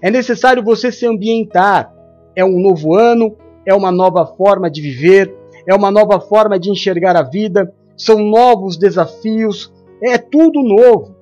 É 0.00 0.10
necessário 0.10 0.64
você 0.64 0.90
se 0.90 1.06
ambientar. 1.06 1.94
É 2.34 2.42
um 2.42 2.58
novo 2.58 2.94
ano, 2.94 3.36
é 3.66 3.74
uma 3.74 3.92
nova 3.92 4.26
forma 4.26 4.70
de 4.70 4.80
viver, 4.80 5.36
é 5.66 5.74
uma 5.74 5.90
nova 5.90 6.18
forma 6.18 6.58
de 6.58 6.70
enxergar 6.70 7.14
a 7.14 7.22
vida, 7.22 7.72
são 7.96 8.18
novos 8.18 8.76
desafios, 8.76 9.72
é 10.02 10.18
tudo 10.18 10.62
novo. 10.62 11.14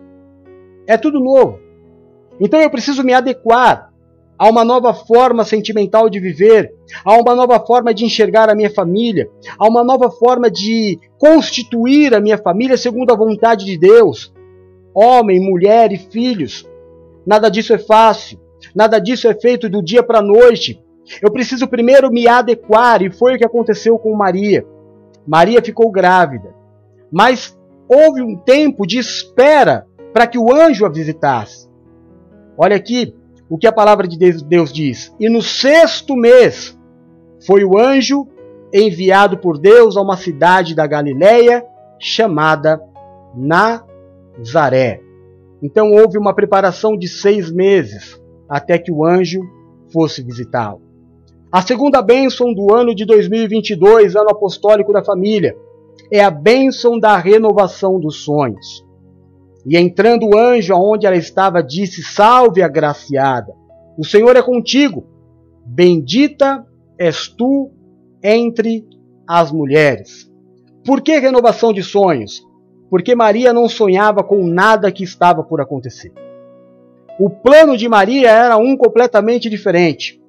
É 0.86 0.96
tudo 0.96 1.20
novo. 1.20 1.58
Então 2.40 2.60
eu 2.60 2.70
preciso 2.70 3.04
me 3.04 3.12
adequar 3.12 3.91
a 4.38 4.48
uma 4.48 4.64
nova 4.64 4.92
forma 4.92 5.44
sentimental 5.44 6.08
de 6.08 6.18
viver, 6.18 6.74
a 7.04 7.16
uma 7.16 7.34
nova 7.34 7.60
forma 7.60 7.94
de 7.94 8.04
enxergar 8.04 8.50
a 8.50 8.54
minha 8.54 8.70
família, 8.70 9.30
a 9.58 9.68
uma 9.68 9.84
nova 9.84 10.10
forma 10.10 10.50
de 10.50 10.98
constituir 11.18 12.14
a 12.14 12.20
minha 12.20 12.38
família 12.38 12.76
segundo 12.76 13.12
a 13.12 13.16
vontade 13.16 13.64
de 13.64 13.78
Deus. 13.78 14.32
Homem, 14.94 15.40
mulher 15.40 15.92
e 15.92 15.96
filhos. 15.96 16.68
Nada 17.24 17.48
disso 17.48 17.72
é 17.72 17.78
fácil, 17.78 18.38
nada 18.74 18.98
disso 18.98 19.28
é 19.28 19.34
feito 19.34 19.68
do 19.68 19.82
dia 19.82 20.02
para 20.02 20.18
a 20.18 20.22
noite. 20.22 20.82
Eu 21.20 21.30
preciso 21.30 21.68
primeiro 21.68 22.10
me 22.10 22.26
adequar, 22.26 23.02
e 23.02 23.10
foi 23.10 23.34
o 23.34 23.38
que 23.38 23.44
aconteceu 23.44 23.98
com 23.98 24.14
Maria. 24.14 24.66
Maria 25.26 25.62
ficou 25.62 25.90
grávida, 25.90 26.54
mas 27.10 27.56
houve 27.88 28.22
um 28.22 28.36
tempo 28.36 28.86
de 28.86 28.98
espera 28.98 29.86
para 30.12 30.26
que 30.26 30.38
o 30.38 30.52
anjo 30.52 30.84
a 30.84 30.88
visitasse. 30.88 31.68
Olha 32.56 32.76
aqui, 32.76 33.14
o 33.52 33.58
que 33.58 33.66
a 33.66 33.72
palavra 33.72 34.08
de 34.08 34.16
Deus 34.16 34.72
diz. 34.72 35.14
E 35.20 35.28
no 35.28 35.42
sexto 35.42 36.16
mês 36.16 36.74
foi 37.46 37.62
o 37.66 37.78
anjo 37.78 38.26
enviado 38.72 39.36
por 39.36 39.58
Deus 39.58 39.94
a 39.94 40.00
uma 40.00 40.16
cidade 40.16 40.74
da 40.74 40.86
Galiléia 40.86 41.62
chamada 42.00 42.82
Nazaré. 43.36 45.02
Então 45.62 45.92
houve 45.92 46.16
uma 46.16 46.34
preparação 46.34 46.96
de 46.96 47.06
seis 47.06 47.52
meses 47.52 48.18
até 48.48 48.78
que 48.78 48.90
o 48.90 49.04
anjo 49.04 49.42
fosse 49.92 50.22
visitá-lo. 50.22 50.80
A 51.52 51.60
segunda 51.60 52.00
bênção 52.00 52.54
do 52.54 52.74
ano 52.74 52.94
de 52.94 53.04
2022, 53.04 54.16
ano 54.16 54.30
apostólico 54.30 54.94
da 54.94 55.04
família, 55.04 55.54
é 56.10 56.24
a 56.24 56.30
bênção 56.30 56.98
da 56.98 57.18
renovação 57.18 58.00
dos 58.00 58.24
sonhos. 58.24 58.82
E 59.64 59.76
entrando 59.76 60.26
o 60.26 60.36
anjo 60.36 60.74
aonde 60.74 61.06
ela 61.06 61.16
estava, 61.16 61.62
disse: 61.62 62.02
Salve, 62.02 62.62
agraciada, 62.62 63.52
o 63.96 64.04
Senhor 64.04 64.36
é 64.36 64.42
contigo. 64.42 65.06
Bendita 65.64 66.66
és 66.98 67.28
tu 67.28 67.70
entre 68.22 68.84
as 69.26 69.52
mulheres. 69.52 70.30
Por 70.84 71.00
que 71.00 71.18
renovação 71.18 71.72
de 71.72 71.82
sonhos? 71.82 72.42
Porque 72.90 73.14
Maria 73.14 73.52
não 73.52 73.68
sonhava 73.68 74.22
com 74.22 74.46
nada 74.46 74.90
que 74.90 75.04
estava 75.04 75.42
por 75.42 75.60
acontecer. 75.60 76.12
O 77.18 77.30
plano 77.30 77.76
de 77.76 77.88
Maria 77.88 78.30
era 78.30 78.56
um 78.56 78.76
completamente 78.76 79.48
diferente. 79.48 80.20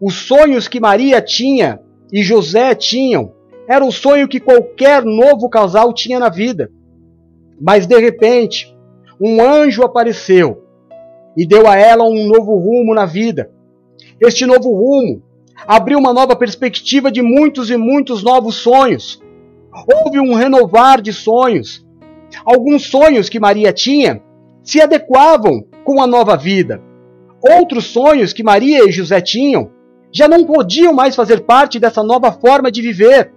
Os 0.00 0.14
sonhos 0.14 0.68
que 0.68 0.78
Maria 0.78 1.20
tinha 1.22 1.80
e 2.12 2.22
José 2.22 2.74
tinham 2.74 3.32
era 3.68 3.84
o 3.84 3.92
sonho 3.92 4.28
que 4.28 4.40
qualquer 4.40 5.04
novo 5.04 5.48
casal 5.48 5.92
tinha 5.92 6.18
na 6.18 6.28
vida. 6.28 6.70
Mas 7.60 7.86
de 7.86 7.98
repente, 7.98 8.76
um 9.20 9.42
anjo 9.42 9.82
apareceu 9.82 10.64
e 11.36 11.46
deu 11.46 11.68
a 11.68 11.76
ela 11.76 12.04
um 12.04 12.26
novo 12.26 12.56
rumo 12.56 12.94
na 12.94 13.06
vida. 13.06 13.50
Este 14.20 14.46
novo 14.46 14.70
rumo 14.72 15.22
abriu 15.66 15.98
uma 15.98 16.12
nova 16.12 16.36
perspectiva 16.36 17.10
de 17.10 17.22
muitos 17.22 17.70
e 17.70 17.76
muitos 17.76 18.22
novos 18.22 18.56
sonhos. 18.56 19.22
Houve 19.92 20.20
um 20.20 20.34
renovar 20.34 21.00
de 21.00 21.12
sonhos. 21.12 21.86
Alguns 22.44 22.86
sonhos 22.86 23.28
que 23.28 23.40
Maria 23.40 23.72
tinha 23.72 24.22
se 24.62 24.80
adequavam 24.80 25.64
com 25.84 26.02
a 26.02 26.06
nova 26.06 26.36
vida. 26.36 26.82
Outros 27.40 27.86
sonhos 27.86 28.32
que 28.32 28.42
Maria 28.42 28.84
e 28.84 28.92
José 28.92 29.20
tinham 29.20 29.70
já 30.12 30.26
não 30.26 30.44
podiam 30.44 30.92
mais 30.92 31.14
fazer 31.14 31.40
parte 31.40 31.78
dessa 31.78 32.02
nova 32.02 32.32
forma 32.32 32.70
de 32.70 32.82
viver. 32.82 33.32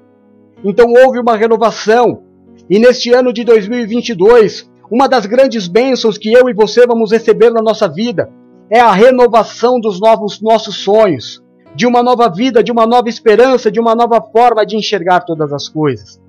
Então 0.64 0.92
houve 0.92 1.20
uma 1.20 1.36
renovação, 1.36 2.24
e 2.72 2.80
neste 2.80 3.12
ano 3.14 3.34
de 3.34 3.44
2022, 3.44 4.72
uma 4.90 5.06
das 5.06 5.26
grandes 5.26 5.68
bênçãos 5.68 6.18
que 6.18 6.32
eu 6.32 6.48
e 6.48 6.54
você 6.54 6.88
vamos 6.88 7.12
receber 7.12 7.50
na 7.50 7.62
nossa 7.62 7.86
vida 7.86 8.32
é 8.70 8.80
a 8.80 8.94
renovação 8.94 9.78
dos 9.78 10.00
novos 10.00 10.40
nossos 10.40 10.78
sonhos, 10.78 11.44
de 11.76 11.86
uma 11.86 12.02
nova 12.02 12.30
vida, 12.30 12.64
de 12.64 12.72
uma 12.72 12.88
nova 12.88 13.10
esperança, 13.10 13.70
de 13.70 13.78
uma 13.78 13.94
nova 13.94 14.22
forma 14.22 14.66
de 14.66 14.78
enxergar 14.78 15.20
todas 15.26 15.52
as 15.52 15.68
coisas. 15.68 16.22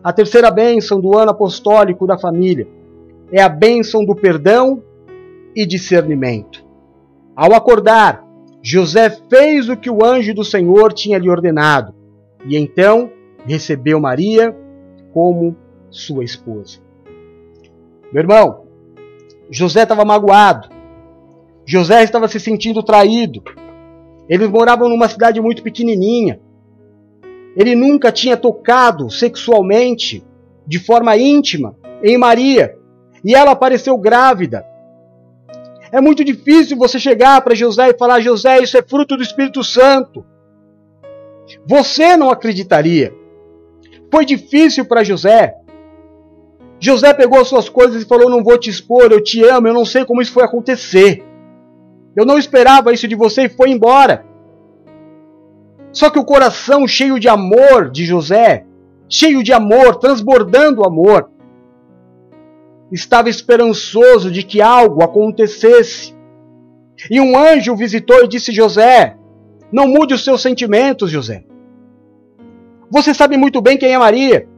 A 0.00 0.12
terceira 0.12 0.48
bênção 0.48 1.00
do 1.00 1.18
ano 1.18 1.32
apostólico 1.32 2.06
da 2.06 2.16
família 2.16 2.68
é 3.32 3.42
a 3.42 3.48
bênção 3.48 4.04
do 4.04 4.14
perdão 4.14 4.80
e 5.56 5.66
discernimento. 5.66 6.64
Ao 7.34 7.52
acordar, 7.52 8.24
José 8.62 9.10
fez 9.28 9.68
o 9.68 9.76
que 9.76 9.90
o 9.90 10.04
anjo 10.04 10.32
do 10.34 10.44
Senhor 10.44 10.92
tinha 10.92 11.18
lhe 11.18 11.28
ordenado 11.28 11.92
e 12.46 12.56
então 12.56 13.10
recebeu 13.44 13.98
Maria 13.98 14.56
como 15.12 15.56
sua 15.90 16.24
esposa. 16.24 16.78
Meu 18.12 18.22
irmão, 18.22 18.66
José 19.50 19.82
estava 19.82 20.04
magoado. 20.04 20.68
José 21.66 22.02
estava 22.02 22.28
se 22.28 22.40
sentindo 22.40 22.82
traído. 22.82 23.42
Eles 24.28 24.48
moravam 24.48 24.88
numa 24.88 25.08
cidade 25.08 25.40
muito 25.40 25.62
pequenininha. 25.62 26.40
Ele 27.56 27.74
nunca 27.74 28.12
tinha 28.12 28.36
tocado 28.36 29.10
sexualmente, 29.10 30.24
de 30.66 30.78
forma 30.78 31.16
íntima, 31.16 31.76
em 32.02 32.16
Maria. 32.16 32.76
E 33.24 33.34
ela 33.34 33.50
apareceu 33.50 33.98
grávida. 33.98 34.64
É 35.92 36.00
muito 36.00 36.24
difícil 36.24 36.76
você 36.76 36.98
chegar 36.98 37.40
para 37.42 37.54
José 37.54 37.88
e 37.90 37.98
falar: 37.98 38.20
José, 38.20 38.60
isso 38.60 38.78
é 38.78 38.82
fruto 38.82 39.16
do 39.16 39.22
Espírito 39.22 39.64
Santo. 39.64 40.24
Você 41.66 42.16
não 42.16 42.30
acreditaria. 42.30 43.12
Foi 44.12 44.24
difícil 44.24 44.84
para 44.84 45.04
José. 45.04 45.54
José 46.80 47.12
pegou 47.12 47.44
suas 47.44 47.68
coisas 47.68 48.02
e 48.02 48.06
falou: 48.06 48.30
Não 48.30 48.42
vou 48.42 48.58
te 48.58 48.70
expor, 48.70 49.12
eu 49.12 49.22
te 49.22 49.44
amo, 49.44 49.68
eu 49.68 49.74
não 49.74 49.84
sei 49.84 50.04
como 50.04 50.22
isso 50.22 50.32
foi 50.32 50.42
acontecer. 50.42 51.22
Eu 52.16 52.24
não 52.24 52.38
esperava 52.38 52.92
isso 52.92 53.06
de 53.06 53.14
você 53.14 53.42
e 53.42 53.48
foi 53.48 53.70
embora. 53.70 54.24
Só 55.92 56.08
que 56.08 56.18
o 56.18 56.24
coração 56.24 56.88
cheio 56.88 57.20
de 57.20 57.28
amor 57.28 57.90
de 57.90 58.04
José, 58.04 58.64
cheio 59.08 59.42
de 59.42 59.52
amor, 59.52 59.96
transbordando 59.96 60.84
amor, 60.84 61.30
estava 62.90 63.28
esperançoso 63.28 64.30
de 64.30 64.42
que 64.42 64.62
algo 64.62 65.02
acontecesse. 65.02 66.14
E 67.10 67.20
um 67.20 67.36
anjo 67.36 67.76
visitou 67.76 68.24
e 68.24 68.28
disse: 68.28 68.52
José, 68.52 69.16
não 69.70 69.86
mude 69.86 70.14
os 70.14 70.24
seus 70.24 70.40
sentimentos, 70.40 71.10
José. 71.10 71.44
Você 72.90 73.12
sabe 73.12 73.36
muito 73.36 73.60
bem 73.60 73.76
quem 73.76 73.92
é 73.92 73.98
Maria. 73.98 74.48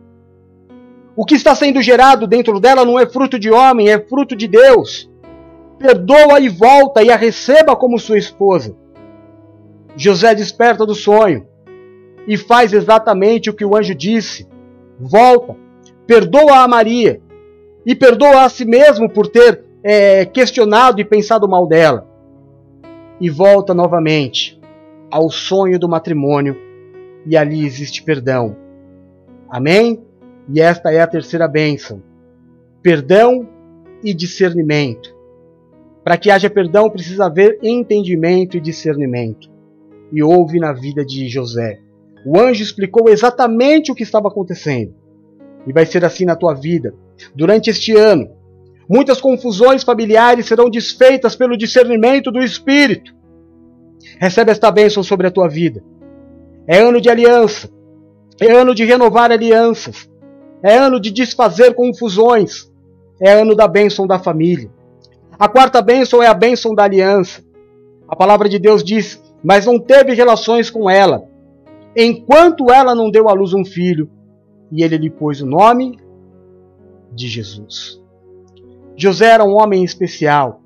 O 1.15 1.25
que 1.25 1.35
está 1.35 1.55
sendo 1.55 1.83
gerado 1.83 2.27
dentro 2.27 2.59
dela 2.59 2.85
não 2.85 2.99
é 2.99 3.07
fruto 3.07 3.39
de 3.39 3.51
homem, 3.51 3.91
é 3.91 3.99
fruto 3.99 4.35
de 4.35 4.49
Deus. 4.49 5.11
Perdoa 5.79 6.41
e 6.41 6.49
volta 6.49 7.03
e 7.03 7.11
a 7.11 7.17
receba 7.17 7.77
como 7.77 7.99
sua 7.99 8.17
esposa. 8.17 8.75
José 9.97 10.35
desperta 10.35 10.87
do 10.87 10.95
sonho 10.95 11.47
e 12.27 12.37
faz 12.37 12.73
exatamente 12.73 13.51
o 13.51 13.55
que 13.55 13.65
o 13.65 13.77
anjo 13.77 13.95
disse. 13.95 14.49
Volta, 14.99 15.57
perdoa 16.07 16.63
a 16.63 16.69
Maria 16.69 17.21
e 17.85 17.95
perdoa 17.95 18.45
a 18.45 18.49
si 18.49 18.65
mesmo 18.65 19.11
por 19.11 19.29
ter 19.29 19.65
é, 19.83 20.25
questionado 20.25 21.01
e 21.01 21.05
pensado 21.05 21.49
mal 21.49 21.67
dela. 21.67 22.07
E 23.21 23.29
volta 23.29 23.75
novamente 23.75 24.59
ao 25.11 25.31
sonho 25.31 25.79
do 25.79 25.89
matrimônio 25.89 26.57
e 27.27 27.37
ali 27.37 27.67
existe 27.67 28.03
perdão. 28.03 28.57
Amém? 29.51 30.03
E 30.49 30.61
esta 30.61 30.93
é 30.93 31.01
a 31.01 31.07
terceira 31.07 31.47
bênção: 31.49 32.03
perdão 32.83 33.49
e 34.03 34.13
discernimento. 34.13 35.15
Para 36.05 36.17
que 36.17 36.31
haja 36.31 36.51
perdão, 36.51 36.91
precisa 36.91 37.27
haver 37.27 37.59
entendimento 37.63 38.57
e 38.57 38.61
discernimento. 38.61 39.51
e 40.15 40.23
houve 40.23 40.59
na 40.59 40.75
vida 40.75 41.03
de 41.03 41.27
José. 41.27 41.81
O 42.27 42.39
anjo 42.39 42.63
explicou 42.63 43.09
exatamente 43.09 43.91
o 43.91 43.95
que 43.95 44.03
estava 44.03 44.29
acontecendo. 44.29 44.95
E 45.67 45.73
vai 45.73 45.87
ser 45.87 46.05
assim 46.05 46.27
na 46.27 46.37
tua 46.37 46.53
vida. 46.53 46.95
Durante 47.35 47.71
este 47.71 47.97
ano, 47.97 48.29
muitas 48.87 49.23
confusões 49.23 49.83
familiares 49.83 50.45
serão 50.45 50.69
desfeitas 50.69 51.35
pelo 51.35 51.57
discernimento 51.57 52.31
do 52.31 52.41
Espírito. 52.41 53.15
Recebe 54.21 54.51
esta 54.51 54.71
bênção 54.71 55.03
sobre 55.03 55.27
a 55.27 55.31
tua 55.31 55.49
vida. 55.49 55.83
É 56.67 56.79
ano 56.79 57.01
de 57.01 57.09
aliança. 57.09 57.71
É 58.39 58.53
ano 58.53 58.75
de 58.75 58.85
renovar 58.85 59.33
alianças. 59.33 60.11
É 60.63 60.77
ano 60.77 61.01
de 61.01 61.11
desfazer 61.11 61.75
confusões. 61.75 62.71
É 63.21 63.33
ano 63.33 63.55
da 63.55 63.67
bênção 63.67 64.07
da 64.07 64.19
família. 64.19 64.71
A 65.39 65.49
quarta 65.49 65.83
bênção 65.83 66.23
é 66.23 66.27
a 66.27 66.35
bênção 66.35 66.75
da 66.75 66.85
aliança. 66.85 67.43
A 68.09 68.15
palavra 68.15 68.49
de 68.49 68.59
Deus 68.59 68.85
diz: 68.85 69.23
Mas 69.43 69.67
não 69.67 69.79
teve 69.79 70.15
relações 70.15 70.71
com 70.71 70.89
ela, 70.89 71.25
enquanto 71.97 72.71
ela 72.71 72.95
não 72.95 73.11
deu 73.11 73.29
à 73.29 73.33
luz 73.33 73.53
um 73.53 73.65
filho, 73.65 74.11
e 74.71 74.83
ele 74.85 74.97
lhe 74.97 75.11
pôs 75.11 75.41
o 75.41 75.47
nome 75.47 75.99
de 77.13 77.29
Jesus. 77.29 78.01
José 78.97 79.27
era 79.27 79.45
um 79.45 79.55
homem 79.55 79.85
especial. 79.85 80.61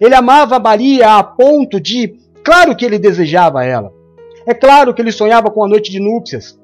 Ele 0.00 0.14
amava 0.14 0.58
Maria 0.58 1.16
a 1.16 1.22
ponto 1.22 1.78
de, 1.78 2.16
claro 2.42 2.74
que 2.74 2.84
ele 2.84 2.98
desejava 2.98 3.64
ela. 3.64 3.92
É 4.46 4.54
claro 4.54 4.94
que 4.94 5.02
ele 5.02 5.12
sonhava 5.12 5.50
com 5.50 5.62
a 5.62 5.68
noite 5.68 5.90
de 5.90 6.00
núpcias. 6.00 6.58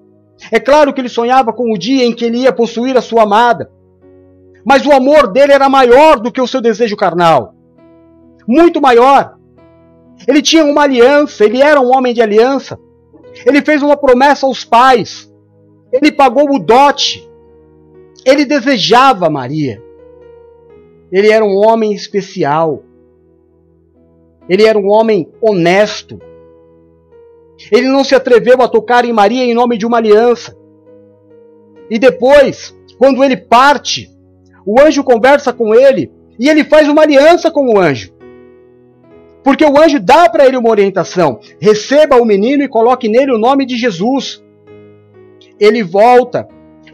É 0.51 0.61
claro 0.61 0.93
que 0.93 1.01
ele 1.01 1.09
sonhava 1.09 1.53
com 1.53 1.73
o 1.73 1.79
dia 1.79 2.05
em 2.05 2.13
que 2.13 2.25
ele 2.25 2.39
ia 2.39 2.53
possuir 2.53 2.97
a 2.97 3.03
sua 3.03 3.23
amada. 3.23 3.71
Mas 4.65 4.85
o 4.85 4.93
amor 4.93 5.29
dele 5.29 5.53
era 5.53 5.69
maior 5.69 6.19
do 6.19 6.33
que 6.33 6.41
o 6.41 6.47
seu 6.47 6.61
desejo 6.61 6.97
carnal. 6.97 7.55
Muito 8.47 8.81
maior. 8.81 9.37
Ele 10.27 10.43
tinha 10.43 10.65
uma 10.65 10.83
aliança, 10.83 11.45
ele 11.45 11.63
era 11.63 11.81
um 11.81 11.95
homem 11.95 12.15
de 12.15 12.23
aliança. 12.23 12.79
Ele 13.45 13.63
fez 13.63 13.83
uma 13.83 13.97
promessa 13.97 14.47
aos 14.47 14.65
pais. 14.65 15.33
Ele 15.93 16.11
pagou 16.11 16.55
o 16.55 16.59
dote. 16.59 17.29
Ele 18.25 18.45
desejava 18.45 19.31
Maria. 19.31 19.83
Ele 21.13 21.31
era 21.31 21.45
um 21.45 21.57
homem 21.57 21.93
especial. 21.93 22.83
Ele 24.49 24.65
era 24.65 24.79
um 24.79 24.89
homem 24.89 25.31
honesto. 25.41 26.19
Ele 27.71 27.89
não 27.89 28.05
se 28.05 28.15
atreveu 28.15 28.61
a 28.63 28.69
tocar 28.69 29.05
em 29.05 29.13
Maria 29.13 29.45
em 29.45 29.55
nome 29.55 29.79
de 29.79 29.87
uma 29.87 29.99
aliança. 29.99 30.57
E 31.91 31.99
depois, 31.99 32.77
quando 32.99 33.23
ele 33.23 33.37
parte, 33.37 34.11
o 34.65 34.81
anjo 34.81 35.05
conversa 35.05 35.53
com 35.53 35.75
ele 35.75 36.11
e 36.39 36.49
ele 36.49 36.65
faz 36.65 36.89
uma 36.89 37.03
aliança 37.03 37.51
com 37.51 37.75
o 37.75 37.79
anjo. 37.79 38.13
Porque 39.43 39.65
o 39.65 39.79
anjo 39.79 40.01
dá 40.01 40.29
para 40.29 40.45
ele 40.47 40.57
uma 40.57 40.71
orientação: 40.71 41.39
receba 41.61 42.17
o 42.17 42.25
menino 42.25 42.63
e 42.63 42.69
coloque 42.69 43.09
nele 43.09 43.33
o 43.33 43.39
nome 43.39 43.65
de 43.65 43.77
Jesus. 43.77 44.43
Ele 45.59 45.83
volta 45.83 46.49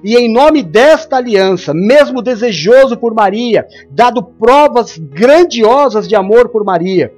e, 0.05 0.17
em 0.17 0.31
nome 0.31 0.63
desta 0.63 1.17
aliança, 1.17 1.73
mesmo 1.73 2.21
desejoso 2.21 2.97
por 2.97 3.15
Maria, 3.15 3.67
dado 3.91 4.23
provas 4.23 4.99
grandiosas 4.99 6.09
de 6.09 6.17
amor 6.17 6.49
por 6.49 6.65
Maria, 6.65 7.13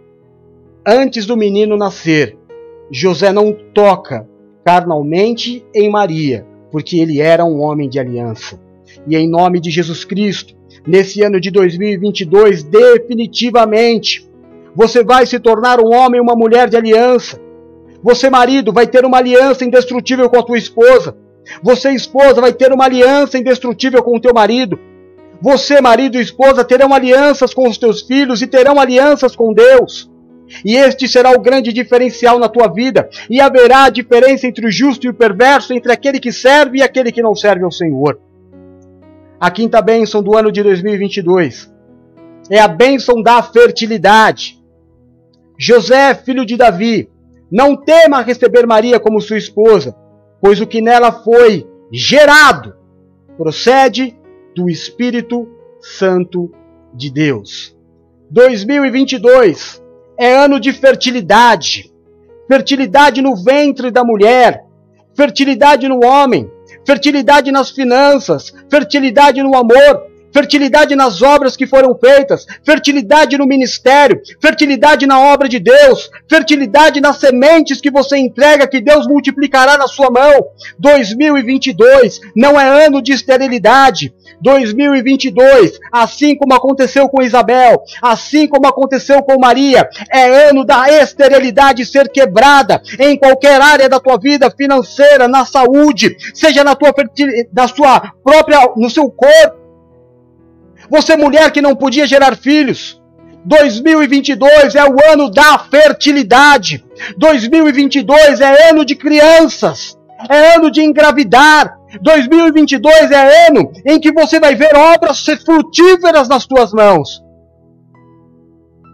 antes 0.86 1.24
do 1.24 1.36
menino 1.36 1.76
nascer, 1.76 2.36
José 2.97 3.32
não 3.32 3.53
toca 3.53 4.24
carnalmente 4.64 5.66
em 5.74 5.90
Maria, 5.90 6.47
porque 6.70 6.97
ele 6.97 7.20
era 7.20 7.45
um 7.45 7.61
homem 7.61 7.88
de 7.88 7.99
aliança. 7.99 8.57
E 9.05 9.16
em 9.16 9.28
nome 9.28 9.59
de 9.59 9.68
Jesus 9.68 10.05
Cristo, 10.05 10.55
nesse 10.86 11.20
ano 11.20 11.40
de 11.40 11.51
2022, 11.51 12.62
definitivamente, 12.62 14.30
você 14.76 15.03
vai 15.03 15.26
se 15.26 15.40
tornar 15.40 15.80
um 15.80 15.92
homem 15.92 16.18
e 16.18 16.22
uma 16.22 16.36
mulher 16.36 16.68
de 16.68 16.76
aliança. 16.76 17.40
Você, 18.01 18.30
marido, 18.30 18.72
vai 18.72 18.86
ter 18.86 19.05
uma 19.05 19.18
aliança 19.18 19.64
indestrutível 19.64 20.30
com 20.30 20.38
a 20.38 20.42
tua 20.45 20.57
esposa. 20.57 21.16
Você, 21.64 21.90
esposa, 21.90 22.40
vai 22.40 22.53
ter 22.53 22.72
uma 22.72 22.84
aliança 22.84 23.36
indestrutível 23.36 24.05
com 24.05 24.16
o 24.16 24.20
teu 24.20 24.32
marido. 24.32 24.78
Você, 25.42 25.80
marido 25.80 26.16
e 26.16 26.22
esposa, 26.22 26.62
terão 26.62 26.95
alianças 26.95 27.53
com 27.53 27.68
os 27.68 27.76
teus 27.76 28.03
filhos 28.03 28.40
e 28.40 28.47
terão 28.47 28.78
alianças 28.78 29.34
com 29.34 29.53
Deus. 29.53 30.14
E 30.64 30.76
este 30.76 31.09
será 31.09 31.30
o 31.30 31.40
grande 31.40 31.72
diferencial 31.72 32.38
na 32.38 32.49
tua 32.49 32.68
vida. 32.68 33.09
E 33.28 33.40
haverá 33.40 33.88
diferença 33.88 34.47
entre 34.47 34.66
o 34.66 34.70
justo 34.70 35.07
e 35.07 35.11
o 35.11 35.14
perverso, 35.14 35.72
entre 35.72 35.92
aquele 35.92 36.20
que 36.20 36.32
serve 36.32 36.78
e 36.78 36.82
aquele 36.82 37.12
que 37.12 37.22
não 37.22 37.34
serve 37.34 37.64
ao 37.64 37.72
Senhor. 37.72 38.20
A 39.40 39.51
quinta 39.51 39.82
bênção 39.82 40.22
do 40.22 40.36
ano 40.36 40.51
de 40.51 40.62
2022 40.62 41.72
é 42.51 42.59
a 42.61 42.68
bênção 42.68 43.22
da 43.22 43.42
fertilidade. 43.42 44.62
José, 45.59 46.14
filho 46.14 46.45
de 46.45 46.57
Davi, 46.57 47.09
não 47.51 47.76
tema 47.76 48.20
receber 48.20 48.66
Maria 48.66 48.99
como 48.99 49.20
sua 49.20 49.38
esposa, 49.38 49.95
pois 50.40 50.61
o 50.61 50.66
que 50.66 50.80
nela 50.80 51.12
foi 51.12 51.66
gerado 51.92 52.74
procede 53.36 54.16
do 54.55 54.68
Espírito 54.68 55.49
Santo 55.80 56.51
de 56.92 57.11
Deus. 57.11 57.76
2022 58.30 59.84
é 60.19 60.35
ano 60.35 60.61
de 60.61 60.73
fertilidade. 60.73 61.93
Fertilidade 62.49 63.23
no 63.23 63.35
ventre 63.37 63.91
da 63.91 64.05
mulher, 64.05 64.65
fertilidade 65.17 65.89
no 65.89 66.05
homem, 66.05 66.51
fertilidade 66.87 67.51
nas 67.51 67.71
finanças, 67.71 68.53
fertilidade 68.71 69.43
no 69.43 69.57
amor, 69.57 70.07
fertilidade 70.35 70.97
nas 70.97 71.22
obras 71.22 71.57
que 71.57 71.64
foram 71.64 71.95
feitas, 71.95 72.45
fertilidade 72.64 73.39
no 73.39 73.47
ministério, 73.47 74.20
fertilidade 74.43 75.07
na 75.07 75.20
obra 75.20 75.49
de 75.49 75.61
Deus, 75.61 76.11
fertilidade 76.28 77.01
nas 77.01 77.18
sementes 77.18 77.80
que 77.80 77.91
você 77.91 78.16
entrega, 78.16 78.66
que 78.66 78.80
Deus 78.80 79.07
multiplicará 79.07 79.78
na 79.78 79.87
sua 79.87 80.11
mão. 80.11 80.49
2022 80.76 82.20
não 82.35 82.61
é 82.61 82.87
ano 82.87 83.01
de 83.01 83.12
esterilidade. 83.12 84.12
2022, 84.41 85.78
assim 85.93 86.37
como 86.37 86.53
aconteceu 86.53 87.09
com 87.09 87.22
Isabel, 87.22 87.82
assim 88.03 88.49
como 88.49 88.66
aconteceu 88.66 89.22
com 89.22 89.39
Maria, 89.39 89.89
é 90.11 90.49
ano 90.49 90.64
da 90.64 90.91
esterilidade 90.91 91.87
ser 91.87 92.11
quebrada 92.11 92.82
em 92.99 93.16
qualquer 93.16 93.61
área 93.61 93.89
da 93.89 94.01
tua 94.01 94.18
vida 94.18 94.51
financeira, 94.51 95.28
na 95.28 95.47
saúde, 95.47 96.16
seja 96.35 96.64
na 96.64 96.74
tua 96.74 96.93
da 97.53 97.68
sua 97.68 98.01
própria 98.22 98.72
no 98.76 98.91
seu 98.91 99.09
corpo 99.09 99.64
você, 100.91 101.16
mulher 101.16 101.51
que 101.51 101.62
não 101.62 101.74
podia 101.74 102.07
gerar 102.07 102.37
filhos, 102.37 103.01
2022 103.45 104.74
é 104.74 104.85
o 104.85 104.97
ano 105.12 105.30
da 105.30 105.59
fertilidade. 105.59 106.85
2022 107.18 108.41
é 108.41 108.70
ano 108.70 108.85
de 108.85 108.95
crianças. 108.95 109.99
É 110.28 110.57
ano 110.57 110.70
de 110.70 110.82
engravidar. 110.82 111.78
2022 112.01 113.11
é 113.11 113.49
ano 113.49 113.70
em 113.85 114.01
que 114.01 114.12
você 114.12 114.41
vai 114.41 114.55
ver 114.55 114.74
obras 114.74 115.18
ser 115.18 115.37
frutíferas 115.37 116.28
nas 116.28 116.47
tuas 116.47 116.72
mãos. 116.72 117.22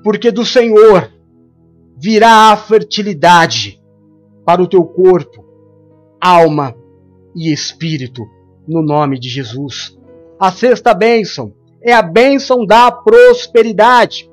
Porque 0.02 0.30
do 0.30 0.44
Senhor 0.44 1.10
virá 1.96 2.50
a 2.50 2.56
fertilidade 2.56 3.80
para 4.44 4.62
o 4.62 4.66
teu 4.66 4.84
corpo, 4.84 5.44
alma 6.20 6.74
e 7.36 7.52
espírito, 7.52 8.26
no 8.66 8.82
nome 8.82 9.18
de 9.18 9.28
Jesus. 9.28 9.96
A 10.38 10.50
sexta 10.50 10.92
bênção 10.94 11.52
é 11.82 11.92
a 11.92 12.02
bênção 12.02 12.64
da 12.64 12.90
prosperidade. 12.90 14.30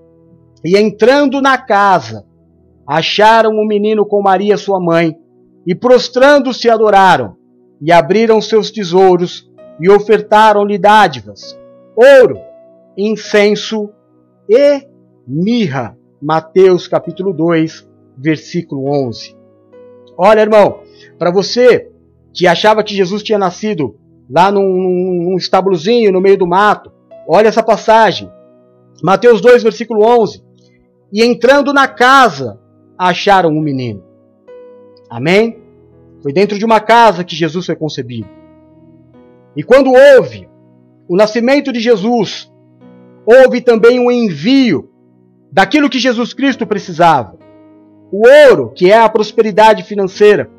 E 0.64 0.78
entrando 0.78 1.42
na 1.42 1.58
casa, 1.58 2.26
acharam 2.86 3.52
o 3.52 3.68
menino 3.68 4.06
com 4.06 4.22
Maria, 4.22 4.58
sua 4.58 4.80
mãe, 4.80 5.16
e 5.66 5.76
prostrando-se 5.76 6.70
adoraram, 6.70 7.36
e 7.82 7.92
abriram 7.92 8.42
seus 8.42 8.72
tesouros, 8.72 9.50
e 9.80 9.90
ofertaram-lhe 9.90 10.78
dádivas, 10.78 11.58
ouro, 11.96 12.40
incenso 12.98 13.90
e 14.50 14.88
mirra. 15.28 15.98
Mateus 16.20 16.88
capítulo 16.88 17.32
2, 17.32 17.88
versículo 18.18 18.90
11. 19.08 19.38
Olha, 20.18 20.42
irmão, 20.42 20.80
para 21.20 21.30
você 21.30 21.92
que 22.34 22.48
achava 22.48 22.84
que 22.84 22.96
Jesus 22.96 23.22
tinha 23.22 23.38
nascido 23.38 23.96
lá 24.28 24.52
num, 24.52 24.64
num, 24.64 25.38
no 26.12 26.22
meio 26.22 26.38
do 26.38 26.48
mato, 26.48 26.92
Olha 27.28 27.50
essa 27.50 27.62
passagem. 27.62 28.32
Mateus 29.04 29.42
2, 29.42 29.62
versículo 29.62 30.06
11. 30.06 30.42
E 31.12 31.24
entrando 31.24 31.74
na 31.74 31.88
casa, 31.88 32.58
acharam 32.98 33.50
um 33.50 33.62
menino. 33.62 34.02
Amém? 35.10 35.62
Foi 36.24 36.32
dentro 36.32 36.58
de 36.58 36.64
uma 36.64 36.80
casa 36.80 37.24
que 37.24 37.36
Jesus 37.36 37.66
foi 37.66 37.76
concebido. 37.76 38.30
E 39.56 39.64
quando 39.64 39.92
houve 39.92 40.48
o 41.08 41.18
nascimento 41.18 41.72
de 41.72 41.80
Jesus, 41.80 42.52
houve 43.26 43.60
também 43.60 44.00
um 44.00 44.10
envio 44.10 44.90
daquilo 45.52 45.90
que 45.90 46.00
Jesus 46.00 46.34
Cristo 46.34 46.66
precisava. 46.66 47.38
O 48.12 48.26
ouro, 48.50 48.72
que 48.74 48.90
é 48.90 48.98
a 48.98 49.10
prosperidade 49.10 49.84
financeira. 49.84 50.50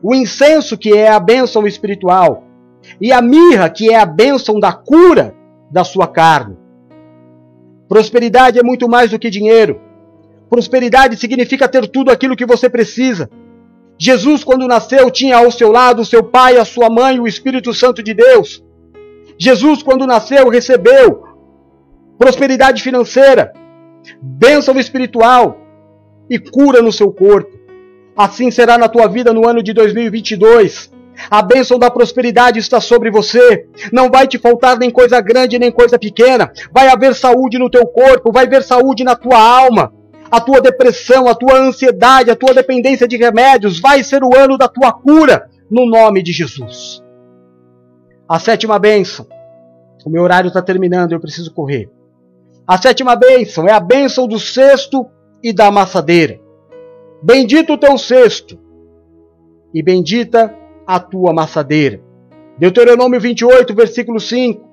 O 0.00 0.14
incenso, 0.14 0.78
que 0.78 0.96
é 0.96 1.08
a 1.08 1.18
bênção 1.18 1.66
espiritual. 1.66 2.44
E 3.00 3.12
a 3.12 3.20
mirra, 3.20 3.68
que 3.68 3.90
é 3.90 3.98
a 3.98 4.06
bênção 4.06 4.60
da 4.60 4.72
cura 4.72 5.34
da 5.70 5.84
sua 5.84 6.06
carne. 6.06 6.56
Prosperidade 7.88 8.58
é 8.58 8.62
muito 8.62 8.88
mais 8.88 9.10
do 9.10 9.18
que 9.18 9.30
dinheiro. 9.30 9.80
Prosperidade 10.48 11.16
significa 11.16 11.68
ter 11.68 11.88
tudo 11.88 12.10
aquilo 12.10 12.36
que 12.36 12.46
você 12.46 12.68
precisa. 12.68 13.30
Jesus, 13.98 14.44
quando 14.44 14.66
nasceu, 14.66 15.10
tinha 15.10 15.36
ao 15.36 15.50
seu 15.50 15.72
lado 15.72 16.04
seu 16.04 16.22
pai, 16.22 16.58
a 16.58 16.64
sua 16.64 16.90
mãe, 16.90 17.18
o 17.18 17.26
Espírito 17.26 17.72
Santo 17.72 18.02
de 18.02 18.12
Deus. 18.12 18.62
Jesus, 19.38 19.82
quando 19.82 20.06
nasceu, 20.06 20.48
recebeu 20.48 21.24
prosperidade 22.18 22.82
financeira, 22.82 23.52
bênção 24.20 24.78
espiritual 24.78 25.58
e 26.28 26.38
cura 26.38 26.80
no 26.82 26.92
seu 26.92 27.12
corpo. 27.12 27.56
Assim 28.16 28.50
será 28.50 28.78
na 28.78 28.88
tua 28.88 29.06
vida 29.06 29.32
no 29.32 29.46
ano 29.46 29.62
de 29.62 29.72
2022. 29.72 30.90
A 31.30 31.42
bênção 31.42 31.78
da 31.78 31.90
prosperidade 31.90 32.58
está 32.58 32.80
sobre 32.80 33.10
você. 33.10 33.66
Não 33.92 34.10
vai 34.10 34.26
te 34.26 34.38
faltar 34.38 34.78
nem 34.78 34.90
coisa 34.90 35.20
grande 35.20 35.58
nem 35.58 35.70
coisa 35.70 35.98
pequena. 35.98 36.52
Vai 36.72 36.88
haver 36.88 37.14
saúde 37.14 37.58
no 37.58 37.70
teu 37.70 37.86
corpo, 37.86 38.32
vai 38.32 38.46
haver 38.46 38.62
saúde 38.62 39.04
na 39.04 39.16
tua 39.16 39.38
alma. 39.38 39.92
A 40.30 40.40
tua 40.40 40.60
depressão, 40.60 41.28
a 41.28 41.34
tua 41.34 41.56
ansiedade, 41.56 42.30
a 42.30 42.36
tua 42.36 42.52
dependência 42.52 43.06
de 43.06 43.16
remédios 43.16 43.78
vai 43.78 44.02
ser 44.02 44.22
o 44.24 44.36
ano 44.36 44.58
da 44.58 44.68
tua 44.68 44.92
cura, 44.92 45.48
no 45.70 45.86
nome 45.86 46.22
de 46.22 46.32
Jesus. 46.32 47.02
A 48.28 48.38
sétima 48.38 48.78
bênção. 48.78 49.26
O 50.04 50.10
meu 50.10 50.22
horário 50.22 50.48
está 50.48 50.60
terminando, 50.60 51.12
eu 51.12 51.20
preciso 51.20 51.52
correr. 51.52 51.88
A 52.66 52.76
sétima 52.80 53.14
bênção 53.14 53.66
é 53.68 53.72
a 53.72 53.80
bênção 53.80 54.26
do 54.26 54.38
cesto 54.38 55.06
e 55.42 55.52
da 55.52 55.66
amassadeira. 55.66 56.40
Bendito 57.22 57.72
o 57.72 57.78
teu 57.78 57.96
cesto 57.96 58.58
e 59.72 59.82
bendita 59.82 60.46
a 60.46 60.65
tua 61.00 61.30
amassadeira. 61.30 62.00
Deuteronômio 62.58 63.20
28, 63.20 63.74
versículo 63.74 64.20
5. 64.20 64.64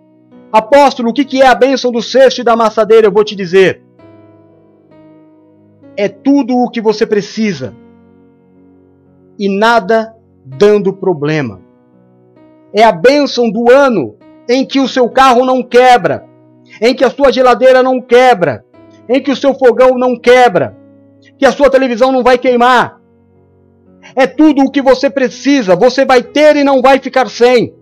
Apóstolo, 0.51 1.09
o 1.09 1.14
que 1.14 1.41
é 1.41 1.47
a 1.47 1.55
bênção 1.55 1.91
do 1.91 2.01
cesto 2.01 2.41
e 2.41 2.43
da 2.43 2.53
amassadeira? 2.53 3.07
Eu 3.07 3.11
vou 3.11 3.24
te 3.24 3.36
dizer. 3.36 3.84
É 5.97 6.07
tudo 6.07 6.55
o 6.55 6.70
que 6.70 6.80
você 6.80 7.05
precisa 7.05 7.76
e 9.38 9.49
nada 9.49 10.16
dando 10.45 10.93
problema. 10.93 11.61
É 12.74 12.84
a 12.84 12.91
bênção 12.91 13.49
do 13.49 13.72
ano 13.72 14.16
em 14.49 14.66
que 14.66 14.80
o 14.80 14.88
seu 14.88 15.09
carro 15.09 15.45
não 15.45 15.64
quebra, 15.64 16.26
em 16.82 16.93
que 16.93 17.03
a 17.03 17.09
sua 17.09 17.32
geladeira 17.32 17.84
não 17.84 18.01
quebra, 18.01 18.66
em 19.07 19.22
que 19.22 19.32
o 19.32 19.36
seu 19.36 19.53
fogão 19.53 19.97
não 19.97 20.18
quebra, 20.18 20.78
que 21.38 21.45
a 21.45 21.51
sua 21.51 21.70
televisão 21.70 22.11
não 22.11 22.24
vai 22.24 22.38
queimar. 22.38 22.99
É 24.16 24.28
tudo 24.28 24.64
o 24.64 24.72
que 24.72 24.82
você 24.82 25.09
precisa, 25.09 25.76
você 25.76 26.05
vai 26.05 26.22
ter 26.22 26.55
e 26.55 26.64
não 26.64 26.82
vai 26.82 26.99
ficar 26.99 27.30
sem. 27.30 27.74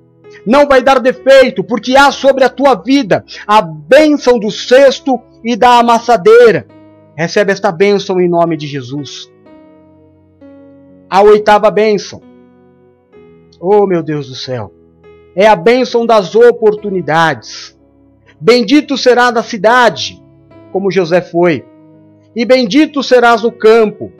Não 0.45 0.67
vai 0.67 0.81
dar 0.81 0.99
defeito, 0.99 1.63
porque 1.63 1.95
há 1.95 2.11
sobre 2.11 2.43
a 2.43 2.49
tua 2.49 2.75
vida 2.75 3.23
a 3.45 3.61
bênção 3.61 4.39
do 4.39 4.49
cesto 4.49 5.19
e 5.43 5.55
da 5.55 5.79
amassadeira. 5.79 6.65
Recebe 7.15 7.51
esta 7.51 7.71
bênção 7.71 8.19
em 8.19 8.29
nome 8.29 8.55
de 8.55 8.65
Jesus. 8.65 9.31
A 11.09 11.21
oitava 11.21 11.69
bênção. 11.69 12.21
Oh, 13.59 13.85
meu 13.85 14.01
Deus 14.01 14.27
do 14.29 14.35
céu. 14.35 14.73
É 15.35 15.47
a 15.47 15.55
bênção 15.55 16.05
das 16.05 16.33
oportunidades. 16.33 17.77
Bendito 18.39 18.97
será 18.97 19.29
da 19.29 19.43
cidade, 19.43 20.23
como 20.71 20.89
José 20.89 21.21
foi 21.21 21.65
e 22.35 22.45
bendito 22.45 23.03
serás 23.03 23.43
no 23.43 23.51
campo, 23.51 24.11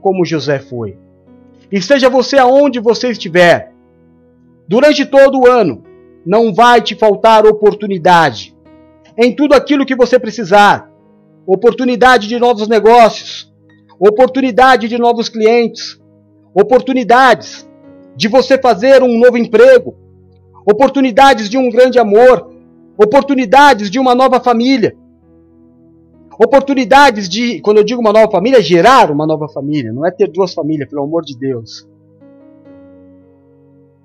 como 0.00 0.24
José 0.24 0.58
foi. 0.58 0.96
E 1.72 1.80
seja 1.80 2.10
você 2.10 2.36
aonde 2.36 2.80
você 2.80 3.10
estiver, 3.10 3.72
durante 4.66 5.06
todo 5.06 5.40
o 5.40 5.46
ano, 5.46 5.84
não 6.26 6.52
vai 6.52 6.80
te 6.80 6.94
faltar 6.94 7.46
oportunidade 7.46 8.56
em 9.16 9.34
tudo 9.34 9.54
aquilo 9.54 9.86
que 9.86 9.94
você 9.94 10.18
precisar. 10.18 10.90
Oportunidade 11.46 12.28
de 12.28 12.38
novos 12.38 12.68
negócios, 12.68 13.52
oportunidade 13.98 14.88
de 14.88 14.98
novos 14.98 15.28
clientes, 15.28 16.00
oportunidades 16.54 17.68
de 18.16 18.28
você 18.28 18.58
fazer 18.58 19.02
um 19.02 19.18
novo 19.18 19.38
emprego, 19.38 19.96
oportunidades 20.66 21.48
de 21.48 21.56
um 21.56 21.70
grande 21.70 21.98
amor, 21.98 22.52
oportunidades 22.96 23.90
de 23.90 23.98
uma 23.98 24.14
nova 24.14 24.40
família, 24.40 24.96
Oportunidades 26.42 27.28
de, 27.28 27.60
quando 27.60 27.76
eu 27.76 27.84
digo 27.84 28.00
uma 28.00 28.14
nova 28.14 28.30
família, 28.30 28.62
gerar 28.62 29.10
uma 29.10 29.26
nova 29.26 29.46
família, 29.46 29.92
não 29.92 30.06
é 30.06 30.10
ter 30.10 30.26
duas 30.26 30.54
famílias, 30.54 30.88
pelo 30.88 31.02
amor 31.02 31.22
de 31.22 31.36
Deus. 31.36 31.86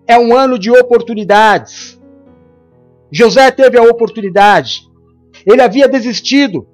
É 0.06 0.20
um 0.20 0.36
ano 0.36 0.60
de 0.60 0.70
oportunidades. 0.70 1.98
José 3.10 3.50
teve 3.52 3.78
a 3.78 3.84
oportunidade. 3.84 4.82
Ele 5.46 5.62
havia 5.62 5.88
desistido. 5.88 6.68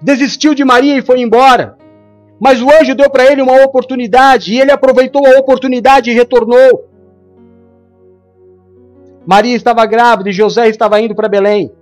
Desistiu 0.00 0.54
de 0.54 0.64
Maria 0.64 0.96
e 0.98 1.02
foi 1.02 1.20
embora. 1.20 1.76
Mas 2.38 2.62
o 2.62 2.70
anjo 2.70 2.94
deu 2.94 3.10
para 3.10 3.26
ele 3.26 3.42
uma 3.42 3.64
oportunidade 3.64 4.54
e 4.54 4.60
ele 4.60 4.70
aproveitou 4.70 5.26
a 5.26 5.36
oportunidade 5.36 6.10
e 6.10 6.14
retornou. 6.14 6.88
Maria 9.26 9.56
estava 9.56 9.84
grávida 9.84 10.30
e 10.30 10.32
José 10.32 10.68
estava 10.68 11.00
indo 11.00 11.14
para 11.14 11.28
Belém. 11.28 11.72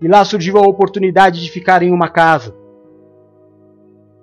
E 0.00 0.08
lá 0.08 0.24
surgiu 0.24 0.56
a 0.58 0.66
oportunidade 0.66 1.42
de 1.42 1.50
ficar 1.50 1.82
em 1.82 1.90
uma 1.90 2.08
casa. 2.08 2.54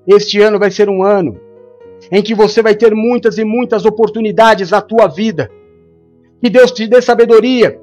Este 0.08 0.40
ano 0.40 0.60
vai 0.60 0.72
ser 0.72 0.90
um 0.90 1.04
ano 1.04 1.40
em 2.12 2.22
que 2.22 2.36
você 2.36 2.62
vai 2.62 2.76
ter 2.76 2.94
muitas 2.94 3.38
e 3.38 3.44
muitas 3.44 3.86
oportunidades 3.86 4.72
na 4.72 4.82
tua 4.82 5.08
vida. 5.08 5.50
Que 6.42 6.50
Deus 6.50 6.72
te 6.72 6.88
dê 6.88 7.02
sabedoria, 7.02 7.82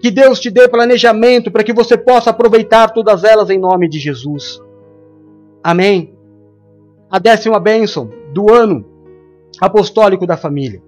que 0.00 0.10
Deus 0.10 0.38
te 0.38 0.50
dê 0.50 0.68
planejamento 0.68 1.50
para 1.50 1.64
que 1.64 1.72
você 1.72 1.96
possa 1.96 2.30
aproveitar 2.30 2.90
todas 2.90 3.24
elas 3.24 3.48
em 3.50 3.58
nome 3.58 3.88
de 3.88 3.98
Jesus. 3.98 4.60
Amém. 5.62 6.14
A 7.10 7.18
décima 7.18 7.58
bênção 7.58 8.10
do 8.32 8.52
ano 8.52 8.84
apostólico 9.60 10.26
da 10.26 10.36
família. 10.36 10.82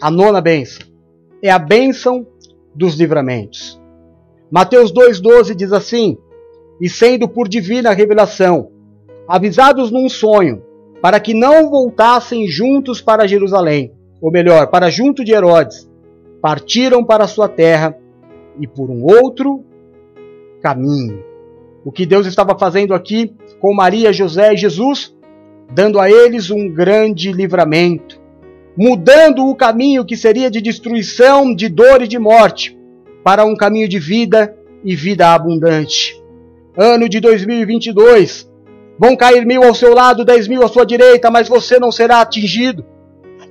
A 0.00 0.10
nona 0.10 0.40
bênção 0.40 0.86
é 1.42 1.50
a 1.50 1.58
bênção 1.58 2.26
dos 2.74 2.94
livramentos. 2.96 3.80
Mateus 4.54 4.92
2,12 4.92 5.52
diz 5.52 5.72
assim: 5.72 6.16
E 6.80 6.88
sendo 6.88 7.28
por 7.28 7.48
divina 7.48 7.92
revelação, 7.92 8.70
avisados 9.26 9.90
num 9.90 10.08
sonho, 10.08 10.62
para 11.02 11.18
que 11.18 11.34
não 11.34 11.68
voltassem 11.68 12.46
juntos 12.46 13.00
para 13.00 13.26
Jerusalém, 13.26 13.92
ou 14.22 14.30
melhor, 14.30 14.68
para 14.68 14.90
junto 14.90 15.24
de 15.24 15.32
Herodes, 15.32 15.90
partiram 16.40 17.04
para 17.04 17.26
sua 17.26 17.48
terra 17.48 17.98
e 18.60 18.64
por 18.68 18.88
um 18.90 19.02
outro 19.02 19.64
caminho. 20.62 21.24
O 21.84 21.90
que 21.90 22.06
Deus 22.06 22.24
estava 22.24 22.56
fazendo 22.56 22.94
aqui 22.94 23.34
com 23.58 23.74
Maria, 23.74 24.12
José 24.12 24.54
e 24.54 24.56
Jesus? 24.56 25.12
Dando 25.74 25.98
a 25.98 26.08
eles 26.08 26.48
um 26.52 26.72
grande 26.72 27.32
livramento, 27.32 28.20
mudando 28.78 29.48
o 29.48 29.56
caminho 29.56 30.04
que 30.04 30.16
seria 30.16 30.48
de 30.48 30.60
destruição, 30.60 31.52
de 31.52 31.68
dor 31.68 32.02
e 32.02 32.06
de 32.06 32.20
morte, 32.20 32.78
para 33.24 33.46
um 33.46 33.56
caminho 33.56 33.88
de 33.88 33.98
vida 33.98 34.54
e 34.84 34.94
vida 34.94 35.32
abundante. 35.32 36.22
Ano 36.76 37.08
de 37.08 37.18
2022. 37.18 38.52
Vão 38.98 39.16
cair 39.16 39.46
mil 39.46 39.64
ao 39.64 39.74
seu 39.74 39.94
lado, 39.94 40.24
dez 40.24 40.46
mil 40.46 40.62
à 40.62 40.68
sua 40.68 40.84
direita, 40.84 41.30
mas 41.30 41.48
você 41.48 41.80
não 41.80 41.90
será 41.90 42.20
atingido. 42.20 42.84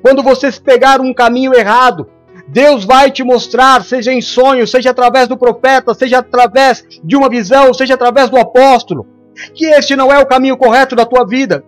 Quando 0.02 0.22
você 0.22 0.50
pegar 0.52 1.02
um 1.02 1.14
caminho 1.14 1.54
errado, 1.56 2.08
Deus 2.48 2.86
vai 2.86 3.10
te 3.10 3.24
mostrar, 3.24 3.84
seja 3.84 4.14
em 4.14 4.22
sonho, 4.22 4.68
seja 4.68 4.92
através 4.92 5.28
do 5.28 5.38
profeta, 5.38 5.94
seja 5.94 6.20
através 6.20 6.86
de 7.04 7.16
uma 7.16 7.28
visão, 7.28 7.74
seja 7.74 7.96
através 7.96 8.30
do 8.30 8.38
apóstolo, 8.38 9.08
que 9.54 9.66
este 9.66 9.96
não 9.96 10.12
é 10.12 10.20
o 10.20 10.26
caminho 10.26 10.56
correto 10.56 10.96
da 10.96 11.06
tua 11.06 11.26
vida. 11.26 11.64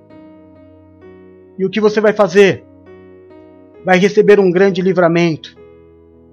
E 1.58 1.66
o 1.66 1.70
que 1.70 1.82
você 1.82 2.00
vai 2.00 2.14
fazer? 2.14 2.64
Vai 3.84 3.98
receber 3.98 4.40
um 4.40 4.52
grande 4.52 4.82
livramento 4.82 5.65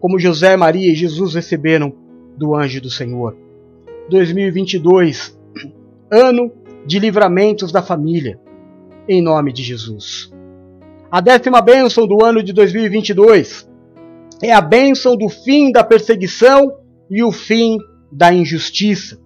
como 0.03 0.19
José, 0.19 0.57
Maria 0.57 0.91
e 0.91 0.97
Jesus 0.97 1.37
receberam 1.37 1.95
do 2.37 2.57
anjo 2.57 2.81
do 2.81 2.91
Senhor. 2.91 3.37
2022, 4.11 5.39
ano 6.11 6.51
de 6.85 6.99
livramentos 6.99 7.71
da 7.71 7.81
família, 7.81 8.41
em 9.09 9.23
nome 9.23 9.53
de 9.53 9.63
Jesus. 9.63 10.33
A 11.09 11.21
décima 11.21 11.63
bênção 11.63 12.05
do 12.05 12.25
ano 12.25 12.43
de 12.43 12.53
2022 12.53 13.71
é 14.43 14.53
a 14.53 14.61
bênção 14.61 15.17
do 15.17 15.29
fim 15.29 15.71
da 15.71 15.85
perseguição 15.85 16.73
e 17.09 17.23
o 17.23 17.31
fim 17.31 17.79
da 18.11 18.35
injustiça. 18.35 19.21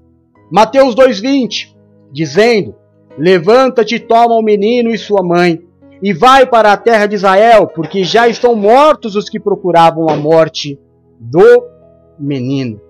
Mateus 0.53 0.95
2,20, 0.95 1.75
dizendo: 2.13 2.75
Levanta-te 3.17 3.99
toma 3.99 4.35
o 4.35 4.43
menino 4.43 4.91
e 4.91 4.99
sua 4.99 5.23
mãe 5.23 5.66
e 6.03 6.13
vai 6.13 6.47
para 6.47 6.73
a 6.73 6.77
terra 6.77 7.07
de 7.07 7.15
Israel, 7.15 7.67
porque 7.67 8.05
já 8.05 8.29
estão 8.29 8.55
mortos 8.55 9.17
os 9.17 9.29
que 9.29 9.41
procuravam 9.41 10.09
a 10.09 10.17
morte 10.17 10.79
do 11.19 11.65
menino. 12.19 12.81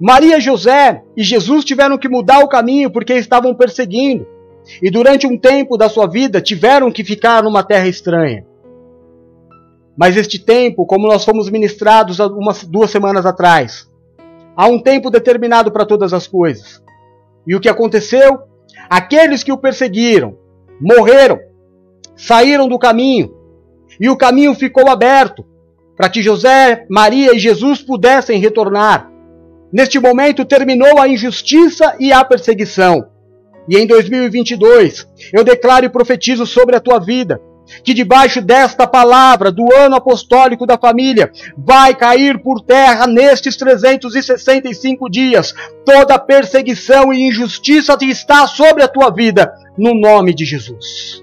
Maria, 0.00 0.40
José 0.40 1.02
e 1.16 1.22
Jesus 1.22 1.64
tiveram 1.64 1.96
que 1.96 2.08
mudar 2.08 2.40
o 2.40 2.48
caminho 2.48 2.90
porque 2.90 3.14
estavam 3.14 3.54
perseguindo. 3.54 4.26
E 4.82 4.90
durante 4.90 5.26
um 5.26 5.38
tempo 5.38 5.76
da 5.76 5.88
sua 5.88 6.06
vida 6.06 6.40
tiveram 6.40 6.90
que 6.90 7.04
ficar 7.04 7.42
numa 7.42 7.62
terra 7.62 7.86
estranha. 7.86 8.44
Mas 9.96 10.16
este 10.16 10.38
tempo, 10.38 10.86
como 10.86 11.06
nós 11.06 11.24
fomos 11.24 11.50
ministrados 11.50 12.18
umas 12.18 12.64
duas 12.64 12.90
semanas 12.90 13.26
atrás, 13.26 13.86
Há 14.54 14.66
um 14.66 14.78
tempo 14.78 15.10
determinado 15.10 15.72
para 15.72 15.86
todas 15.86 16.12
as 16.12 16.26
coisas. 16.26 16.82
E 17.46 17.54
o 17.56 17.60
que 17.60 17.68
aconteceu? 17.68 18.40
Aqueles 18.88 19.42
que 19.42 19.52
o 19.52 19.56
perseguiram 19.56 20.36
morreram, 20.82 21.38
saíram 22.16 22.68
do 22.68 22.78
caminho, 22.78 23.34
e 24.00 24.10
o 24.10 24.16
caminho 24.16 24.54
ficou 24.54 24.88
aberto 24.88 25.44
para 25.96 26.08
que 26.08 26.22
José, 26.22 26.84
Maria 26.90 27.34
e 27.34 27.38
Jesus 27.38 27.80
pudessem 27.80 28.40
retornar. 28.40 29.10
Neste 29.72 29.98
momento 29.98 30.44
terminou 30.44 30.98
a 30.98 31.08
injustiça 31.08 31.94
e 32.00 32.12
a 32.12 32.24
perseguição. 32.24 33.06
E 33.68 33.78
em 33.78 33.86
2022, 33.86 35.06
eu 35.32 35.44
declaro 35.44 35.86
e 35.86 35.88
profetizo 35.88 36.44
sobre 36.44 36.74
a 36.74 36.80
tua 36.80 36.98
vida 36.98 37.40
que 37.82 37.94
debaixo 37.94 38.40
desta 38.40 38.86
palavra 38.86 39.50
do 39.50 39.72
ano 39.74 39.96
apostólico 39.96 40.66
da 40.66 40.78
família 40.78 41.30
vai 41.56 41.94
cair 41.94 42.42
por 42.42 42.60
terra 42.60 43.06
nestes 43.06 43.56
365 43.56 45.08
dias 45.08 45.54
toda 45.84 46.18
perseguição 46.18 47.12
e 47.12 47.28
injustiça 47.28 47.96
que 47.96 48.06
está 48.06 48.46
sobre 48.46 48.82
a 48.82 48.88
tua 48.88 49.10
vida, 49.10 49.52
no 49.76 49.94
nome 49.94 50.34
de 50.34 50.44
Jesus. 50.44 51.22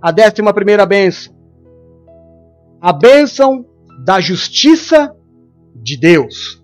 A 0.00 0.10
décima 0.10 0.52
primeira 0.52 0.86
bênção, 0.86 1.34
a 2.80 2.92
bênção 2.92 3.64
da 4.04 4.20
justiça 4.20 5.12
de 5.74 5.96
Deus. 5.96 6.62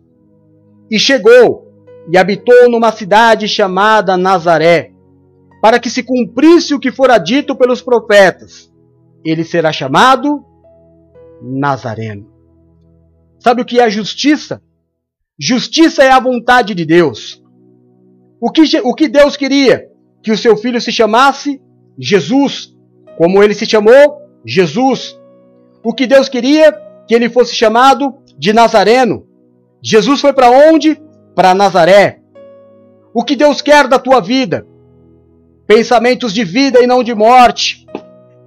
E 0.91 0.99
chegou 0.99 1.73
e 2.11 2.17
habitou 2.17 2.71
numa 2.71 2.93
cidade 2.93 3.49
chamada 3.49 4.17
Nazaré 4.17 4.94
para 5.65 5.81
que 5.81 5.89
se 5.89 6.03
cumprisse 6.03 6.75
o 6.75 6.79
que 6.79 6.93
fora 6.93 7.17
dito 7.17 7.57
pelos 7.57 7.81
profetas. 7.81 8.71
Ele 9.25 9.43
será 9.43 9.73
chamado 9.73 10.45
Nazareno. 11.41 12.31
Sabe 13.39 13.63
o 13.63 13.65
que 13.65 13.81
é 13.81 13.89
justiça? 13.89 14.61
Justiça 15.41 16.05
é 16.05 16.11
a 16.11 16.21
vontade 16.21 16.75
de 16.75 16.85
Deus. 16.85 17.43
O 18.39 18.51
que, 18.51 18.61
o 18.81 18.95
que 18.95 19.09
Deus 19.09 19.39
queria? 19.39 19.89
Que 20.23 20.33
o 20.33 20.37
seu 20.37 20.55
filho 20.55 20.79
se 20.83 20.93
chamasse 20.93 21.63
Jesus, 21.99 22.77
como 23.17 23.43
ele 23.43 23.55
se 23.55 23.65
chamou 23.65 24.19
Jesus. 24.45 25.19
O 25.83 25.95
que 25.95 26.07
Deus 26.07 26.29
queria? 26.29 26.79
Que 27.09 27.15
ele 27.15 27.31
fosse 27.31 27.55
chamado 27.55 28.15
de 28.37 28.53
Nazareno. 28.53 29.27
Jesus 29.83 30.21
foi 30.21 30.35
para 30.35 30.51
onde? 30.51 31.01
Para 31.35 31.55
Nazaré. 31.55 32.21
O 33.15 33.25
que 33.25 33.35
Deus 33.35 33.63
quer 33.63 33.89
da 33.89 33.99
tua 33.99 34.21
vida? 34.21 34.67
Pensamentos 35.67 36.33
de 36.33 36.45
vida 36.45 36.83
e 36.83 36.87
não 36.87 37.03
de 37.03 37.15
morte, 37.15 37.87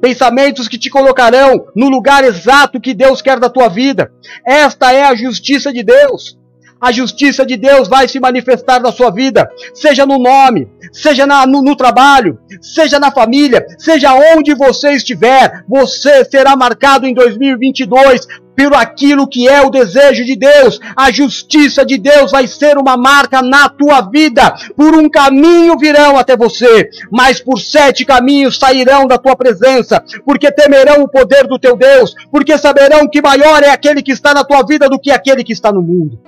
pensamentos 0.01 0.68
que 0.68 0.78
te 0.78 0.89
colocarão 0.89 1.65
no 1.76 1.89
lugar 1.89 2.24
exato 2.24 2.80
que 2.80 2.93
Deus 2.93 3.22
quer 3.22 3.39
da 3.39 3.49
tua 3.49 3.68
vida. 3.68 4.11
Esta 4.45 4.93
é 4.93 5.03
a 5.03 5.15
justiça 5.15 5.74
de 5.74 5.84
Deus. 5.84 6.38
A 6.80 6.91
justiça 6.91 7.43
de 7.43 7.57
Deus 7.57 7.88
vai 7.88 8.07
se 8.07 8.20
manifestar 8.20 8.80
na 8.80 8.91
sua 8.91 9.09
vida, 9.09 9.49
seja 9.74 10.05
no 10.05 10.20
nome, 10.20 10.68
seja 10.91 11.26
na, 11.26 11.43
no, 11.47 11.63
no 11.63 11.76
trabalho, 11.76 12.39
seja 12.61 12.99
na 12.99 13.11
família, 13.11 13.65
seja 13.80 14.13
onde 14.13 14.53
você 14.53 14.91
estiver, 14.91 15.63
você 15.68 16.24
será 16.24 16.55
marcado 16.55 17.07
em 17.07 17.15
2022 17.15 18.28
por 18.58 18.74
aquilo 18.74 19.28
que 19.28 19.47
é 19.47 19.62
o 19.62 19.70
desejo 19.70 20.26
de 20.26 20.36
Deus. 20.36 20.80
A 20.95 21.12
justiça 21.12 21.86
de 21.86 21.99
Deus 21.99 22.32
vai 22.32 22.47
ser 22.47 22.76
uma 22.76 22.97
marca 22.97 23.39
na 23.43 23.70
tua 23.70 24.01
vida. 24.01 24.55
Por 24.76 24.95
um 24.95 25.08
caminho 25.08 25.78
virão 25.78 26.18
até 26.18 26.36
você, 26.36 26.89
mas 27.12 27.39
por 27.39 27.60
sete 27.60 28.03
caminhos 28.03 28.58
sairão 28.58 29.05
da 29.05 29.20
tua 29.20 29.36
presença, 29.36 30.03
porque 30.26 30.51
temerão 30.51 31.03
o 31.03 31.08
poder 31.08 31.45
do 31.45 31.60
teu 31.60 31.78
Deus, 31.78 32.16
porque 32.32 32.58
saberão 32.58 33.08
que 33.08 33.22
maior 33.22 33.62
é 33.62 33.70
aquele 33.70 34.01
que 34.01 34.12
está 34.12 34.34
na 34.34 34.43
tua 34.43 34.64
vida 34.64 34.89
do 34.89 34.99
que 34.99 35.12
aquele 35.12 35.43
que 35.43 35.53
está 35.53 35.72
no 35.72 35.82
mundo. 35.84 36.20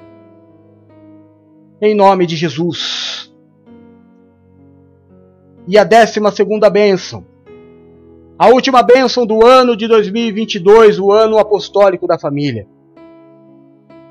Em 1.82 1.96
nome 1.96 2.28
de 2.28 2.36
Jesus. 2.36 3.32
E 5.68 5.78
a 5.78 5.84
décima 5.84 6.32
segunda 6.32 6.70
bênção 6.70 7.26
a 8.40 8.48
última 8.48 8.82
bênção 8.82 9.26
do 9.26 9.46
ano 9.46 9.76
de 9.76 9.86
2022, 9.86 10.98
o 10.98 11.12
ano 11.12 11.38
apostólico 11.38 12.08
da 12.08 12.18
família. 12.18 12.66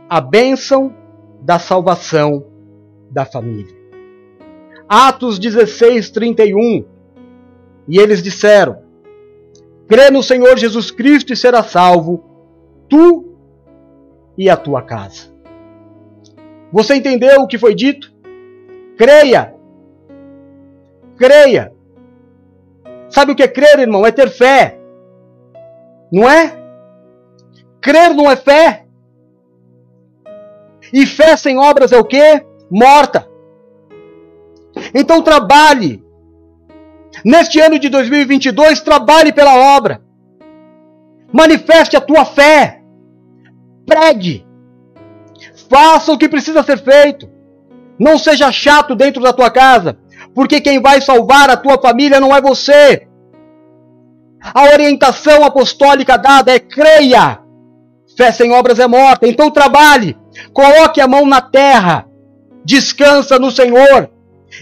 A 0.06 0.20
bênção 0.20 0.94
da 1.40 1.58
salvação 1.58 2.44
da 3.10 3.24
família. 3.24 3.74
Atos 4.86 5.38
16, 5.38 6.10
31. 6.10 6.84
E 7.88 7.98
eles 7.98 8.22
disseram: 8.22 8.82
Crê 9.88 10.10
no 10.10 10.22
Senhor 10.22 10.58
Jesus 10.58 10.90
Cristo 10.90 11.32
e 11.32 11.36
será 11.36 11.62
salvo, 11.62 12.22
tu 12.86 13.34
e 14.36 14.50
a 14.50 14.58
tua 14.58 14.82
casa. 14.82 15.32
Você 16.70 16.96
entendeu 16.96 17.40
o 17.40 17.46
que 17.46 17.56
foi 17.56 17.74
dito? 17.74 18.12
Creia. 18.98 19.54
Creia. 21.16 21.77
Sabe 23.10 23.32
o 23.32 23.34
que 23.34 23.42
é 23.42 23.48
crer, 23.48 23.78
irmão? 23.78 24.06
É 24.06 24.12
ter 24.12 24.28
fé. 24.30 24.78
Não 26.12 26.28
é? 26.28 26.56
Crer 27.80 28.14
não 28.14 28.30
é 28.30 28.36
fé. 28.36 28.84
E 30.92 31.06
fé 31.06 31.36
sem 31.36 31.58
obras 31.58 31.92
é 31.92 31.98
o 31.98 32.04
quê? 32.04 32.44
Morta. 32.70 33.28
Então 34.94 35.22
trabalhe. 35.22 36.02
Neste 37.24 37.60
ano 37.60 37.78
de 37.78 37.88
2022, 37.88 38.80
trabalhe 38.80 39.32
pela 39.32 39.76
obra. 39.76 40.02
Manifeste 41.32 41.96
a 41.96 42.00
tua 42.00 42.24
fé. 42.24 42.82
Pregue. 43.86 44.46
Faça 45.68 46.12
o 46.12 46.18
que 46.18 46.28
precisa 46.28 46.62
ser 46.62 46.78
feito. 46.78 47.28
Não 47.98 48.18
seja 48.18 48.50
chato 48.52 48.94
dentro 48.94 49.22
da 49.22 49.32
tua 49.32 49.50
casa 49.50 49.98
porque 50.38 50.60
quem 50.60 50.80
vai 50.80 51.00
salvar 51.00 51.50
a 51.50 51.56
tua 51.56 51.76
família 51.82 52.20
não 52.20 52.32
é 52.32 52.40
você. 52.40 53.08
A 54.40 54.66
orientação 54.72 55.42
apostólica 55.42 56.16
dada 56.16 56.54
é 56.54 56.60
creia. 56.60 57.40
Fé 58.16 58.30
sem 58.30 58.52
obras 58.52 58.78
é 58.78 58.86
morta. 58.86 59.26
Então 59.26 59.50
trabalhe, 59.50 60.16
coloque 60.52 61.00
a 61.00 61.08
mão 61.08 61.26
na 61.26 61.40
terra, 61.40 62.06
descansa 62.64 63.36
no 63.36 63.50
Senhor, 63.50 64.10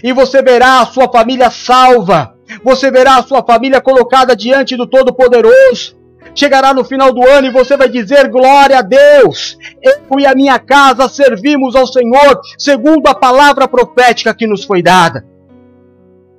e 0.03 0.11
você 0.13 0.41
verá 0.41 0.81
a 0.81 0.87
sua 0.87 1.07
família 1.11 1.51
salva. 1.51 2.33
Você 2.63 2.89
verá 2.89 3.17
a 3.17 3.23
sua 3.23 3.43
família 3.45 3.79
colocada 3.79 4.35
diante 4.35 4.75
do 4.75 4.87
Todo-Poderoso. 4.87 5.95
Chegará 6.33 6.73
no 6.73 6.83
final 6.83 7.13
do 7.13 7.23
ano 7.23 7.49
e 7.49 7.51
você 7.51 7.77
vai 7.77 7.87
dizer: 7.87 8.29
Glória 8.29 8.79
a 8.79 8.81
Deus! 8.81 9.59
Eu 9.79 10.19
e 10.19 10.25
a 10.25 10.33
minha 10.33 10.57
casa 10.57 11.07
servimos 11.07 11.75
ao 11.75 11.85
Senhor, 11.85 12.41
segundo 12.57 13.05
a 13.05 13.13
palavra 13.13 13.67
profética 13.67 14.33
que 14.33 14.47
nos 14.47 14.63
foi 14.63 14.81
dada. 14.81 15.36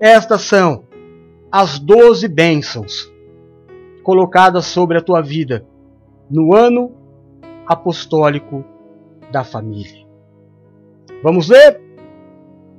Estas 0.00 0.42
são 0.42 0.84
as 1.50 1.78
doze 1.78 2.28
bênçãos 2.28 3.12
colocadas 4.04 4.66
sobre 4.66 4.96
a 4.96 5.02
tua 5.02 5.20
vida 5.20 5.66
no 6.30 6.54
ano 6.54 6.94
apostólico 7.66 8.64
da 9.32 9.42
família. 9.42 10.06
Vamos 11.22 11.48
ler? 11.48 11.80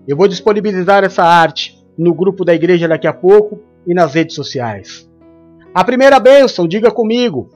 Eu 0.07 0.15
vou 0.15 0.28
disponibilizar 0.28 1.03
essa 1.03 1.24
arte 1.24 1.78
no 1.97 2.13
grupo 2.13 2.45
da 2.45 2.53
igreja 2.55 2.88
daqui 2.88 3.05
a 3.05 3.13
pouco 3.13 3.59
e 3.86 3.93
nas 3.93 4.13
redes 4.13 4.34
sociais. 4.34 5.09
A 5.74 5.84
primeira 5.84 6.20
bênção, 6.20 6.67
diga 6.67 6.89
comigo, 6.89 7.49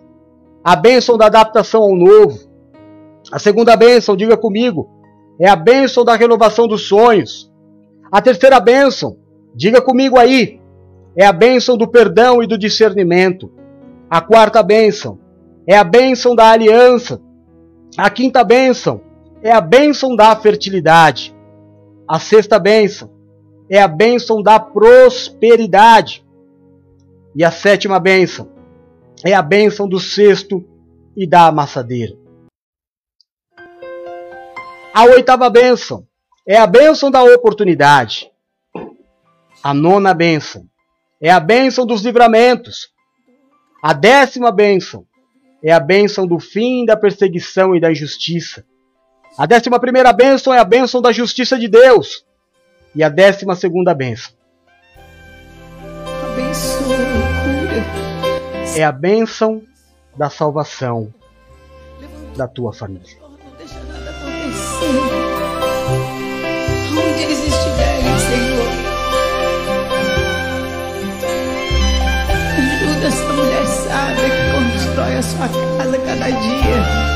a 0.62 0.76
bênção 0.76 1.18
da 1.18 1.28
adaptação 1.28 1.84
ao 1.84 1.96
novo. 1.96 2.38
A 3.32 3.40
segunda 3.40 3.78
bênção, 3.78 4.16
diga 4.16 4.36
comigo, 4.36 4.90
é 5.40 5.48
a 5.48 5.56
bênção 5.56 6.04
da 6.04 6.16
renovação 6.16 6.68
dos 6.68 6.88
sonhos. 6.88 7.52
A 8.12 8.22
terceira 8.22 8.60
bênção, 8.60 9.23
Diga 9.56 9.82
comigo 9.82 10.18
aí. 10.18 10.60
É 11.16 11.26
a 11.26 11.32
bênção 11.32 11.78
do 11.78 11.88
perdão 11.88 12.42
e 12.42 12.48
do 12.48 12.58
discernimento. 12.58 13.52
A 14.10 14.20
quarta 14.20 14.64
bênção 14.64 15.20
é 15.68 15.78
a 15.78 15.84
bênção 15.84 16.36
da 16.36 16.50
aliança. 16.50 17.22
A 17.96 18.10
quinta 18.10 18.44
bênção 18.44 19.02
é 19.44 19.52
a 19.52 19.62
bênção 19.62 20.16
da 20.16 20.36
fertilidade. 20.36 21.36
A 22.08 22.20
sexta 22.20 22.58
bênção 22.58 23.12
é 23.70 23.80
a 23.80 23.88
bênção 23.88 24.42
da 24.42 24.60
prosperidade. 24.60 26.26
E 27.36 27.44
a 27.44 27.52
sétima 27.52 28.00
bênção 28.00 28.50
é 29.24 29.34
a 29.34 29.42
bênção 29.42 29.88
do 29.88 30.00
cesto 30.00 30.66
e 31.16 31.28
da 31.28 31.48
amassadeira. 31.48 32.16
A 34.94 35.06
oitava 35.06 35.50
bênção 35.50 36.06
é 36.48 36.58
a 36.58 36.68
bênção 36.68 37.10
da 37.10 37.24
oportunidade 37.24 38.33
a 39.64 39.74
nona 39.74 40.14
bênção. 40.14 40.68
É 41.22 41.32
a 41.32 41.40
bênção 41.40 41.86
dos 41.86 42.02
livramentos. 42.02 42.90
A 43.82 43.94
décima 43.94 44.52
bênção 44.52 45.06
é 45.64 45.72
a 45.72 45.80
bênção 45.80 46.28
do 46.28 46.40
fim 46.40 46.86
da 46.86 46.98
perseguição 46.98 47.76
e 47.76 47.80
da 47.80 47.90
injustiça. 47.90 48.66
A 49.38 49.46
décima 49.46 49.80
primeira 49.80 50.12
bênção 50.12 50.54
é 50.54 50.60
a 50.60 50.66
bênção 50.66 51.02
da 51.02 51.12
justiça 51.12 51.58
de 51.58 51.68
Deus. 51.68 52.26
E 52.94 53.02
a 53.04 53.10
décima 53.10 53.56
segunda 53.56 53.94
bênção 53.94 54.34
é 58.76 58.84
a 58.84 58.92
bênção 58.92 59.62
da 60.18 60.30
salvação 60.30 61.14
da 62.36 62.48
tua 62.48 62.74
família. 62.74 63.18
Essa 73.06 73.34
mulher 73.34 73.66
sábia 73.68 74.30
que 74.30 74.78
constrói 74.80 75.18
a 75.18 75.22
sua 75.22 75.50
casa 75.50 75.98
cada 76.00 76.32
dia. 76.32 77.13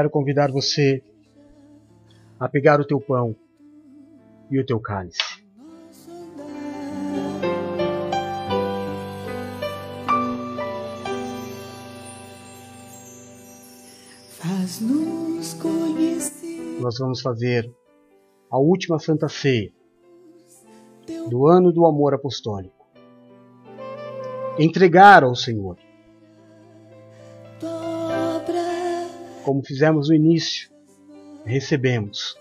Quero 0.00 0.08
convidar 0.08 0.50
você 0.50 1.02
a 2.38 2.48
pegar 2.48 2.80
o 2.80 2.86
teu 2.86 2.98
pão 2.98 3.36
e 4.50 4.58
o 4.58 4.64
teu 4.64 4.80
cálice. 4.80 5.20
Faz-nos 14.30 15.52
conhecer 15.52 16.80
Nós 16.80 16.96
vamos 16.98 17.20
fazer 17.20 17.70
a 18.50 18.58
última 18.58 18.98
Santa 18.98 19.28
Ceia 19.28 19.70
do 21.28 21.46
ano 21.46 21.70
do 21.70 21.84
amor 21.84 22.14
apostólico. 22.14 22.86
Entregar 24.58 25.24
ao 25.24 25.34
Senhor, 25.34 25.76
como 29.50 29.64
fizemos 29.64 30.08
no 30.08 30.14
início, 30.14 30.70
recebemos. 31.44 32.38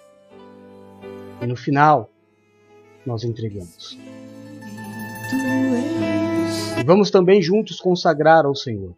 E 1.41 1.47
no 1.47 1.55
final, 1.55 2.07
nós 3.03 3.23
entregamos. 3.23 3.97
E 6.79 6.83
vamos 6.83 7.09
também 7.09 7.41
juntos 7.41 7.81
consagrar 7.81 8.45
ao 8.45 8.53
Senhor 8.53 8.95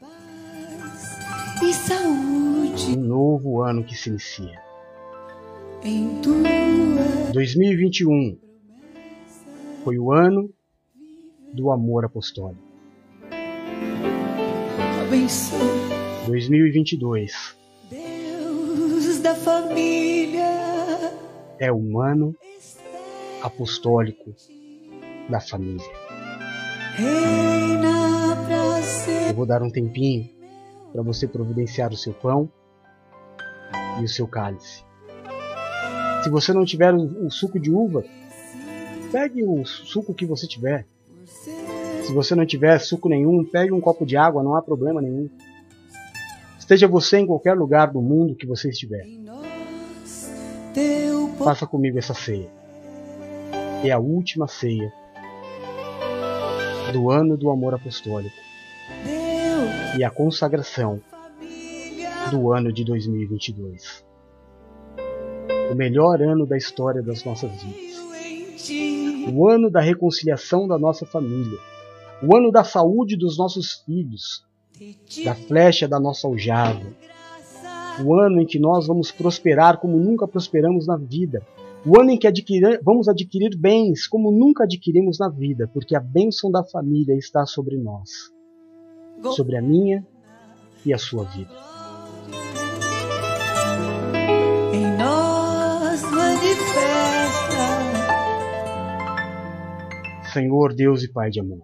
paz 0.00 1.62
e 1.62 1.72
saúde 1.72 2.98
um 2.98 3.00
novo 3.00 3.62
ano 3.62 3.84
que 3.84 3.94
se 3.94 4.10
inicia. 4.10 4.60
em 5.84 6.20
tua 6.20 6.34
2021 7.32 8.40
foi 9.84 10.00
o 10.00 10.12
ano 10.12 10.52
do 11.52 11.70
amor 11.70 12.04
apostólico. 12.04 12.66
abençoa, 15.00 15.95
2022 16.26 17.56
Deus 17.88 19.20
da 19.20 19.32
família. 19.36 20.42
é 21.56 21.72
um 21.72 22.00
ano 22.00 22.34
apostólico 23.40 24.34
da 25.30 25.38
família. 25.38 25.86
Eu 29.28 29.34
vou 29.36 29.46
dar 29.46 29.62
um 29.62 29.70
tempinho 29.70 30.28
para 30.92 31.00
você 31.00 31.28
providenciar 31.28 31.92
o 31.92 31.96
seu 31.96 32.12
pão 32.12 32.50
e 34.00 34.04
o 34.04 34.08
seu 34.08 34.26
cálice. 34.26 34.84
Se 36.24 36.28
você 36.28 36.52
não 36.52 36.64
tiver 36.64 36.92
o, 36.92 37.26
o 37.26 37.30
suco 37.30 37.60
de 37.60 37.70
uva, 37.70 38.04
pegue 39.12 39.44
o 39.44 39.64
suco 39.64 40.12
que 40.12 40.26
você 40.26 40.48
tiver. 40.48 40.84
Se 41.24 42.12
você 42.12 42.34
não 42.34 42.44
tiver 42.44 42.80
suco 42.80 43.08
nenhum, 43.08 43.44
pegue 43.44 43.72
um 43.72 43.80
copo 43.80 44.04
de 44.04 44.16
água, 44.16 44.42
não 44.42 44.56
há 44.56 44.62
problema 44.62 45.00
nenhum. 45.00 45.30
Esteja 46.66 46.88
você 46.88 47.18
em 47.18 47.26
qualquer 47.26 47.56
lugar 47.56 47.92
do 47.92 48.02
mundo 48.02 48.34
que 48.34 48.44
você 48.44 48.70
estiver, 48.70 49.06
faça 51.38 51.64
comigo 51.64 51.96
essa 51.96 52.12
ceia. 52.12 52.50
É 53.84 53.92
a 53.92 54.00
última 54.00 54.48
ceia 54.48 54.92
do 56.92 57.08
ano 57.08 57.36
do 57.36 57.50
amor 57.50 57.72
apostólico 57.72 58.34
e 59.96 60.02
a 60.02 60.10
consagração 60.10 61.00
do 62.32 62.52
ano 62.52 62.72
de 62.72 62.82
2022. 62.82 64.04
O 65.70 65.74
melhor 65.76 66.20
ano 66.20 66.44
da 66.44 66.56
história 66.56 67.00
das 67.00 67.22
nossas 67.22 67.62
vidas. 67.62 67.96
O 69.32 69.48
ano 69.48 69.70
da 69.70 69.80
reconciliação 69.80 70.66
da 70.66 70.76
nossa 70.76 71.06
família. 71.06 71.60
O 72.20 72.36
ano 72.36 72.50
da 72.50 72.64
saúde 72.64 73.16
dos 73.16 73.38
nossos 73.38 73.84
filhos, 73.86 74.44
da 75.24 75.34
flecha 75.34 75.88
da 75.88 75.98
nossa 75.98 76.26
aljava. 76.26 76.86
O 78.04 78.14
ano 78.14 78.40
em 78.40 78.46
que 78.46 78.58
nós 78.58 78.86
vamos 78.86 79.10
prosperar 79.10 79.78
como 79.78 79.96
nunca 79.98 80.28
prosperamos 80.28 80.86
na 80.86 80.96
vida. 80.96 81.42
O 81.84 81.98
ano 82.00 82.10
em 82.10 82.18
que 82.18 82.26
adquirir- 82.26 82.80
vamos 82.82 83.08
adquirir 83.08 83.56
bens 83.56 84.06
como 84.06 84.30
nunca 84.32 84.64
adquirimos 84.64 85.18
na 85.18 85.28
vida, 85.28 85.70
porque 85.72 85.94
a 85.94 86.00
bênção 86.00 86.50
da 86.50 86.62
família 86.64 87.14
está 87.14 87.46
sobre 87.46 87.76
nós, 87.76 88.10
sobre 89.34 89.56
a 89.56 89.62
minha 89.62 90.04
e 90.84 90.92
a 90.92 90.98
sua 90.98 91.24
vida. 91.24 91.50
Em 94.74 94.96
nós 94.98 96.02
manifesta. 96.02 96.66
Senhor 100.32 100.74
Deus 100.74 101.02
e 101.02 101.08
Pai 101.08 101.30
de 101.30 101.40
amor. 101.40 101.62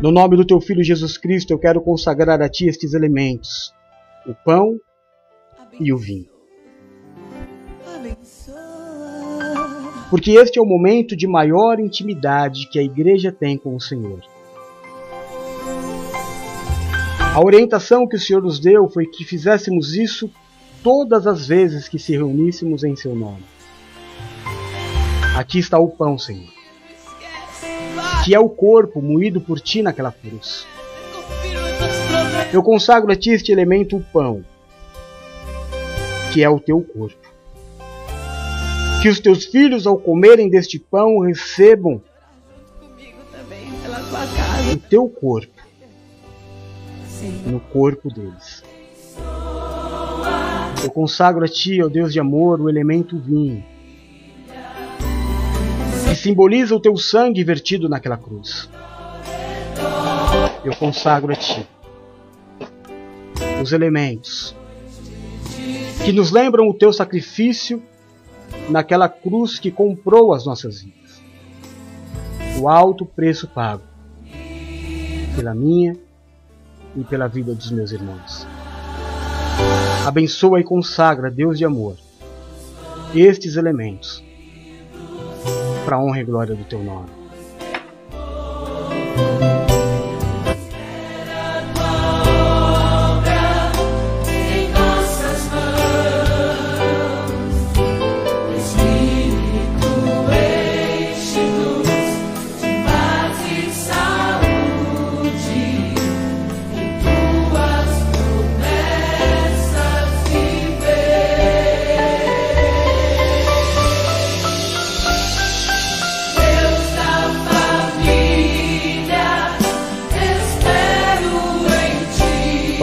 No 0.00 0.12
nome 0.12 0.36
do 0.36 0.44
teu 0.44 0.60
Filho 0.60 0.84
Jesus 0.84 1.16
Cristo, 1.16 1.52
eu 1.52 1.58
quero 1.58 1.80
consagrar 1.80 2.42
a 2.42 2.48
ti 2.48 2.66
estes 2.66 2.92
elementos: 2.92 3.72
o 4.26 4.34
pão 4.34 4.78
e 5.80 5.92
o 5.92 5.96
vinho. 5.96 6.28
Porque 10.10 10.32
este 10.32 10.58
é 10.58 10.62
o 10.62 10.66
momento 10.66 11.16
de 11.16 11.26
maior 11.26 11.80
intimidade 11.80 12.68
que 12.68 12.78
a 12.78 12.82
igreja 12.82 13.32
tem 13.32 13.56
com 13.56 13.74
o 13.74 13.80
Senhor. 13.80 14.20
A 17.34 17.44
orientação 17.44 18.06
que 18.06 18.16
o 18.16 18.20
Senhor 18.20 18.42
nos 18.42 18.60
deu 18.60 18.88
foi 18.88 19.06
que 19.06 19.24
fizéssemos 19.24 19.94
isso 19.94 20.30
todas 20.82 21.26
as 21.26 21.46
vezes 21.46 21.88
que 21.88 21.98
se 21.98 22.12
reuníssemos 22.12 22.84
em 22.84 22.94
seu 22.94 23.14
nome. 23.14 23.44
Aqui 25.36 25.58
está 25.58 25.78
o 25.78 25.88
pão, 25.88 26.16
Senhor, 26.16 26.48
que 28.26 28.34
é 28.34 28.40
o 28.40 28.48
corpo 28.48 29.00
moído 29.00 29.40
por 29.40 29.60
ti 29.60 29.82
naquela 29.82 30.10
cruz. 30.10 30.66
Eu 32.52 32.60
consagro 32.60 33.12
a 33.12 33.14
ti 33.14 33.30
este 33.30 33.52
elemento, 33.52 33.96
o 33.96 34.02
pão, 34.02 34.44
que 36.32 36.42
é 36.42 36.50
o 36.50 36.58
teu 36.58 36.80
corpo. 36.80 37.24
Que 39.00 39.08
os 39.08 39.20
teus 39.20 39.44
filhos, 39.44 39.86
ao 39.86 39.96
comerem 39.96 40.50
deste 40.50 40.76
pão, 40.76 41.20
recebam 41.20 42.02
o 44.72 44.76
teu 44.90 45.08
corpo 45.08 45.62
Senhor, 47.08 47.46
no 47.46 47.60
corpo 47.60 48.12
deles. 48.12 48.64
Eu 50.82 50.90
consagro 50.90 51.44
a 51.44 51.48
ti, 51.48 51.80
ó 51.80 51.88
Deus 51.88 52.12
de 52.12 52.18
amor, 52.18 52.60
o 52.60 52.68
elemento 52.68 53.16
vinho, 53.20 53.64
simboliza 56.26 56.74
o 56.74 56.80
teu 56.80 56.96
sangue 56.96 57.44
vertido 57.44 57.88
naquela 57.88 58.16
cruz. 58.16 58.68
Eu 60.64 60.74
consagro 60.74 61.32
a 61.32 61.36
ti 61.36 61.64
os 63.62 63.72
elementos 63.72 64.52
que 66.04 66.10
nos 66.10 66.32
lembram 66.32 66.68
o 66.68 66.74
teu 66.74 66.92
sacrifício 66.92 67.80
naquela 68.68 69.08
cruz 69.08 69.60
que 69.60 69.70
comprou 69.70 70.32
as 70.32 70.44
nossas 70.44 70.82
vidas. 70.82 71.22
O 72.60 72.68
alto 72.68 73.06
preço 73.06 73.46
pago 73.46 73.84
pela 75.36 75.54
minha 75.54 75.96
e 76.96 77.04
pela 77.04 77.28
vida 77.28 77.54
dos 77.54 77.70
meus 77.70 77.92
irmãos. 77.92 78.44
Abençoa 80.04 80.58
e 80.58 80.64
consagra, 80.64 81.30
Deus 81.30 81.56
de 81.56 81.64
amor, 81.64 81.96
estes 83.14 83.54
elementos 83.54 84.26
para 85.86 86.00
honra 86.00 86.20
e 86.20 86.24
glória 86.24 86.56
do 86.56 86.64
teu 86.64 86.82
nome. 86.82 87.08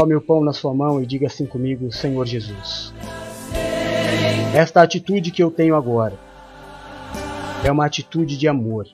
Tome 0.04 0.16
o 0.16 0.22
pão 0.22 0.44
na 0.44 0.52
sua 0.52 0.74
mão 0.74 1.02
e 1.02 1.06
diga 1.06 1.28
assim 1.28 1.46
comigo, 1.46 1.90
Senhor 1.90 2.26
Jesus. 2.26 2.94
Esta 4.54 4.82
atitude 4.82 5.32
que 5.32 5.42
eu 5.42 5.50
tenho 5.50 5.78
agora 5.78 6.20
é 7.64 7.72
uma 7.72 7.86
atitude 7.86 8.36
de 8.36 8.46
amor, 8.46 8.86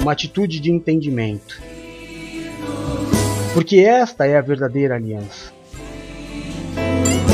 uma 0.00 0.10
atitude 0.10 0.58
de 0.58 0.72
entendimento. 0.72 1.62
Porque 3.54 3.76
esta 3.76 4.26
é 4.26 4.36
a 4.36 4.40
verdadeira 4.40 4.96
aliança. 4.96 5.52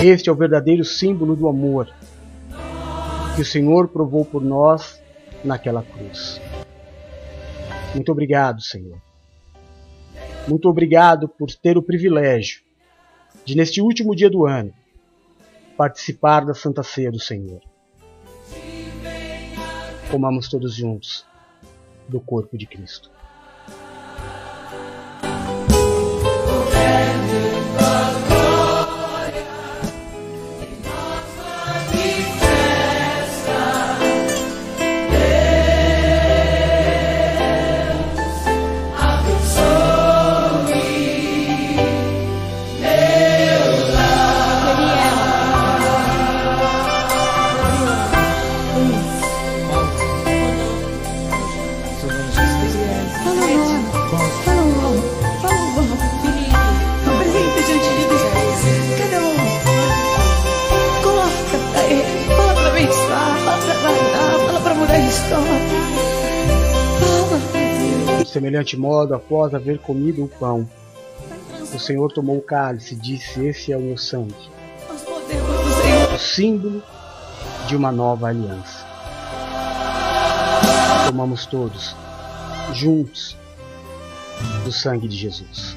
Este 0.04 0.28
é 0.28 0.32
o 0.32 0.36
verdadeiro 0.36 0.84
símbolo 0.84 1.34
do 1.34 1.48
amor 1.48 1.88
que 3.36 3.40
o 3.40 3.46
Senhor 3.46 3.88
provou 3.88 4.22
por 4.22 4.44
nós 4.44 5.02
naquela 5.42 5.82
cruz. 5.82 6.38
Muito 7.94 8.12
obrigado, 8.12 8.60
Senhor. 8.60 8.98
Muito 10.46 10.68
obrigado 10.68 11.26
por 11.26 11.50
ter 11.54 11.78
o 11.78 11.82
privilégio 11.82 12.62
de, 13.44 13.56
neste 13.56 13.80
último 13.80 14.14
dia 14.14 14.28
do 14.28 14.44
ano, 14.44 14.72
participar 15.76 16.44
da 16.44 16.54
Santa 16.54 16.82
Ceia 16.82 17.10
do 17.10 17.18
Senhor. 17.18 17.60
Comamos 20.10 20.48
todos 20.48 20.74
juntos 20.74 21.26
do 22.08 22.20
corpo 22.20 22.58
de 22.58 22.66
Cristo. 22.66 23.10
Semelhante 68.34 68.76
modo, 68.76 69.14
após 69.14 69.54
haver 69.54 69.78
comido 69.78 70.24
o 70.24 70.28
pão, 70.28 70.68
o 71.72 71.78
Senhor 71.78 72.12
tomou 72.12 72.36
o 72.36 72.42
cálice 72.42 72.94
e 72.94 72.96
disse: 72.96 73.46
Esse 73.46 73.72
é 73.72 73.76
o 73.76 73.80
meu 73.80 73.96
sangue, 73.96 74.34
o 76.12 76.18
símbolo 76.18 76.82
de 77.68 77.76
uma 77.76 77.92
nova 77.92 78.26
aliança. 78.26 78.84
Tomamos 81.06 81.46
todos, 81.46 81.94
juntos, 82.72 83.36
do 84.64 84.72
sangue 84.72 85.06
de 85.06 85.16
Jesus. 85.16 85.76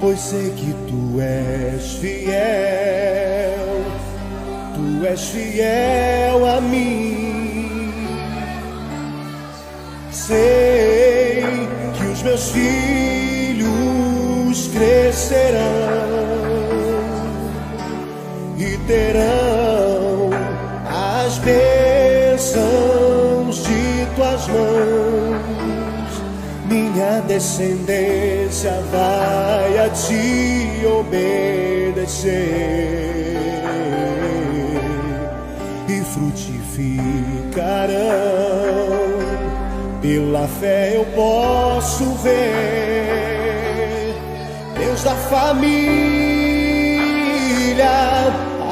pois 0.00 0.20
sei 0.20 0.50
que 0.50 0.72
tu 0.86 1.20
és 1.20 1.96
fiel 1.96 3.66
Tu 4.76 5.06
és 5.06 5.22
fiel 5.32 6.44
a 6.46 6.60
mim. 6.60 7.90
Sei 10.12 11.42
que 11.96 12.04
os 12.12 12.22
meus 12.22 12.50
filhos 12.50 13.68
crescerão 14.68 15.15
descendência 27.36 28.72
vai 28.90 29.78
a 29.78 29.90
ti 29.90 30.86
obedecer 30.86 32.56
frutificarão. 36.16 37.92
Pela 40.00 40.48
fé 40.48 40.96
eu 40.96 41.04
posso 41.14 42.04
ver 42.22 44.14
Deus 44.78 45.02
da 45.04 45.14
família, 45.14 45.76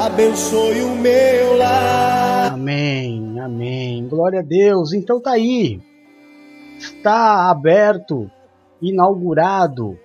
abençoe 0.05 0.81
o 0.81 0.95
meu 0.95 1.57
lar. 1.57 2.53
Amém, 2.53 3.39
amém. 3.39 4.07
Glória 4.07 4.39
a 4.39 4.43
Deus. 4.43 4.91
Então 4.91 5.21
tá 5.21 5.33
aí. 5.33 5.79
Está 6.79 7.51
aberto, 7.51 8.31
inaugurado 8.89 9.97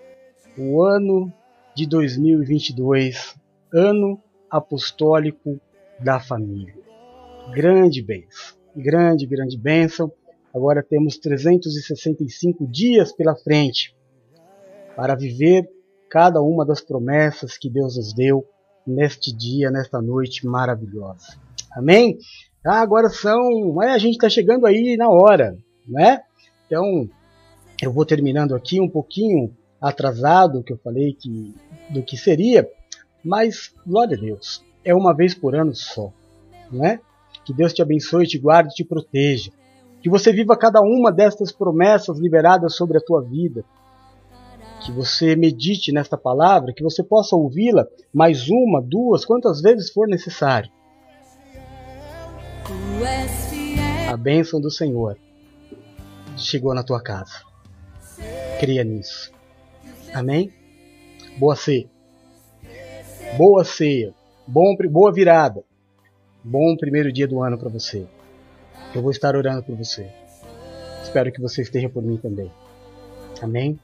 o 0.58 0.82
ano 0.82 1.32
de 1.74 1.86
2022, 1.86 3.36
ano 3.72 4.20
apostólico 4.50 5.60
da 6.00 6.18
família 6.18 6.80
grande 7.50 8.02
bênção. 8.02 8.56
Grande, 8.74 9.26
grande 9.26 9.58
bênção. 9.58 10.10
Agora 10.54 10.82
temos 10.82 11.18
365 11.18 12.66
dias 12.66 13.12
pela 13.12 13.36
frente 13.36 13.94
para 14.96 15.14
viver 15.14 15.68
cada 16.08 16.40
uma 16.40 16.64
das 16.64 16.80
promessas 16.80 17.56
que 17.56 17.70
Deus 17.70 17.96
nos 17.96 18.14
deu 18.14 18.44
neste 18.86 19.34
dia, 19.34 19.70
nesta 19.70 20.00
noite 20.00 20.46
maravilhosa. 20.46 21.38
Amém? 21.72 22.18
Ah, 22.64 22.80
agora 22.80 23.08
são. 23.08 23.80
a 23.80 23.98
gente 23.98 24.14
está 24.14 24.28
chegando 24.28 24.66
aí 24.66 24.96
na 24.96 25.08
hora, 25.08 25.56
né? 25.86 26.20
Então, 26.66 27.08
eu 27.80 27.92
vou 27.92 28.04
terminando 28.04 28.54
aqui 28.54 28.80
um 28.80 28.88
pouquinho 28.88 29.54
atrasado, 29.80 30.62
que 30.62 30.72
eu 30.72 30.78
falei 30.78 31.14
que 31.14 31.54
do 31.88 32.02
que 32.02 32.16
seria, 32.16 32.68
mas 33.24 33.72
glória 33.86 34.16
a 34.16 34.20
Deus, 34.20 34.62
é 34.84 34.94
uma 34.94 35.14
vez 35.14 35.34
por 35.34 35.54
ano 35.54 35.74
só, 35.74 36.12
né? 36.70 37.00
Que 37.44 37.54
Deus 37.54 37.72
te 37.72 37.82
abençoe, 37.82 38.26
te 38.26 38.38
guarde 38.38 38.72
e 38.72 38.74
te 38.76 38.84
proteja. 38.84 39.50
Que 40.02 40.10
você 40.10 40.32
viva 40.32 40.56
cada 40.56 40.80
uma 40.80 41.10
destas 41.10 41.52
promessas 41.52 42.18
liberadas 42.18 42.74
sobre 42.74 42.98
a 42.98 43.00
tua 43.00 43.22
vida. 43.22 43.64
Que 44.84 44.92
você 44.92 45.36
medite 45.36 45.92
nesta 45.92 46.16
palavra, 46.16 46.72
que 46.72 46.82
você 46.82 47.02
possa 47.02 47.36
ouvi-la 47.36 47.86
mais 48.12 48.48
uma, 48.48 48.80
duas, 48.80 49.24
quantas 49.24 49.60
vezes 49.60 49.90
for 49.90 50.06
necessário. 50.08 50.70
A 54.08 54.16
bênção 54.16 54.60
do 54.60 54.70
Senhor 54.70 55.18
chegou 56.36 56.74
na 56.74 56.82
tua 56.82 57.02
casa. 57.02 57.49
Cria 58.60 58.84
nisso. 58.84 59.32
Amém? 60.12 60.52
Boa 61.38 61.56
ceia. 61.56 61.88
Boa 63.38 63.64
ceia. 63.64 64.12
Bom, 64.46 64.76
boa 64.90 65.10
virada. 65.10 65.64
Bom 66.44 66.76
primeiro 66.76 67.10
dia 67.10 67.26
do 67.26 67.42
ano 67.42 67.56
para 67.56 67.70
você. 67.70 68.06
Eu 68.94 69.00
vou 69.00 69.10
estar 69.10 69.34
orando 69.34 69.62
por 69.62 69.74
você. 69.74 70.06
Espero 71.02 71.32
que 71.32 71.40
você 71.40 71.62
esteja 71.62 71.88
por 71.88 72.02
mim 72.02 72.18
também. 72.18 72.52
Amém? 73.40 73.80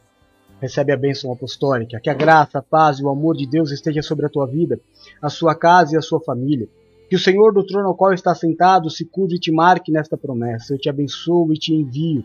recebe 0.60 0.92
a 0.92 0.96
bênção 0.96 1.32
apostólica. 1.32 1.98
Que 1.98 2.10
a 2.10 2.14
graça, 2.14 2.58
a 2.58 2.62
paz 2.62 2.98
e 2.98 3.02
o 3.02 3.08
amor 3.08 3.34
de 3.34 3.48
Deus 3.48 3.70
esteja 3.70 4.02
sobre 4.02 4.26
a 4.26 4.28
tua 4.28 4.46
vida, 4.46 4.78
a 5.22 5.30
sua 5.30 5.54
casa 5.54 5.94
e 5.94 5.98
a 5.98 6.02
sua 6.02 6.20
família. 6.20 6.68
Que 7.08 7.16
o 7.16 7.18
Senhor 7.18 7.50
do 7.54 7.64
trono 7.64 7.88
ao 7.88 7.96
qual 7.96 8.12
está 8.12 8.34
sentado 8.34 8.90
se 8.90 9.06
curve 9.06 9.36
e 9.36 9.40
te 9.40 9.50
marque 9.50 9.90
nesta 9.90 10.18
promessa. 10.18 10.74
Eu 10.74 10.78
te 10.78 10.90
abençoo 10.90 11.50
e 11.50 11.58
te 11.58 11.72
envio. 11.72 12.22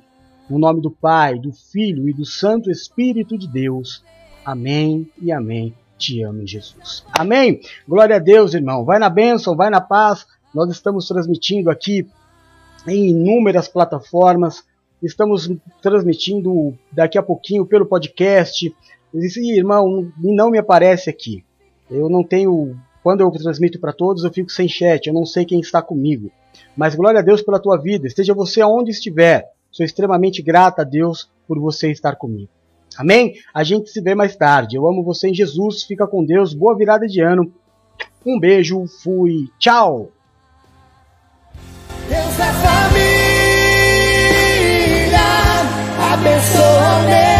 No 0.51 0.59
nome 0.59 0.81
do 0.81 0.91
Pai, 0.91 1.39
do 1.39 1.53
Filho 1.53 2.09
e 2.09 2.13
do 2.13 2.25
Santo 2.25 2.69
Espírito 2.69 3.37
de 3.37 3.47
Deus. 3.47 4.03
Amém 4.43 5.09
e 5.21 5.31
amém. 5.31 5.73
Te 5.97 6.21
amo, 6.23 6.45
Jesus. 6.45 7.05
Amém. 7.17 7.61
Glória 7.87 8.17
a 8.17 8.19
Deus, 8.19 8.53
irmão. 8.53 8.83
Vai 8.83 8.99
na 8.99 9.09
bênção, 9.09 9.55
vai 9.55 9.69
na 9.69 9.79
paz. 9.79 10.27
Nós 10.53 10.69
estamos 10.69 11.07
transmitindo 11.07 11.69
aqui 11.69 12.05
em 12.85 13.11
inúmeras 13.11 13.69
plataformas. 13.69 14.61
Estamos 15.01 15.49
transmitindo 15.81 16.77
daqui 16.91 17.17
a 17.17 17.23
pouquinho 17.23 17.65
pelo 17.65 17.85
podcast. 17.85 18.75
E, 19.13 19.57
irmão, 19.57 20.11
não 20.17 20.51
me 20.51 20.57
aparece 20.57 21.09
aqui. 21.09 21.45
Eu 21.89 22.09
não 22.09 22.25
tenho 22.25 22.75
quando 23.01 23.21
eu 23.21 23.31
transmito 23.31 23.79
para 23.79 23.93
todos, 23.93 24.25
eu 24.25 24.33
fico 24.33 24.51
sem 24.51 24.67
chat, 24.67 25.07
eu 25.07 25.13
não 25.13 25.25
sei 25.25 25.45
quem 25.45 25.61
está 25.61 25.81
comigo. 25.81 26.29
Mas 26.75 26.93
glória 26.93 27.21
a 27.21 27.23
Deus 27.23 27.41
pela 27.41 27.57
tua 27.57 27.77
vida, 27.77 28.05
esteja 28.05 28.33
você 28.33 28.59
aonde 28.59 28.91
estiver. 28.91 29.49
Sou 29.71 29.85
extremamente 29.85 30.41
grata 30.41 30.81
a 30.81 30.85
Deus 30.85 31.29
por 31.47 31.59
você 31.59 31.91
estar 31.91 32.15
comigo. 32.15 32.49
Amém? 32.97 33.35
A 33.53 33.63
gente 33.63 33.89
se 33.89 34.01
vê 34.01 34.13
mais 34.13 34.35
tarde. 34.35 34.75
Eu 34.75 34.87
amo 34.87 35.03
você 35.03 35.29
em 35.29 35.33
Jesus, 35.33 35.83
fica 35.83 36.05
com 36.05 36.25
Deus, 36.25 36.53
boa 36.53 36.75
virada 36.75 37.07
de 37.07 37.21
ano. 37.21 37.51
Um 38.25 38.39
beijo, 38.39 38.85
fui, 39.01 39.47
tchau! 39.57 40.11
Deus 42.09 42.37
da 42.37 42.53
família, 42.53 43.61
abençoa 46.13 47.30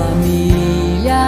família, 0.00 1.20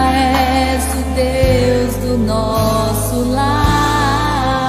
és 0.71 0.83
o 0.93 1.03
Deus 1.15 1.93
do 1.97 2.17
nosso 2.17 3.17
lar. 3.31 4.63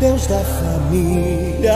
Deus 0.00 0.26
da 0.26 0.40
família, 0.40 1.74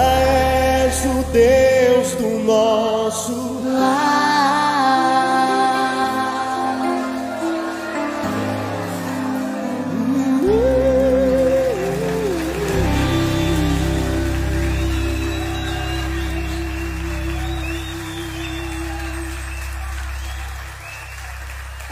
és 0.86 1.04
o 1.04 1.24
Deus 1.32 2.12
do 2.14 2.44
nosso 2.44 3.58
Lar. 3.64 4.17